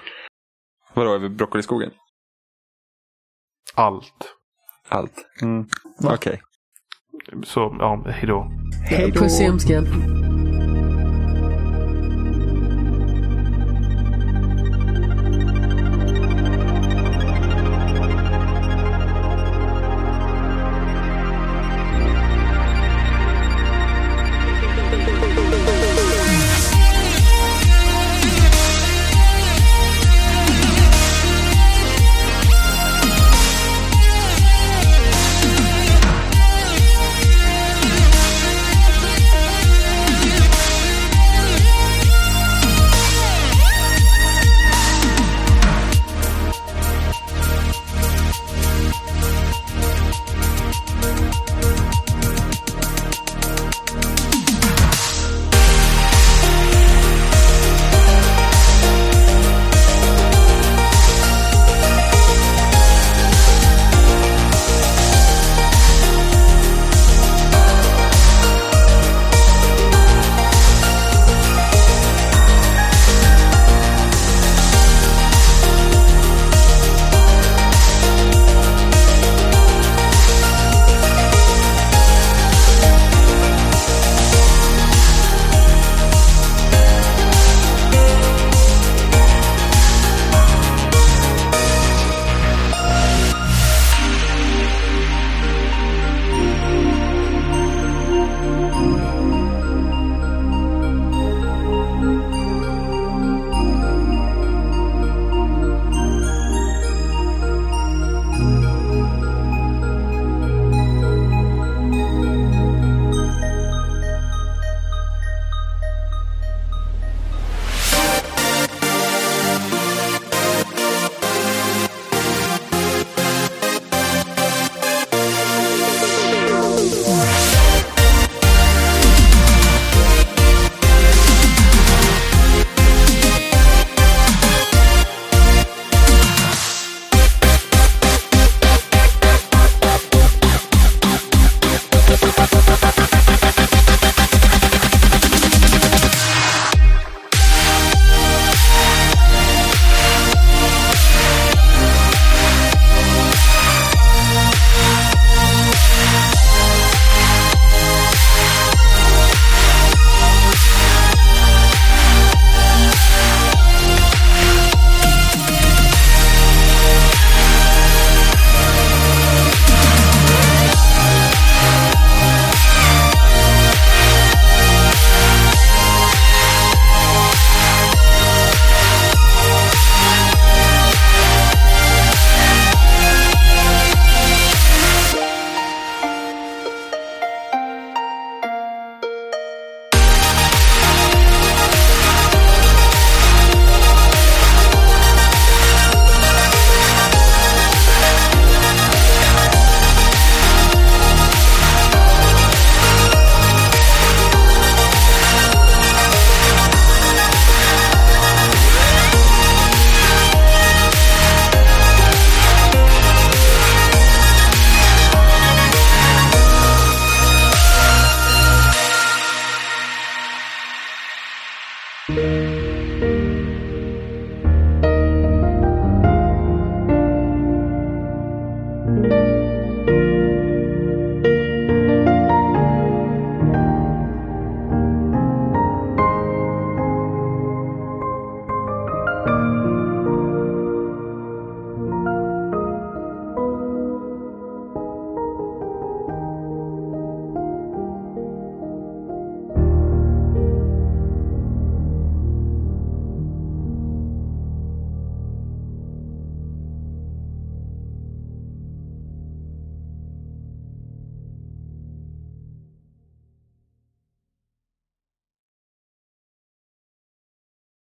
Vadå, 0.95 1.15
över 1.15 1.29
broccoliskogen? 1.29 1.91
Allt. 3.75 4.35
Allt. 4.89 5.27
Mm. 5.43 5.67
Okej. 6.05 6.41
Så 7.45 7.77
ja, 7.79 8.05
hejdå. 8.07 8.51
Hej 8.89 9.11
då. 9.11 9.21
Puss 9.21 9.41
i. 9.41 10.22